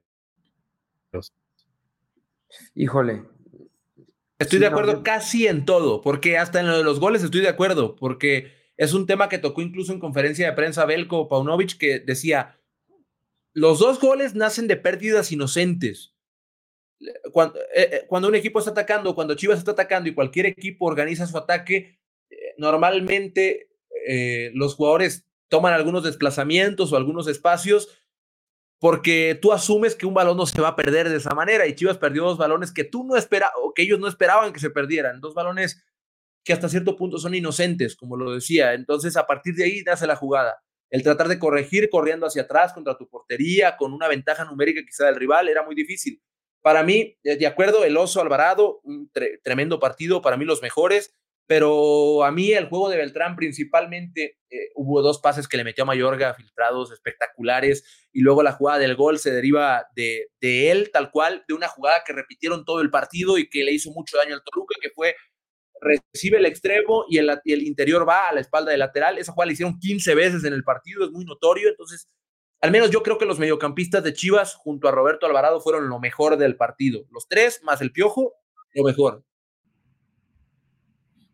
Híjole. 2.74 3.24
Estoy 4.38 4.58
Sí, 4.60 4.64
de 4.64 4.70
no, 4.70 4.76
acuerdo 4.76 4.92
yo- 4.94 5.02
casi 5.02 5.46
en 5.48 5.66
todo, 5.66 6.00
porque 6.00 6.38
hasta 6.38 6.60
en 6.60 6.66
lo 6.68 6.78
de 6.78 6.84
los 6.84 6.98
goles 6.98 7.22
estoy 7.22 7.42
de 7.42 7.48
acuerdo, 7.50 7.94
porque 7.94 8.52
es 8.78 8.94
un 8.94 9.04
tema 9.06 9.28
que 9.28 9.36
tocó 9.36 9.60
incluso 9.60 9.92
en 9.92 10.00
conferencia 10.00 10.46
de 10.48 10.56
prensa 10.56 10.86
Belko 10.86 11.28
Paunovic, 11.28 11.76
que 11.76 12.00
decía, 12.00 12.58
los 13.54 13.78
dos 13.78 14.00
goles 14.00 14.34
nacen 14.34 14.68
de 14.68 14.76
pérdidas 14.76 15.32
inocentes. 15.32 16.14
Cuando, 17.32 17.58
eh, 17.60 17.88
eh, 17.92 18.04
cuando 18.08 18.28
un 18.28 18.34
equipo 18.34 18.58
está 18.58 18.72
atacando, 18.72 19.14
cuando 19.14 19.34
Chivas 19.34 19.58
está 19.58 19.70
atacando 19.72 20.08
y 20.08 20.14
cualquier 20.14 20.46
equipo 20.46 20.86
organiza 20.86 21.26
su 21.26 21.38
ataque, 21.38 21.98
eh, 22.30 22.54
normalmente 22.58 23.68
los 24.52 24.74
jugadores 24.74 25.26
toman 25.48 25.72
algunos 25.72 26.04
desplazamientos 26.04 26.92
o 26.92 26.96
algunos 26.96 27.26
espacios 27.26 27.88
porque 28.78 29.38
tú 29.40 29.54
asumes 29.54 29.94
que 29.94 30.04
un 30.04 30.12
balón 30.12 30.36
no 30.36 30.44
se 30.44 30.60
va 30.60 30.68
a 30.68 30.76
perder 30.76 31.08
de 31.08 31.16
esa 31.16 31.34
manera 31.34 31.66
y 31.66 31.74
Chivas 31.74 31.96
perdió 31.96 32.24
dos 32.24 32.36
balones 32.36 32.70
que 32.70 32.84
tú 32.84 33.02
no 33.04 33.16
esperabas 33.16 33.54
o 33.62 33.72
que 33.72 33.80
ellos 33.80 33.98
no 33.98 34.06
esperaban 34.06 34.52
que 34.52 34.60
se 34.60 34.68
perdieran, 34.68 35.22
dos 35.22 35.32
balones 35.32 35.82
que 36.44 36.52
hasta 36.52 36.68
cierto 36.68 36.96
punto 36.96 37.16
son 37.16 37.34
inocentes, 37.34 37.96
como 37.96 38.16
lo 38.16 38.34
decía. 38.34 38.74
Entonces, 38.74 39.16
a 39.16 39.26
partir 39.26 39.54
de 39.54 39.64
ahí, 39.64 39.82
nace 39.82 40.06
la 40.06 40.16
jugada. 40.16 40.62
El 40.94 41.02
tratar 41.02 41.26
de 41.26 41.40
corregir 41.40 41.90
corriendo 41.90 42.24
hacia 42.24 42.42
atrás 42.42 42.72
contra 42.72 42.96
tu 42.96 43.08
portería, 43.08 43.76
con 43.76 43.92
una 43.92 44.06
ventaja 44.06 44.44
numérica 44.44 44.80
quizá 44.86 45.06
del 45.06 45.16
rival, 45.16 45.48
era 45.48 45.64
muy 45.64 45.74
difícil. 45.74 46.22
Para 46.62 46.84
mí, 46.84 47.18
de 47.24 47.46
acuerdo, 47.48 47.84
el 47.84 47.96
Oso 47.96 48.20
Alvarado, 48.20 48.78
un 48.84 49.10
tremendo 49.42 49.80
partido, 49.80 50.22
para 50.22 50.36
mí 50.36 50.44
los 50.44 50.62
mejores, 50.62 51.12
pero 51.48 52.22
a 52.22 52.30
mí 52.30 52.52
el 52.52 52.68
juego 52.68 52.90
de 52.90 52.96
Beltrán 52.96 53.34
principalmente 53.34 54.38
eh, 54.48 54.68
hubo 54.76 55.02
dos 55.02 55.18
pases 55.18 55.48
que 55.48 55.56
le 55.56 55.64
metió 55.64 55.82
a 55.82 55.88
Mayorga, 55.88 56.32
filtrados 56.34 56.92
espectaculares, 56.92 58.06
y 58.12 58.20
luego 58.20 58.44
la 58.44 58.52
jugada 58.52 58.78
del 58.78 58.94
gol 58.94 59.18
se 59.18 59.32
deriva 59.32 59.88
de, 59.96 60.28
de, 60.40 60.70
él, 60.70 60.92
tal 60.92 61.10
cual, 61.10 61.44
de 61.48 61.54
una 61.54 61.66
jugada 61.66 62.04
que 62.06 62.12
repitieron 62.12 62.64
todo 62.64 62.80
el 62.80 62.90
partido 62.90 63.36
y 63.36 63.48
que 63.48 63.64
le 63.64 63.72
hizo 63.72 63.90
mucho 63.90 64.16
daño 64.16 64.36
al 64.36 64.44
Toluca, 64.44 64.76
que 64.80 64.90
fue 64.90 65.16
recibe 65.84 66.38
el 66.38 66.46
extremo 66.46 67.04
y 67.08 67.18
el, 67.18 67.30
y 67.44 67.52
el 67.52 67.62
interior 67.62 68.08
va 68.08 68.28
a 68.28 68.32
la 68.32 68.40
espalda 68.40 68.70
del 68.70 68.80
lateral. 68.80 69.18
Esa 69.18 69.32
jugada 69.32 69.46
la 69.46 69.52
hicieron 69.52 69.78
15 69.78 70.14
veces 70.14 70.44
en 70.44 70.52
el 70.52 70.64
partido, 70.64 71.04
es 71.04 71.10
muy 71.10 71.24
notorio, 71.24 71.68
entonces 71.68 72.08
al 72.60 72.70
menos 72.70 72.90
yo 72.90 73.02
creo 73.02 73.18
que 73.18 73.26
los 73.26 73.38
mediocampistas 73.38 74.02
de 74.02 74.14
Chivas 74.14 74.54
junto 74.54 74.88
a 74.88 74.90
Roberto 74.90 75.26
Alvarado 75.26 75.60
fueron 75.60 75.88
lo 75.90 76.00
mejor 76.00 76.38
del 76.38 76.56
partido. 76.56 77.04
Los 77.10 77.28
tres 77.28 77.60
más 77.62 77.82
el 77.82 77.92
Piojo, 77.92 78.32
lo 78.72 78.84
mejor. 78.84 79.22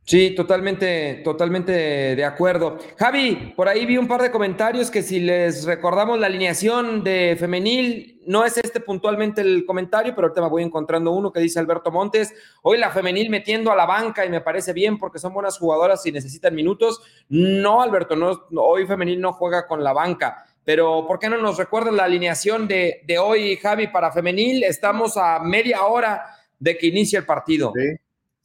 Sí, 0.05 0.35
totalmente, 0.35 1.21
totalmente 1.23 1.73
de 2.17 2.25
acuerdo. 2.25 2.79
Javi, 2.99 3.53
por 3.55 3.69
ahí 3.69 3.87
vi 3.87 3.97
un 3.97 4.09
par 4.09 4.21
de 4.21 4.33
comentarios 4.33 4.91
que 4.91 5.03
si 5.03 5.21
les 5.21 5.65
recordamos 5.65 6.19
la 6.19 6.27
alineación 6.27 7.05
de 7.05 7.37
femenil, 7.39 8.21
no 8.27 8.45
es 8.45 8.57
este 8.57 8.81
puntualmente 8.81 9.41
el 9.41 9.65
comentario, 9.65 10.13
pero 10.15 10.27
ahorita 10.27 10.43
me 10.43 10.49
voy 10.49 10.65
encontrando 10.65 11.13
uno 11.13 11.33
que 11.33 11.39
dice 11.39 11.61
Alberto 11.61 11.93
Montes, 11.93 12.35
hoy 12.63 12.79
la 12.79 12.91
femenil 12.91 13.31
metiendo 13.31 13.71
a 13.71 13.77
la 13.77 13.87
banca 13.87 14.27
y 14.27 14.31
me 14.31 14.41
parece 14.41 14.73
bien 14.73 14.99
porque 14.99 15.21
son 15.21 15.33
buenas 15.33 15.59
jugadoras 15.59 16.05
y 16.05 16.11
necesitan 16.11 16.57
minutos. 16.57 17.01
No, 17.29 17.81
Alberto, 17.81 18.17
no, 18.17 18.41
hoy 18.63 18.87
femenil 18.87 19.21
no 19.21 19.33
juega 19.33 19.69
con 19.69 19.85
la 19.85 19.93
banca. 19.93 20.45
Pero, 20.65 21.07
¿por 21.07 21.21
qué 21.21 21.29
no 21.29 21.39
nos 21.39 21.57
recuerdan 21.57 21.97
la 21.97 22.05
alineación 22.05 22.67
de, 22.67 23.03
de 23.07 23.19
hoy, 23.19 23.57
Javi, 23.57 23.87
para 23.87 24.11
femenil? 24.11 24.65
Estamos 24.65 25.17
a 25.17 25.39
media 25.39 25.85
hora 25.85 26.25
de 26.59 26.77
que 26.77 26.89
inicie 26.89 27.19
el 27.19 27.27
partido. 27.27 27.73
Sí. 27.77 27.97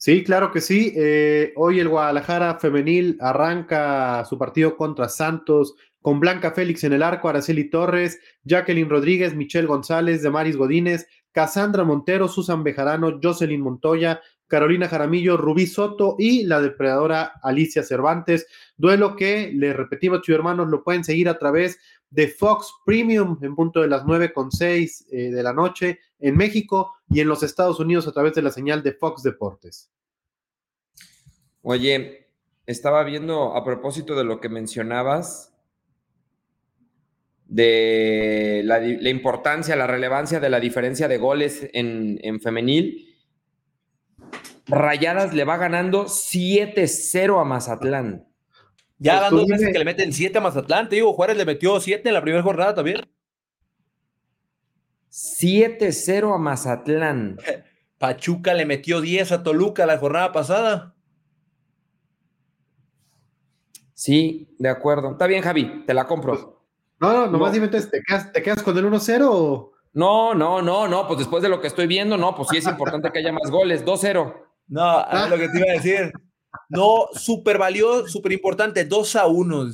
Sí, 0.06 0.22
claro 0.22 0.52
que 0.52 0.60
sí. 0.60 0.92
Eh, 0.94 1.52
hoy 1.56 1.80
el 1.80 1.88
Guadalajara 1.88 2.60
femenil 2.60 3.18
arranca 3.20 4.24
su 4.24 4.38
partido 4.38 4.76
contra 4.76 5.08
Santos 5.08 5.74
con 6.00 6.20
Blanca 6.20 6.52
Félix 6.52 6.84
en 6.84 6.92
el 6.92 7.02
arco, 7.02 7.28
Araceli 7.28 7.68
Torres, 7.68 8.20
Jacqueline 8.44 8.88
Rodríguez, 8.88 9.34
Michelle 9.34 9.66
González, 9.66 10.22
Damaris 10.22 10.56
Godínez, 10.56 11.08
Cassandra 11.32 11.82
Montero, 11.82 12.28
Susan 12.28 12.62
Bejarano, 12.62 13.18
Jocelyn 13.20 13.60
Montoya, 13.60 14.20
Carolina 14.46 14.86
Jaramillo, 14.86 15.36
Rubí 15.36 15.66
Soto 15.66 16.14
y 16.20 16.44
la 16.44 16.60
depredadora 16.60 17.32
Alicia 17.42 17.82
Cervantes. 17.82 18.46
Duelo 18.76 19.16
que, 19.16 19.50
le 19.52 19.72
repetimos, 19.72 20.20
chicos 20.20 20.38
hermanos, 20.38 20.68
lo 20.68 20.84
pueden 20.84 21.02
seguir 21.02 21.28
a 21.28 21.36
través 21.36 21.80
de 22.10 22.28
Fox 22.28 22.72
Premium 22.84 23.38
en 23.42 23.56
punto 23.56 23.80
de 23.80 23.88
las 23.88 24.06
9 24.06 24.32
con 24.32 24.52
6 24.52 25.08
eh, 25.10 25.32
de 25.32 25.42
la 25.42 25.52
noche 25.52 25.98
en 26.20 26.36
México 26.36 26.92
y 27.08 27.20
en 27.20 27.28
los 27.28 27.42
Estados 27.42 27.80
Unidos 27.80 28.06
a 28.08 28.12
través 28.12 28.34
de 28.34 28.42
la 28.42 28.50
señal 28.50 28.82
de 28.82 28.92
Fox 28.92 29.22
Deportes. 29.22 29.90
Oye, 31.62 32.28
estaba 32.66 33.04
viendo 33.04 33.54
a 33.56 33.64
propósito 33.64 34.14
de 34.16 34.24
lo 34.24 34.40
que 34.40 34.48
mencionabas, 34.48 35.52
de 37.46 38.62
la, 38.64 39.08
importancia, 39.08 39.76
la 39.76 39.86
relevancia 39.86 40.40
de 40.40 40.50
la 40.50 40.58
diferencia 40.58 41.06
de 41.06 41.18
goles 41.18 41.68
en, 41.72 42.18
en 42.22 42.40
femenil. 42.40 43.14
Rayadas 44.66 45.32
le 45.32 45.44
va 45.44 45.56
ganando 45.56 46.06
7-0 46.06 47.40
a 47.40 47.44
Mazatlán. 47.44 48.26
Ya 48.98 49.28
dos 49.30 49.46
veces 49.46 49.72
que 49.72 49.78
le 49.78 49.84
meten 49.84 50.12
7 50.12 50.38
a 50.38 50.40
Mazatlán, 50.40 50.88
te 50.88 50.96
digo, 50.96 51.12
Juárez 51.12 51.36
le 51.36 51.44
metió 51.44 51.78
7 51.78 52.08
en 52.08 52.14
la 52.14 52.22
primera 52.22 52.42
jornada 52.42 52.74
también. 52.74 53.06
7-0 55.16 56.34
a 56.34 56.38
Mazatlán. 56.38 57.38
Pachuca 57.98 58.52
le 58.52 58.66
metió 58.66 59.00
10 59.00 59.32
a 59.32 59.42
Toluca 59.42 59.86
la 59.86 59.96
jornada 59.96 60.32
pasada. 60.32 60.94
Sí, 63.94 64.54
de 64.58 64.68
acuerdo. 64.68 65.12
Está 65.12 65.26
bien, 65.26 65.42
Javi, 65.42 65.84
te 65.86 65.94
la 65.94 66.06
compro. 66.06 66.34
Pues, 66.34 66.46
no, 67.00 67.12
no, 67.12 67.26
nomás 67.28 67.52
dime, 67.54 67.68
¿te 67.68 67.80
quedas, 68.06 68.30
¿te 68.30 68.42
quedas 68.42 68.62
con 68.62 68.76
el 68.76 68.84
1-0 68.84 69.26
o...? 69.30 69.72
No, 69.94 70.34
no, 70.34 70.60
no, 70.60 70.86
no, 70.86 71.06
pues 71.06 71.20
después 71.20 71.42
de 71.42 71.48
lo 71.48 71.62
que 71.62 71.68
estoy 71.68 71.86
viendo, 71.86 72.18
no, 72.18 72.34
pues 72.34 72.48
sí 72.50 72.58
es 72.58 72.66
importante 72.68 73.10
que 73.10 73.20
haya 73.20 73.32
más 73.32 73.50
goles, 73.50 73.86
2-0. 73.86 74.34
No, 74.68 75.00
es 75.00 75.30
lo 75.30 75.38
que 75.38 75.48
te 75.48 75.58
iba 75.58 75.70
a 75.70 75.74
decir. 75.74 76.12
No, 76.68 77.06
súper 77.14 77.56
valioso, 77.56 78.06
súper 78.08 78.32
importante, 78.32 78.84
2 78.84 79.16
a 79.16 79.26
1. 79.26 79.66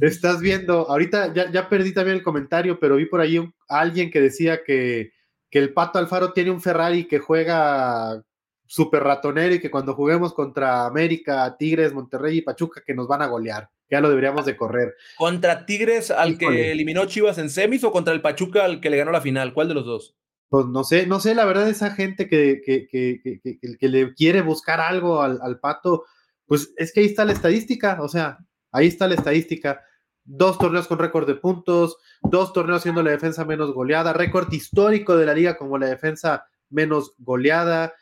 Estás 0.00 0.40
viendo, 0.40 0.88
ahorita 0.88 1.32
ya, 1.34 1.50
ya, 1.50 1.68
perdí 1.68 1.92
también 1.92 2.18
el 2.18 2.22
comentario, 2.22 2.78
pero 2.78 2.96
vi 2.96 3.06
por 3.06 3.20
ahí 3.20 3.38
a 3.68 3.80
alguien 3.80 4.10
que 4.10 4.20
decía 4.20 4.62
que, 4.64 5.12
que, 5.50 5.58
el 5.58 5.72
Pato 5.72 5.98
Alfaro 5.98 6.32
tiene 6.32 6.50
un 6.50 6.60
Ferrari 6.60 7.06
que 7.06 7.18
juega 7.18 8.22
súper 8.66 9.02
ratonero 9.02 9.54
y 9.54 9.60
que 9.60 9.70
cuando 9.70 9.94
juguemos 9.94 10.34
contra 10.34 10.86
América, 10.86 11.56
Tigres, 11.58 11.94
Monterrey 11.94 12.38
y 12.38 12.42
Pachuca, 12.42 12.82
que 12.86 12.94
nos 12.94 13.08
van 13.08 13.22
a 13.22 13.26
golear. 13.26 13.70
Ya 13.90 14.00
lo 14.00 14.10
deberíamos 14.10 14.44
de 14.44 14.56
correr. 14.56 14.94
¿Contra 15.16 15.64
Tigres 15.64 16.10
al 16.10 16.36
que 16.36 16.70
eliminó 16.70 17.06
Chivas 17.06 17.38
en 17.38 17.48
semis 17.48 17.82
o 17.84 17.90
contra 17.90 18.12
el 18.12 18.20
Pachuca 18.20 18.66
al 18.66 18.80
que 18.80 18.90
le 18.90 18.98
ganó 18.98 19.10
la 19.10 19.22
final? 19.22 19.54
¿Cuál 19.54 19.68
de 19.68 19.74
los 19.74 19.86
dos? 19.86 20.14
Pues 20.50 20.66
no 20.66 20.84
sé, 20.84 21.06
no 21.06 21.20
sé, 21.20 21.34
la 21.34 21.46
verdad, 21.46 21.68
esa 21.68 21.90
gente 21.90 22.28
que, 22.28 22.60
que, 22.64 22.86
que, 22.86 23.76
que 23.78 23.88
le 23.88 24.14
quiere 24.14 24.42
buscar 24.42 24.80
algo 24.80 25.22
al, 25.22 25.38
al 25.42 25.58
Pato, 25.58 26.04
pues 26.46 26.72
es 26.76 26.92
que 26.92 27.00
ahí 27.00 27.06
está 27.06 27.24
la 27.24 27.32
estadística, 27.32 27.98
o 28.00 28.08
sea, 28.08 28.38
ahí 28.72 28.86
está 28.86 29.06
la 29.06 29.14
estadística. 29.14 29.82
Dos 30.24 30.58
torneos 30.58 30.86
con 30.86 30.98
récord 30.98 31.26
de 31.26 31.36
puntos, 31.36 31.96
dos 32.22 32.52
torneos 32.52 32.82
siendo 32.82 33.02
la 33.02 33.12
defensa 33.12 33.44
menos 33.44 33.72
goleada, 33.72 34.12
récord 34.12 34.52
histórico 34.52 35.16
de 35.16 35.26
la 35.26 35.34
liga 35.34 35.56
como 35.56 35.78
la 35.78 35.86
defensa 35.86 36.46
menos 36.68 37.14
goleada, 37.18 37.94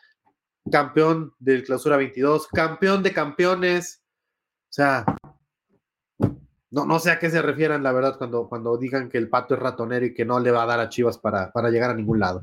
campeón 0.71 1.35
del 1.39 1.63
clausura 1.63 1.97
22, 1.97 2.49
campeón 2.49 3.03
de 3.03 3.13
campeones. 3.13 4.03
O 4.69 4.73
sea, 4.73 5.05
no, 6.71 6.85
no 6.85 6.99
sé 6.99 7.13
a 7.13 7.19
qué 7.19 7.31
se 7.31 7.43
refieran, 7.43 7.83
la 7.83 7.93
verdad, 7.93 8.19
cuando, 8.19 8.49
cuando 8.49 8.77
digan 8.77 9.09
que 9.09 9.19
el 9.19 9.29
pato 9.29 9.55
es 9.55 9.61
ratonero 9.61 10.07
y 10.07 10.15
que 10.15 10.25
no 10.25 10.41
le 10.41 10.51
va 10.51 10.65
a 10.65 10.67
dar 10.67 10.81
a 10.81 10.89
Chivas 10.89 11.19
para, 11.19 11.53
para 11.53 11.71
llegar 11.71 11.91
a 11.91 11.95
ningún 11.95 12.19
lado. 12.19 12.43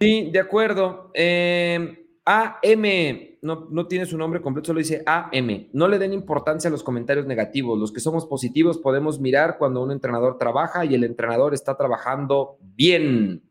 Sí, 0.00 0.30
de 0.30 0.38
acuerdo. 0.38 1.10
Eh, 1.14 2.03
AM, 2.26 3.38
no, 3.42 3.68
no 3.70 3.86
tiene 3.86 4.06
su 4.06 4.16
nombre 4.16 4.40
completo, 4.40 4.68
solo 4.68 4.78
dice 4.78 5.02
AM. 5.06 5.68
No 5.72 5.88
le 5.88 5.98
den 5.98 6.12
importancia 6.12 6.68
a 6.68 6.70
los 6.70 6.82
comentarios 6.82 7.26
negativos. 7.26 7.78
Los 7.78 7.92
que 7.92 8.00
somos 8.00 8.26
positivos 8.26 8.78
podemos 8.78 9.20
mirar 9.20 9.58
cuando 9.58 9.82
un 9.82 9.92
entrenador 9.92 10.38
trabaja 10.38 10.84
y 10.84 10.94
el 10.94 11.04
entrenador 11.04 11.52
está 11.52 11.76
trabajando 11.76 12.56
bien. 12.60 13.42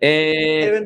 Eh, 0.00 0.84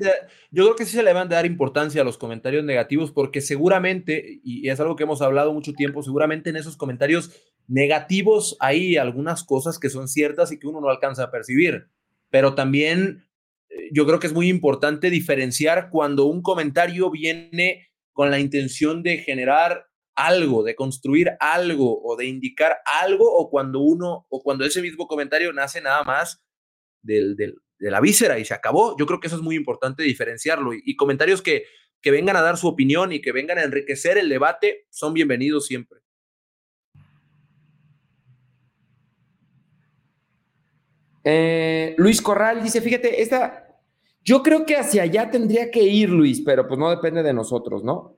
yo 0.50 0.64
creo 0.64 0.76
que 0.76 0.84
sí 0.84 0.96
se 0.96 1.02
le 1.02 1.12
van 1.12 1.26
a 1.26 1.34
dar 1.36 1.46
importancia 1.46 2.02
a 2.02 2.04
los 2.04 2.16
comentarios 2.16 2.64
negativos 2.64 3.10
porque 3.10 3.40
seguramente, 3.40 4.40
y 4.44 4.68
es 4.68 4.78
algo 4.80 4.96
que 4.96 5.02
hemos 5.02 5.22
hablado 5.22 5.52
mucho 5.52 5.72
tiempo, 5.72 6.02
seguramente 6.02 6.50
en 6.50 6.56
esos 6.56 6.76
comentarios 6.76 7.30
negativos 7.66 8.56
hay 8.60 8.96
algunas 8.96 9.44
cosas 9.44 9.78
que 9.78 9.90
son 9.90 10.08
ciertas 10.08 10.52
y 10.52 10.58
que 10.58 10.66
uno 10.66 10.80
no 10.80 10.88
alcanza 10.88 11.24
a 11.24 11.30
percibir, 11.30 11.88
pero 12.30 12.54
también 12.54 13.24
yo 13.90 14.06
creo 14.06 14.18
que 14.18 14.26
es 14.26 14.32
muy 14.32 14.48
importante 14.48 15.10
diferenciar 15.10 15.90
cuando 15.90 16.26
un 16.26 16.42
comentario 16.42 17.10
viene 17.10 17.88
con 18.12 18.30
la 18.30 18.38
intención 18.38 19.02
de 19.02 19.18
generar 19.18 19.86
algo, 20.14 20.62
de 20.62 20.74
construir 20.74 21.32
algo 21.40 22.02
o 22.02 22.16
de 22.16 22.26
indicar 22.26 22.78
algo, 22.84 23.32
o 23.32 23.50
cuando 23.50 23.80
uno, 23.80 24.26
o 24.28 24.42
cuando 24.42 24.64
ese 24.64 24.82
mismo 24.82 25.06
comentario 25.06 25.52
nace 25.52 25.80
nada 25.80 26.04
más 26.04 26.42
del, 27.02 27.36
de 27.36 27.90
la 27.90 28.00
víscera 28.00 28.38
y 28.38 28.44
se 28.44 28.54
acabó. 28.54 28.96
Yo 28.98 29.06
creo 29.06 29.20
que 29.20 29.28
eso 29.28 29.36
es 29.36 29.42
muy 29.42 29.56
importante 29.56 30.02
diferenciarlo. 30.02 30.72
Y, 30.74 30.96
comentarios 30.96 31.42
que, 31.42 31.64
que 32.02 32.10
vengan 32.10 32.36
a 32.36 32.42
dar 32.42 32.56
su 32.56 32.68
opinión 32.68 33.12
y 33.12 33.20
que 33.20 33.32
vengan 33.32 33.58
a 33.58 33.62
enriquecer 33.62 34.18
el 34.18 34.28
debate 34.28 34.86
son 34.90 35.14
bienvenidos 35.14 35.66
siempre. 35.66 36.00
Eh, 41.24 41.94
Luis 41.98 42.22
Corral 42.22 42.62
dice, 42.62 42.80
fíjate, 42.80 43.22
esta, 43.22 43.69
yo 44.24 44.42
creo 44.42 44.66
que 44.66 44.76
hacia 44.76 45.02
allá 45.02 45.30
tendría 45.30 45.70
que 45.70 45.82
ir 45.82 46.10
Luis, 46.10 46.42
pero 46.44 46.66
pues 46.66 46.78
no 46.78 46.90
depende 46.90 47.22
de 47.22 47.32
nosotros, 47.32 47.84
¿no? 47.84 48.16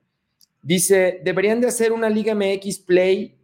Dice, 0.61 1.21
deberían 1.23 1.61
de 1.61 1.67
hacer 1.67 1.91
una 1.91 2.09
Liga 2.09 2.35
MX 2.35 2.79
Play 2.79 3.37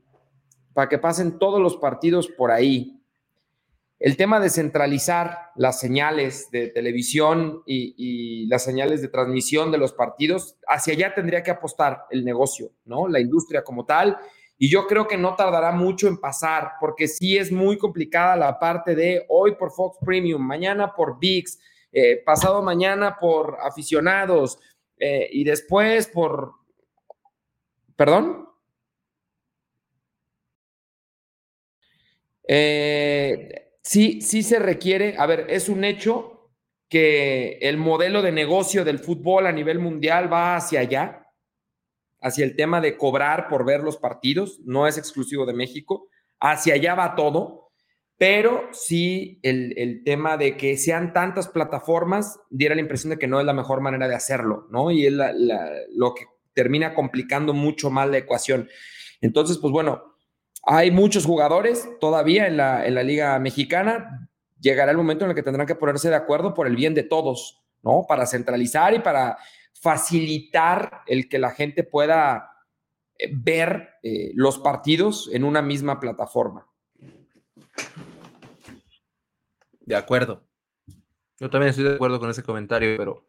para 0.74 0.88
que 0.88 0.98
pasen 0.98 1.38
todos 1.40 1.62
los 1.62 1.78
partidos 1.78 2.28
por 2.28 2.52
ahí. 2.52 3.02
El 4.00 4.16
tema 4.16 4.40
de 4.40 4.50
centralizar 4.50 5.52
las 5.56 5.80
señales 5.80 6.50
de 6.52 6.68
televisión 6.68 7.64
y, 7.66 8.46
las 8.48 8.64
señales 8.64 9.02
de 9.02 9.10
transmisión 9.10 9.72
de 9.72 9.78
los 9.78 9.92
partidos, 9.92 10.56
hacia 10.68 10.94
allá 10.94 11.14
tendría 11.14 11.44
que 11.44 11.52
apostar 11.52 12.06
el 12.10 12.24
negocio, 12.24 12.72
¿no? 12.86 13.10
La 13.10 13.20
industria 13.20 13.64
como 13.64 13.86
tal 13.86 14.18
y 14.62 14.70
yo 14.70 14.88
creo 14.88 15.08
que 15.08 15.18
no 15.18 15.36
tardará 15.36 15.72
mucho 15.72 16.10
en 16.10 16.18
pasar, 16.18 16.74
porque 16.82 17.08
sí 17.08 17.38
es 17.38 17.50
muy 17.50 17.78
complicada 17.78 18.36
la 18.36 18.60
parte 18.60 18.94
de 18.94 19.26
hoy 19.30 19.56
por 19.56 19.72
Fox 19.72 19.98
Premium, 20.02 20.42
mañana 20.42 20.94
por 20.94 21.18
VIX, 21.18 21.58
eh, 21.92 22.22
pasado 22.24 22.62
mañana 22.62 23.18
por 23.20 23.58
aficionados, 23.62 24.60
eh, 24.98 25.30
y 25.32 25.44
después 25.44 26.08
por... 26.08 26.54
¿Perdón? 27.96 28.48
Eh, 32.48 33.74
sí, 33.82 34.22
sí 34.22 34.44
se 34.44 34.60
requiere, 34.60 35.16
a 35.18 35.26
ver, 35.26 35.48
es 35.50 35.70
un 35.70 35.84
hecho 35.84 36.52
que 36.90 37.60
el 37.62 37.78
modelo 37.78 38.22
de 38.22 38.32
negocio 38.32 38.84
del 38.84 39.00
fútbol 39.00 39.46
a 39.46 39.52
nivel 39.52 39.80
mundial 39.80 40.32
va 40.32 40.56
hacia 40.56 40.80
allá, 40.80 41.28
hacia 42.22 42.46
el 42.46 42.56
tema 42.56 42.82
de 42.82 42.98
cobrar 42.98 43.48
por 43.48 43.66
ver 43.66 43.82
los 43.82 43.98
partidos, 43.98 44.60
no 44.66 44.88
es 44.88 44.98
exclusivo 44.98 45.46
de 45.46 45.54
México, 45.54 46.08
hacia 46.40 46.74
allá 46.74 46.96
va 46.96 47.16
todo 47.16 47.69
pero 48.20 48.68
sí 48.74 49.40
el, 49.44 50.04
tema 50.04 50.36
de 50.36 50.58
que 50.58 50.76
sean 50.76 51.14
tantas 51.14 51.48
plataformas 51.48 52.38
diera 52.50 52.76
la 52.76 52.82
impresión 52.82 53.12
de 53.12 53.18
que 53.18 53.28
no 53.28 53.40
es 53.40 53.46
la 53.46 53.54
mejor 53.54 53.80
manera 53.80 54.10
de 54.10 54.16
hacerlo, 54.16 54.68
¿no? 54.70 54.92
Y 54.92 55.06
es 55.06 55.14
lo 55.14 56.14
que 56.14 56.26
termina 56.54 56.94
complicando 56.94 57.54
mucho 57.54 57.90
más 57.90 58.10
la 58.10 58.18
ecuación. 58.18 58.68
Entonces, 59.22 59.58
pues 59.58 59.72
bueno, 59.72 60.16
hay 60.64 60.92
muchos 60.92 61.26
jugadores 61.26 61.88
todavía 62.02 62.46
en 62.48 62.58
la, 62.58 62.86
en 62.86 62.96
la 62.96 63.04
Liga 63.04 63.40
Mexicana. 63.40 64.30
Llegará 64.60 64.92
el 64.92 64.98
momento 64.98 65.24
en 65.24 65.32
el 65.32 65.36
que 65.36 65.44
tendrán 65.44 65.66
que 65.66 65.76
ponerse 65.76 66.10
de 66.10 66.16
acuerdo 66.16 66.54
por 66.54 66.68
el 66.68 66.76
bien 66.76 66.94
de 66.94 67.04
todos, 67.04 67.64
¿no? 67.84 68.04
Para 68.06 68.26
centralizar 68.26 68.94
y 68.94 69.00
para 69.00 69.38
facilitar 69.82 71.04
el 71.08 71.30
que 71.30 71.40
la 71.40 71.52
gente 71.52 71.86
pueda 71.86 72.52
eh, 73.18 73.30
ver 73.32 73.92
eh, 74.04 74.32
los 74.36 74.60
partidos 74.60 75.30
en 75.32 75.46
una 75.46 75.62
misma 75.62 76.02
plataforma. 76.02 76.68
De 79.90 79.96
acuerdo. 79.96 80.44
Yo 81.40 81.50
también 81.50 81.72
estoy 81.72 81.86
de 81.86 81.96
acuerdo 81.96 82.20
con 82.20 82.30
ese 82.30 82.44
comentario, 82.44 82.96
pero. 82.96 83.26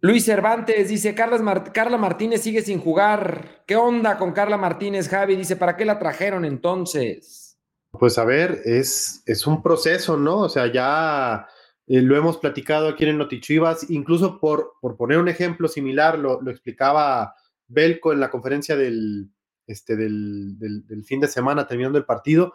Luis 0.00 0.22
Cervantes 0.22 0.86
dice: 0.86 1.14
Carla 1.14 1.96
Martínez 1.96 2.42
sigue 2.42 2.60
sin 2.60 2.78
jugar. 2.78 3.62
¿Qué 3.66 3.74
onda 3.74 4.18
con 4.18 4.32
Carla 4.32 4.58
Martínez, 4.58 5.08
Javi? 5.08 5.34
Dice: 5.34 5.56
¿para 5.56 5.78
qué 5.78 5.86
la 5.86 5.98
trajeron 5.98 6.44
entonces? 6.44 7.58
Pues 7.90 8.18
a 8.18 8.26
ver, 8.26 8.60
es, 8.66 9.22
es 9.24 9.46
un 9.46 9.62
proceso, 9.62 10.18
¿no? 10.18 10.40
O 10.40 10.48
sea, 10.50 10.70
ya 10.70 11.48
eh, 11.86 12.02
lo 12.02 12.18
hemos 12.18 12.36
platicado 12.36 12.88
aquí 12.88 13.06
en 13.06 13.16
Notichivas, 13.16 13.90
incluso 13.90 14.38
por, 14.40 14.74
por 14.82 14.98
poner 14.98 15.16
un 15.16 15.28
ejemplo 15.28 15.68
similar, 15.68 16.18
lo, 16.18 16.50
explicaba 16.50 17.34
Belco 17.66 18.12
en 18.12 18.20
la 18.20 18.30
conferencia 18.30 18.76
del, 18.76 19.30
este, 19.66 19.96
del, 19.96 20.58
del 20.58 21.04
fin 21.04 21.20
de 21.20 21.28
semana 21.28 21.66
terminando 21.66 21.96
el 21.96 22.04
partido 22.04 22.52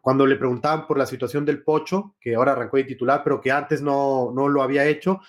cuando 0.00 0.26
le 0.26 0.36
preguntaban 0.36 0.86
por 0.86 0.98
la 0.98 1.06
situación 1.06 1.44
del 1.44 1.62
Pocho, 1.62 2.14
que 2.20 2.34
ahora 2.34 2.52
arrancó 2.52 2.76
de 2.76 2.84
titular, 2.84 3.22
pero 3.24 3.40
que 3.40 3.50
antes 3.50 3.82
no, 3.82 4.32
no 4.34 4.48
lo 4.48 4.62
había 4.62 4.86
hecho, 4.86 5.20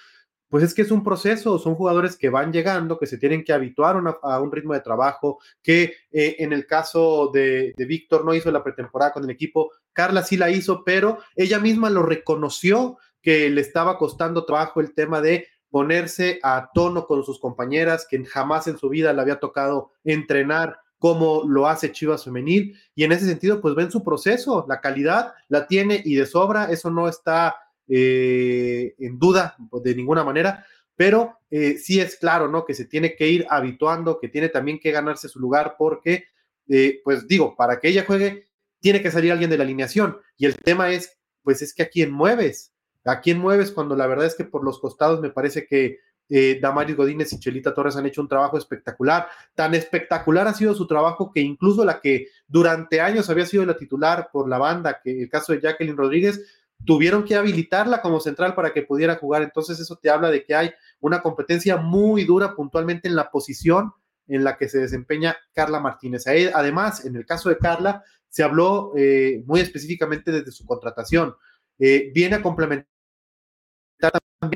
pues 0.49 0.63
es 0.63 0.73
que 0.73 0.81
es 0.81 0.91
un 0.91 1.03
proceso, 1.03 1.59
son 1.59 1.75
jugadores 1.75 2.17
que 2.17 2.29
van 2.29 2.51
llegando, 2.51 2.97
que 2.97 3.05
se 3.05 3.19
tienen 3.19 3.43
que 3.43 3.53
habituar 3.53 4.01
a 4.23 4.41
un 4.41 4.51
ritmo 4.51 4.73
de 4.73 4.79
trabajo, 4.81 5.39
que 5.61 5.93
eh, 6.11 6.37
en 6.39 6.53
el 6.53 6.65
caso 6.65 7.29
de, 7.31 7.73
de 7.77 7.85
Víctor 7.85 8.25
no 8.25 8.33
hizo 8.33 8.51
la 8.51 8.63
pretemporada 8.63 9.13
con 9.13 9.23
el 9.23 9.29
equipo, 9.29 9.71
Carla 9.93 10.23
sí 10.23 10.37
la 10.37 10.49
hizo, 10.49 10.83
pero 10.83 11.19
ella 11.35 11.59
misma 11.59 11.89
lo 11.91 12.01
reconoció 12.01 12.97
que 13.21 13.49
le 13.49 13.61
estaba 13.61 13.97
costando 13.97 14.45
trabajo 14.45 14.81
el 14.81 14.93
tema 14.95 15.21
de 15.21 15.47
ponerse 15.69 16.39
a 16.41 16.71
tono 16.73 17.05
con 17.05 17.23
sus 17.23 17.39
compañeras, 17.39 18.07
que 18.09 18.23
jamás 18.25 18.67
en 18.67 18.77
su 18.77 18.89
vida 18.89 19.13
le 19.13 19.21
había 19.21 19.39
tocado 19.39 19.91
entrenar 20.03 20.79
como 20.99 21.43
lo 21.47 21.67
hace 21.67 21.91
Chivas 21.91 22.25
Femenil, 22.25 22.77
y 22.93 23.05
en 23.05 23.13
ese 23.13 23.25
sentido, 23.25 23.61
pues 23.61 23.73
ven 23.73 23.89
su 23.89 24.03
proceso, 24.03 24.65
la 24.67 24.81
calidad 24.81 25.33
la 25.47 25.65
tiene 25.65 26.01
y 26.03 26.15
de 26.15 26.25
sobra, 26.25 26.65
eso 26.65 26.91
no 26.91 27.07
está 27.07 27.55
eh, 27.87 28.93
en 28.99 29.17
duda 29.17 29.55
de 29.81 29.95
ninguna 29.95 30.23
manera, 30.23 30.65
pero 30.95 31.39
eh, 31.49 31.77
sí 31.77 32.01
es 32.01 32.17
claro, 32.17 32.49
¿no? 32.49 32.65
Que 32.65 32.73
se 32.73 32.85
tiene 32.85 33.15
que 33.15 33.29
ir 33.29 33.47
habituando, 33.49 34.19
que 34.19 34.27
tiene 34.27 34.49
también 34.49 34.79
que 34.79 34.91
ganarse 34.91 35.29
su 35.29 35.39
lugar, 35.39 35.75
porque, 35.79 36.25
eh, 36.67 36.99
pues 37.05 37.27
digo, 37.27 37.55
para 37.55 37.79
que 37.79 37.87
ella 37.87 38.03
juegue, 38.05 38.47
tiene 38.81 39.01
que 39.01 39.09
salir 39.09 39.31
alguien 39.31 39.49
de 39.49 39.57
la 39.57 39.63
alineación, 39.63 40.17
y 40.37 40.45
el 40.45 40.57
tema 40.57 40.91
es, 40.91 41.17
pues 41.41 41.61
es 41.61 41.73
que 41.73 41.83
a 41.83 41.89
quién 41.89 42.11
mueves, 42.11 42.73
a 43.05 43.21
quién 43.21 43.39
mueves 43.39 43.71
cuando 43.71 43.95
la 43.95 44.07
verdad 44.07 44.25
es 44.25 44.35
que 44.35 44.43
por 44.43 44.65
los 44.65 44.79
costados 44.79 45.21
me 45.21 45.29
parece 45.29 45.65
que 45.65 45.99
eh, 46.29 46.59
Damaris 46.61 46.95
Godínez 46.95 47.33
y 47.33 47.39
Chelita 47.39 47.73
Torres 47.73 47.95
han 47.95 48.05
hecho 48.05 48.21
un 48.21 48.27
trabajo 48.27 48.57
espectacular. 48.57 49.27
Tan 49.55 49.73
espectacular 49.73 50.47
ha 50.47 50.53
sido 50.53 50.75
su 50.75 50.85
trabajo 50.87 51.31
que 51.33 51.41
incluso 51.41 51.83
la 51.83 51.99
que 51.99 52.27
durante 52.47 53.01
años 53.01 53.29
había 53.29 53.45
sido 53.45 53.65
la 53.65 53.75
titular 53.75 54.29
por 54.31 54.47
la 54.47 54.57
banda, 54.59 55.01
que 55.03 55.23
el 55.23 55.29
caso 55.29 55.53
de 55.53 55.61
Jacqueline 55.61 55.97
Rodríguez, 55.97 56.41
tuvieron 56.85 57.25
que 57.25 57.35
habilitarla 57.35 58.01
como 58.01 58.19
central 58.19 58.55
para 58.55 58.71
que 58.71 58.83
pudiera 58.83 59.15
jugar. 59.15 59.41
Entonces 59.41 59.79
eso 59.79 59.97
te 59.97 60.09
habla 60.09 60.29
de 60.29 60.43
que 60.43 60.55
hay 60.55 60.71
una 60.99 61.21
competencia 61.21 61.77
muy 61.77 62.23
dura 62.23 62.55
puntualmente 62.55 63.07
en 63.07 63.15
la 63.15 63.29
posición 63.29 63.91
en 64.27 64.43
la 64.43 64.57
que 64.57 64.69
se 64.69 64.79
desempeña 64.79 65.35
Carla 65.53 65.79
Martínez. 65.79 66.25
Además, 66.27 67.03
en 67.05 67.15
el 67.15 67.25
caso 67.25 67.49
de 67.49 67.57
Carla, 67.57 68.03
se 68.29 68.43
habló 68.43 68.93
eh, 68.95 69.43
muy 69.45 69.59
específicamente 69.59 70.31
desde 70.31 70.51
su 70.51 70.65
contratación. 70.65 71.35
Eh, 71.79 72.11
viene 72.13 72.35
a 72.35 72.41
complementar 72.41 72.87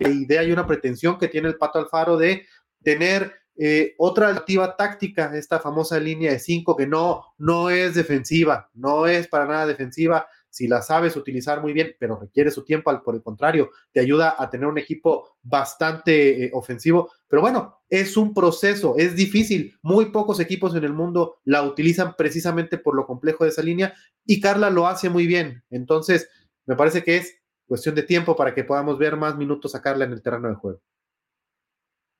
idea 0.09 0.43
y 0.43 0.51
una 0.51 0.67
pretensión 0.67 1.17
que 1.17 1.27
tiene 1.27 1.49
el 1.49 1.57
Pato 1.57 1.79
Alfaro 1.79 2.17
de 2.17 2.45
tener 2.81 3.33
eh, 3.55 3.93
otra 3.97 4.27
alternativa 4.27 4.75
táctica, 4.75 5.35
esta 5.37 5.59
famosa 5.59 5.99
línea 5.99 6.31
de 6.31 6.39
cinco 6.39 6.75
que 6.75 6.87
no, 6.87 7.23
no 7.37 7.69
es 7.69 7.95
defensiva, 7.95 8.69
no 8.73 9.05
es 9.05 9.27
para 9.27 9.45
nada 9.45 9.67
defensiva, 9.67 10.27
si 10.49 10.67
la 10.67 10.83
sabes 10.83 11.15
utilizar 11.15 11.61
muy 11.61 11.73
bien, 11.73 11.95
pero 11.99 12.19
requiere 12.19 12.51
su 12.51 12.63
tiempo, 12.63 12.91
por 13.03 13.15
el 13.15 13.23
contrario, 13.23 13.71
te 13.91 13.99
ayuda 13.99 14.35
a 14.37 14.51
tener 14.51 14.67
un 14.67 14.77
equipo 14.77 15.37
bastante 15.41 16.45
eh, 16.45 16.51
ofensivo. 16.53 17.11
Pero 17.27 17.41
bueno, 17.41 17.79
es 17.89 18.17
un 18.17 18.35
proceso, 18.35 18.93
es 18.97 19.15
difícil. 19.15 19.75
Muy 19.81 20.11
pocos 20.11 20.39
equipos 20.39 20.75
en 20.75 20.83
el 20.83 20.93
mundo 20.93 21.37
la 21.43 21.63
utilizan 21.63 22.15
precisamente 22.15 22.77
por 22.77 22.95
lo 22.95 23.07
complejo 23.07 23.43
de 23.43 23.49
esa 23.49 23.63
línea 23.63 23.95
y 24.27 24.39
Carla 24.39 24.69
lo 24.69 24.87
hace 24.87 25.09
muy 25.09 25.25
bien. 25.25 25.63
Entonces, 25.71 26.29
me 26.67 26.75
parece 26.75 27.03
que 27.03 27.17
es 27.17 27.42
cuestión 27.73 27.95
de 27.95 28.03
tiempo 28.03 28.35
para 28.35 28.53
que 28.53 28.63
podamos 28.63 28.99
ver 28.99 29.17
más 29.17 29.35
minutos 29.35 29.71
sacarla 29.71 30.05
en 30.05 30.11
el 30.11 30.21
terreno 30.21 30.47
de 30.47 30.53
juego. 30.53 30.79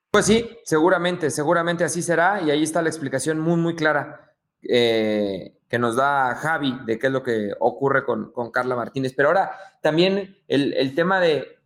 Pues 0.10 0.26
sí, 0.26 0.49
seguramente, 0.64 1.30
seguramente 1.30 1.84
así 1.84 2.01
será 2.01 2.41
y 2.41 2.49
ahí 2.49 2.64
está 2.64 2.82
la 2.82 2.89
explicación 2.89 3.39
muy, 3.39 3.58
muy 3.58 3.76
clara 3.76 4.34
eh, 4.64 5.60
que 5.70 5.78
nos 5.78 5.95
da 5.95 6.34
Javi 6.34 6.80
de 6.88 6.97
qué 6.97 7.06
es 7.06 7.14
lo 7.14 7.22
que 7.22 7.51
ocurre 7.60 8.04
con, 8.04 8.32
con 8.32 8.49
Carla 8.49 8.76
Martínez. 8.76 9.14
Pero 9.16 9.28
ahora 9.30 9.51
también 9.80 10.36
el, 10.47 10.74
el, 10.74 10.95
tema 10.95 11.20
de 11.20 11.60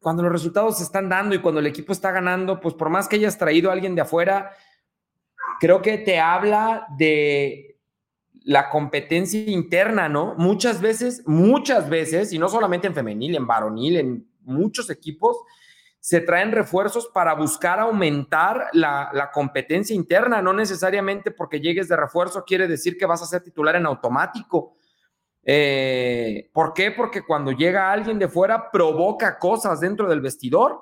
cuando 0.00 0.22
los 0.22 0.32
resultados 0.32 0.78
se 0.78 0.84
están 0.84 1.10
dando 1.10 1.34
y 1.34 1.42
cuando 1.42 1.60
el 1.60 1.66
equipo 1.66 1.92
está 1.92 2.12
ganando, 2.12 2.60
pues 2.60 2.74
por 2.74 2.88
más 2.88 3.08
que 3.08 3.16
hayas 3.16 3.36
traído 3.36 3.68
a 3.68 3.74
alguien 3.74 3.94
de 3.94 4.00
afuera, 4.00 4.52
creo 5.60 5.82
que 5.82 5.98
te 5.98 6.18
habla 6.18 6.86
de 6.96 7.67
la 8.44 8.70
competencia 8.70 9.40
interna, 9.50 10.08
¿no? 10.08 10.34
Muchas 10.36 10.80
veces, 10.80 11.22
muchas 11.26 11.88
veces, 11.88 12.32
y 12.32 12.38
no 12.38 12.48
solamente 12.48 12.86
en 12.86 12.94
femenil, 12.94 13.34
en 13.34 13.46
varonil, 13.46 13.96
en 13.96 14.28
muchos 14.42 14.90
equipos, 14.90 15.36
se 16.00 16.20
traen 16.20 16.52
refuerzos 16.52 17.08
para 17.08 17.34
buscar 17.34 17.80
aumentar 17.80 18.68
la, 18.72 19.30
competencia 19.32 19.94
interna, 19.94 20.40
no 20.40 20.52
necesariamente 20.52 21.30
porque 21.30 21.60
llegues 21.60 21.88
de 21.88 21.96
refuerzo 21.96 22.44
quiere 22.46 22.66
decir 22.66 22.96
que 22.96 23.06
vas 23.06 23.22
a 23.22 23.26
ser 23.26 23.42
titular 23.42 23.76
en 23.76 23.86
automático. 23.86 24.76
Eh, 25.42 26.50
¿Por 26.52 26.72
qué? 26.72 26.92
Porque 26.92 27.22
cuando 27.22 27.52
llega 27.52 27.92
alguien 27.92 28.18
de 28.18 28.28
fuera 28.28 28.70
provoca 28.70 29.38
cosas 29.38 29.80
dentro 29.80 30.08
del 30.08 30.20
vestidor 30.20 30.80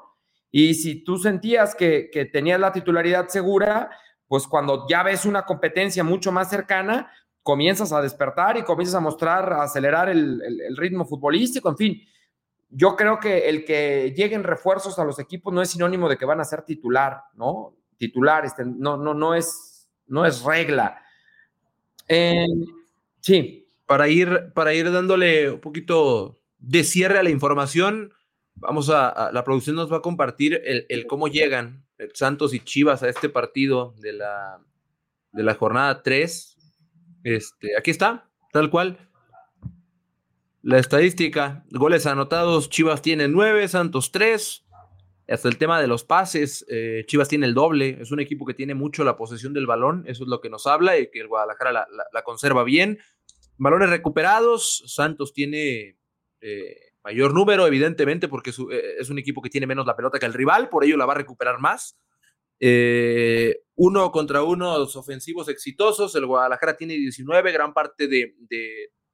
y 0.51 0.75
si 0.75 1.03
tú 1.03 1.19
sentías 1.19 1.75
que, 1.75 2.09
que 2.13 2.27
tenías 2.27 2.61
la 2.61 2.73
titularidad 2.73 3.29
segura, 3.29 3.91
pues 4.29 4.47
cuando 4.47 4.87
ya 4.89 5.03
ves 5.03 5.25
una 5.25 5.45
competencia 5.45 6.05
mucho 6.05 6.31
más 6.33 6.51
cercana, 6.51 7.11
comienzas 7.47 7.93
a 7.93 8.03
despertar 8.03 8.57
y 8.57 8.65
comienzas 8.65 8.97
a 8.97 9.01
mostrar, 9.01 9.53
a 9.53 9.63
acelerar 9.63 10.09
el, 10.09 10.77
ritmo 10.77 11.05
futbolístico, 11.05 11.69
en 11.69 11.77
fin. 11.77 12.03
Yo 12.71 12.97
creo 12.97 13.21
que 13.21 13.49
el 13.49 13.65
que 13.65 14.13
lleguen 14.17 14.43
refuerzos 14.43 14.99
a 14.99 15.05
los 15.05 15.21
equipos 15.21 15.55
no 15.55 15.63
es 15.63 15.71
sinónimo 15.71 16.09
de 16.09 16.19
que 16.19 16.25
van 16.25 16.41
a 16.41 16.45
ser 16.45 16.63
titular, 16.63 17.21
¿no? 17.35 17.77
Titular, 17.99 18.45
este, 18.45 18.65
no, 18.65 18.97
no, 18.97 19.15
no, 19.15 19.37
es, 19.37 19.89
no 20.09 20.27
es 20.27 20.43
regla. 20.43 21.01
sí. 23.21 23.69
Para 23.87 24.09
ir, 24.09 24.53
para 24.53 24.75
ir 24.75 24.91
dándole 24.91 25.53
un 25.53 25.61
poquito 25.61 26.41
de 26.59 26.83
cierre 26.83 27.21
a 27.21 27.23
la 27.23 27.31
información, 27.31 28.13
vamos 28.57 28.91
a, 28.91 29.31
la 29.33 29.45
producción 29.45 29.77
nos 29.77 29.93
va 29.93 29.99
a 29.99 30.03
compartir 30.03 30.61
el, 30.65 30.85
el 30.89 31.07
cómo 31.07 31.29
llegan 31.29 31.87
Santos 32.13 32.55
y 32.55 32.59
Chivas 32.59 33.05
a 33.05 33.09
este 33.09 33.29
partido 33.29 33.95
de 33.99 34.15
la, 34.15 34.61
de 35.31 35.45
la 35.45 35.55
jornada 35.55 36.03
3 36.03 36.56
este, 37.27 37.77
aquí 37.77 37.91
está, 37.91 38.31
tal 38.53 38.71
cual. 38.71 38.99
La 40.63 40.79
estadística, 40.79 41.65
goles 41.71 42.07
anotados, 42.07 42.71
Chivas 42.71 43.03
tiene 43.03 43.27
nueve, 43.27 43.67
Santos 43.67 44.13
tres. 44.13 44.65
Hasta 45.29 45.49
el 45.49 45.59
tema 45.59 45.81
de 45.81 45.89
los 45.89 46.05
pases, 46.05 46.65
eh, 46.69 47.03
Chivas 47.09 47.29
tiene 47.29 47.47
el 47.47 47.55
doble, 47.55 47.99
es 48.01 48.13
un 48.13 48.21
equipo 48.21 48.47
que 48.47 48.55
tiene 48.55 48.75
mucho 48.75 49.03
la 49.03 49.17
posesión 49.17 49.53
del 49.53 49.67
balón, 49.67 50.05
eso 50.07 50.23
es 50.23 50.29
lo 50.29 50.41
que 50.41 50.49
nos 50.49 50.69
habla 50.69 51.01
y 51.01 51.11
que 51.11 51.19
el 51.19 51.27
Guadalajara 51.27 51.73
la, 52.13 52.23
conserva 52.23 52.63
bien. 52.63 53.01
Balones 53.57 53.91
recuperados, 53.91 54.85
Santos 54.87 55.33
tiene 55.33 55.99
eh, 56.41 56.77
mayor 57.03 57.35
número, 57.35 57.67
evidentemente, 57.67 58.29
porque 58.29 58.51
eh, 58.51 58.95
es 59.01 59.11
un 59.11 59.19
equipo 59.19 59.43
que 59.43 59.51
tiene 59.51 59.67
menos 59.67 59.85
la 59.85 59.97
pelota 59.97 60.21
que 60.21 60.27
el 60.27 60.33
rival, 60.33 60.69
por 60.69 60.85
ello 60.85 60.97
la 60.97 61.07
va 61.07 61.15
a 61.15 61.17
recuperar 61.17 61.59
más. 61.59 61.99
Eh, 62.61 63.63
uno 63.75 64.11
contra 64.11 64.43
uno 64.43 64.75
ofensivos 64.75 65.49
exitosos. 65.49 66.15
El 66.15 66.27
Guadalajara 66.27 66.77
tiene 66.77 66.95
19, 66.95 67.53
gran 67.53 67.73
parte 67.73 68.09
de, 68.09 68.35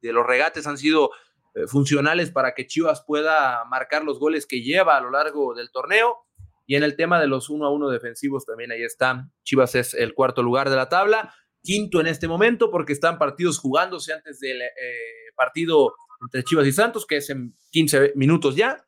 los 0.03 0.27
regates 0.27 0.67
han 0.67 0.79
sido 0.79 1.11
eh, 1.55 1.67
funcionales 1.67 2.31
para 2.31 2.55
que 2.55 2.67
Chivas 2.67 3.05
pueda 3.07 3.65
marcar 3.67 4.05
los 4.05 4.19
goles 4.19 4.47
que 4.47 4.63
lleva 4.63 4.97
a 4.97 5.01
lo 5.01 5.11
largo 5.11 5.55
del 5.55 5.71
torneo. 5.71 6.19
Y 6.67 6.77
en 6.77 6.85
el 6.85 6.97
tema 6.97 7.21
de 7.21 7.27
los 7.27 7.51
uno 7.51 7.67
a 7.67 7.71
uno 7.71 7.91
defensivos 7.91 8.47
también 8.47 8.73
ahí 8.73 8.83
está. 8.83 9.29
Chivas 9.43 9.75
es 9.75 9.95
el 9.95 10.15
cuarto 10.15 10.43
lugar 10.43 10.71
de 10.71 10.77
la 10.77 10.89
tabla, 10.89 11.35
quinto 11.63 12.01
en 12.01 12.07
este 12.07 12.29
momento 12.29 12.71
porque 12.71 12.93
están 12.93 13.19
partidos 13.19 13.59
jugándose 13.59 14.13
antes 14.13 14.39
del 14.39 14.63
eh, 14.63 14.71
partido 15.35 15.95
entre 16.23 16.45
Chivas 16.45 16.67
y 16.67 16.73
Santos, 16.73 17.05
que 17.05 17.17
es 17.17 17.31
en 17.31 17.55
15 17.71 18.13
minutos 18.15 18.55
ya. 18.55 18.85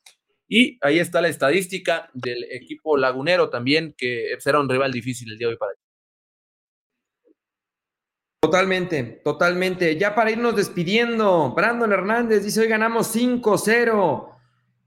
Y 0.48 0.78
ahí 0.82 0.98
está 0.98 1.20
la 1.20 1.28
estadística 1.28 2.10
del 2.12 2.44
equipo 2.50 2.96
lagunero 2.96 3.48
también, 3.50 3.94
que 3.96 4.36
será 4.38 4.60
un 4.60 4.68
rival 4.68 4.92
difícil 4.92 5.32
el 5.32 5.38
día 5.38 5.48
de 5.48 5.54
hoy 5.54 5.58
para 5.58 5.72
Totalmente, 8.44 9.22
totalmente. 9.24 9.96
Ya 9.96 10.14
para 10.14 10.30
irnos 10.30 10.54
despidiendo, 10.54 11.54
Brandon 11.54 11.90
Hernández 11.90 12.44
dice, 12.44 12.60
hoy 12.60 12.68
ganamos 12.68 13.16
5-0. 13.16 14.36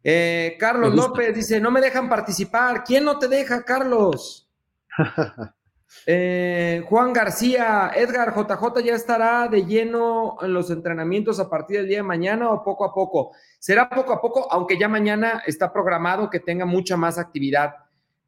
Eh, 0.03 0.55
Carlos 0.59 0.93
López 0.93 1.33
dice, 1.33 1.59
no 1.59 1.71
me 1.71 1.81
dejan 1.81 2.07
participar. 2.07 2.83
¿Quién 2.83 3.03
no 3.03 3.17
te 3.17 3.27
deja, 3.27 3.65
Carlos? 3.65 4.47
Eh, 6.05 6.83
Juan 6.87 7.13
García, 7.13 7.91
Edgar 7.95 8.33
JJ 8.33 8.83
ya 8.83 8.95
estará 8.95 9.47
de 9.47 9.65
lleno 9.65 10.37
en 10.41 10.53
los 10.53 10.69
entrenamientos 10.69 11.39
a 11.39 11.49
partir 11.49 11.77
del 11.77 11.87
día 11.87 11.97
de 11.97 12.03
mañana 12.03 12.51
o 12.51 12.63
poco 12.63 12.85
a 12.85 12.93
poco. 12.93 13.31
Será 13.59 13.89
poco 13.89 14.13
a 14.13 14.21
poco, 14.21 14.51
aunque 14.51 14.77
ya 14.77 14.87
mañana 14.87 15.43
está 15.45 15.71
programado 15.71 16.29
que 16.29 16.39
tenga 16.39 16.65
mucha 16.65 16.97
más 16.97 17.17
actividad. 17.17 17.73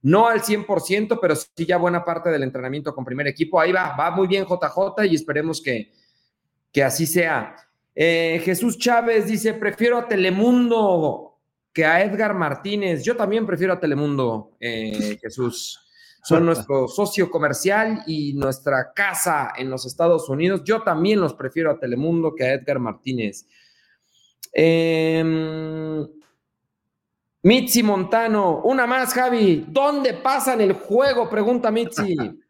No 0.01 0.27
al 0.27 0.41
100%, 0.41 1.19
pero 1.21 1.35
sí 1.35 1.65
ya 1.65 1.77
buena 1.77 2.05
parte 2.05 2.29
del 2.29 2.43
entrenamiento 2.43 2.95
con 2.95 3.03
primer 3.03 3.27
equipo. 3.27 3.59
Ahí 3.59 3.71
va, 3.71 3.95
va 3.97 4.11
muy 4.11 4.27
bien 4.27 4.45
JJ 4.45 5.05
y 5.05 5.15
esperemos 5.15 5.61
que, 5.61 5.91
que 6.71 6.83
así 6.83 7.05
sea. 7.05 7.55
Eh, 7.93 8.41
Jesús 8.45 8.77
Chávez 8.77 9.27
dice, 9.27 9.53
prefiero 9.53 9.97
a 9.97 10.07
Telemundo 10.07 11.37
que 11.73 11.85
a 11.85 12.01
Edgar 12.01 12.33
Martínez. 12.33 13.03
Yo 13.03 13.15
también 13.17 13.45
prefiero 13.45 13.73
a 13.73 13.79
Telemundo, 13.79 14.55
eh, 14.59 15.17
Jesús 15.21 15.88
son 16.23 16.45
nuestro 16.45 16.87
socio 16.87 17.29
comercial 17.31 18.03
y 18.05 18.33
nuestra 18.33 18.91
casa 18.93 19.53
en 19.57 19.69
los 19.69 19.85
Estados 19.85 20.29
Unidos. 20.29 20.61
Yo 20.63 20.81
también 20.81 21.19
los 21.19 21.33
prefiero 21.33 21.71
a 21.71 21.79
Telemundo 21.79 22.35
que 22.35 22.43
a 22.43 22.53
Edgar 22.53 22.79
Martínez. 22.79 23.47
Eh, 24.53 25.23
Mitzi 27.41 27.83
Montano, 27.83 28.61
una 28.63 28.85
más, 28.85 29.13
Javi. 29.13 29.65
¿Dónde 29.67 30.13
pasan 30.13 30.59
el 30.59 30.73
juego? 30.73 31.29
Pregunta 31.29 31.71
Mitzi. 31.71 32.17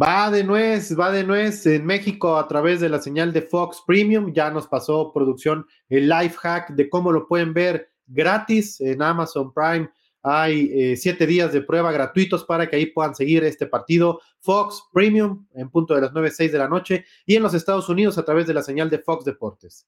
Va 0.00 0.28
de 0.28 0.42
nuez, 0.42 0.98
va 0.98 1.12
de 1.12 1.22
nuez 1.22 1.66
en 1.66 1.86
México 1.86 2.36
a 2.36 2.48
través 2.48 2.80
de 2.80 2.88
la 2.88 3.00
señal 3.00 3.32
de 3.32 3.42
Fox 3.42 3.80
Premium. 3.86 4.32
Ya 4.32 4.50
nos 4.50 4.66
pasó 4.66 5.12
producción 5.12 5.64
el 5.88 6.08
life 6.08 6.36
hack 6.36 6.70
de 6.70 6.88
cómo 6.88 7.12
lo 7.12 7.28
pueden 7.28 7.54
ver 7.54 7.92
gratis 8.08 8.80
en 8.80 9.00
Amazon 9.00 9.52
Prime 9.52 9.88
hay 10.26 10.70
eh, 10.72 10.96
siete 10.96 11.26
días 11.26 11.52
de 11.52 11.60
prueba 11.60 11.92
gratuitos 11.92 12.44
para 12.44 12.66
que 12.66 12.76
ahí 12.76 12.86
puedan 12.86 13.14
seguir 13.14 13.44
este 13.44 13.66
partido. 13.66 14.22
Fox 14.40 14.82
Premium 14.90 15.46
en 15.54 15.68
punto 15.68 15.94
de 15.94 16.00
las 16.00 16.12
9, 16.14 16.30
6 16.30 16.50
de 16.50 16.58
la 16.58 16.68
noche 16.68 17.04
y 17.26 17.36
en 17.36 17.42
los 17.42 17.52
Estados 17.52 17.90
Unidos 17.90 18.16
a 18.16 18.24
través 18.24 18.46
de 18.46 18.54
la 18.54 18.62
señal 18.62 18.88
de 18.88 18.98
Fox 18.98 19.26
Deportes. 19.26 19.86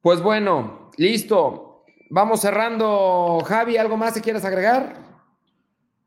Pues 0.00 0.20
bueno, 0.20 0.90
listo. 0.96 1.84
Vamos 2.10 2.40
cerrando. 2.40 3.42
Javi, 3.46 3.76
¿algo 3.76 3.96
más 3.96 4.14
que 4.14 4.20
quieras 4.20 4.44
agregar? 4.44 5.06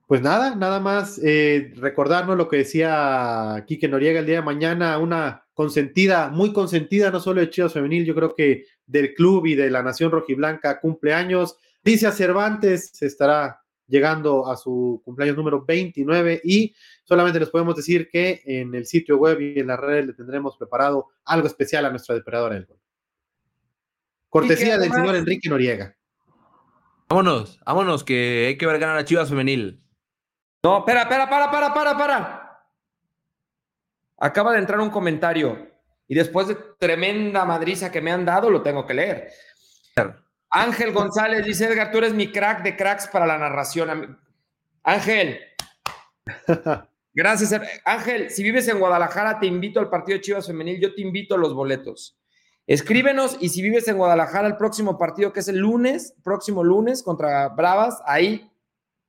Pues 0.08 0.22
nada, 0.22 0.56
nada 0.56 0.82
más 0.82 1.22
eh, 1.24 1.72
recordarnos 1.78 2.36
lo 2.36 2.50
que 2.50 2.58
decía 2.58 3.64
Quique 3.68 3.88
Noriega 3.88 4.20
el 4.20 4.26
día 4.26 4.38
de 4.38 4.42
mañana, 4.42 4.98
una 4.98 5.46
consentida, 5.54 6.30
muy 6.30 6.52
consentida, 6.52 7.12
no 7.12 7.20
solo 7.20 7.42
de 7.42 7.50
Chivas 7.50 7.74
Femenil, 7.74 8.06
yo 8.06 8.16
creo 8.16 8.34
que 8.34 8.66
del 8.90 9.14
club 9.14 9.46
y 9.46 9.56
de 9.56 9.70
la 9.70 9.84
Nación 9.84 10.12
Rojiblanca 10.12 10.80
cumpleaños. 10.80 11.58
Dice 11.84 12.12
Cervantes, 12.12 12.90
se 12.94 13.06
estará 13.06 13.62
llegando 13.88 14.48
a 14.48 14.58
su 14.58 15.02
cumpleaños 15.06 15.38
número 15.38 15.64
29 15.66 16.42
y 16.44 16.76
solamente 17.04 17.40
les 17.40 17.50
podemos 17.50 17.76
decir 17.76 18.10
que 18.10 18.42
en 18.46 18.74
el 18.76 18.86
sitio 18.86 19.18
web 19.18 19.40
y 19.42 19.60
en 19.60 19.68
las 19.68 19.80
redes 19.80 20.08
le 20.08 20.14
tendremos 20.14 20.58
preparado 20.58 21.08
algo 21.26 21.48
especial 21.48 21.86
a 21.86 21.90
nuestra 21.90 22.16
depredadora 22.16 22.56
del 22.56 22.66
gol. 22.66 22.80
Cortesía 24.28 24.78
del 24.78 24.92
señor 24.92 25.16
Enrique 25.16 25.50
Noriega. 25.50 25.96
Vámonos, 27.08 27.60
vámonos, 27.66 28.04
que 28.04 28.46
hay 28.48 28.58
que 28.58 28.68
ver 28.68 28.80
ganar 28.80 28.98
a 28.98 29.06
Chivas 29.06 29.30
Femenil. 29.30 29.82
No, 30.64 30.80
espera, 30.80 31.04
espera, 31.04 31.30
para, 31.30 31.50
para, 31.50 31.74
para, 31.74 31.98
para. 31.98 32.66
Acaba 34.18 34.54
de 34.54 34.60
entrar 34.60 34.80
un 34.80 34.92
comentario 34.92 35.69
y 36.10 36.16
después 36.16 36.48
de 36.48 36.58
tremenda 36.80 37.46
madriza 37.46 37.92
que 37.92 38.02
me 38.02 38.12
han 38.12 38.26
dado, 38.26 38.50
lo 38.50 38.64
tengo 38.64 38.86
que 38.86 38.96
leer. 38.96 39.30
Ángel 40.50 40.92
González 40.92 41.46
dice, 41.46 41.68
Edgar, 41.68 41.92
tú 41.92 42.00
eres 42.00 42.16
mi 42.16 42.32
crack 42.32 42.64
de 42.64 42.76
cracks 42.76 43.08
para 43.08 43.28
la 43.28 43.38
narración. 43.38 44.20
Ángel. 44.82 45.40
Gracias. 47.14 47.62
Ángel, 47.86 48.32
si 48.32 48.42
vives 48.42 48.68
en 48.68 48.80
Guadalajara, 48.80 49.40
te 49.40 49.46
invito 49.46 49.80
al 49.80 49.92
partido 49.92 50.18
de 50.18 50.22
Chivas 50.22 50.48
Femenil, 50.48 50.82
yo 50.82 50.96
te 50.96 51.02
invito 51.02 51.36
a 51.36 51.38
los 51.38 51.54
boletos. 51.54 52.20
Escríbenos 52.66 53.38
y 53.40 53.50
si 53.50 53.62
vives 53.62 53.88
en 53.88 53.98
Guadalajara, 53.98 54.48
el 54.48 54.58
próximo 54.58 54.98
partido 54.98 55.32
que 55.32 55.42
es 55.42 55.48
el 55.48 55.58
lunes, 55.58 56.16
próximo 56.24 56.64
lunes 56.64 57.04
contra 57.04 57.50
Bravas, 57.50 58.02
ahí 58.06 58.52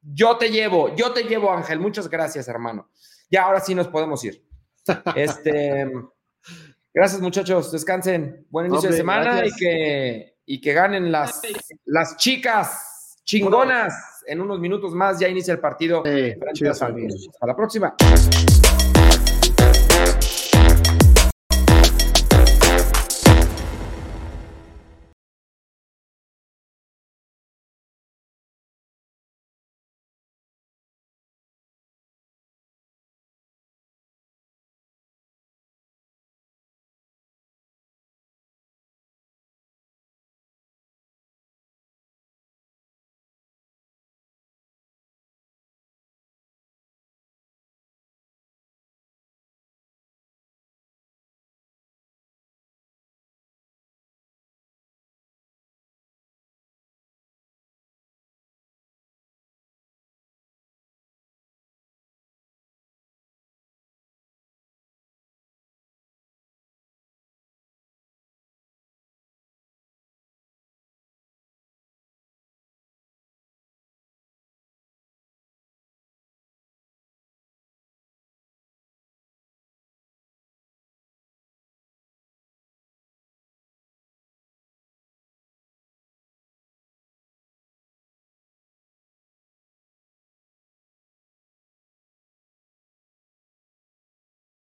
yo 0.02 0.36
te 0.36 0.50
llevo, 0.50 0.94
yo 0.96 1.12
te 1.12 1.22
llevo, 1.22 1.50
Ángel. 1.50 1.80
Muchas 1.80 2.10
gracias, 2.10 2.46
hermano. 2.46 2.90
Ya, 3.30 3.44
ahora 3.44 3.60
sí 3.60 3.74
nos 3.74 3.88
podemos 3.88 4.22
ir. 4.22 4.44
Este, 5.14 5.90
gracias 6.92 7.20
muchachos, 7.20 7.72
descansen, 7.72 8.46
buen 8.50 8.66
inicio 8.66 8.90
de 8.90 8.96
semana 8.96 9.44
y 9.44 9.52
que, 9.52 10.36
y 10.46 10.60
que 10.60 10.72
ganen 10.72 11.10
las, 11.12 11.40
las 11.84 12.16
chicas 12.16 13.16
chingonas. 13.24 14.06
En 14.26 14.40
unos 14.40 14.60
minutos 14.60 14.92
más 14.92 15.18
ya 15.18 15.28
inicia 15.28 15.52
el 15.52 15.60
partido. 15.60 16.02
Hasta 17.32 17.46
la 17.46 17.56
próxima. 17.56 17.96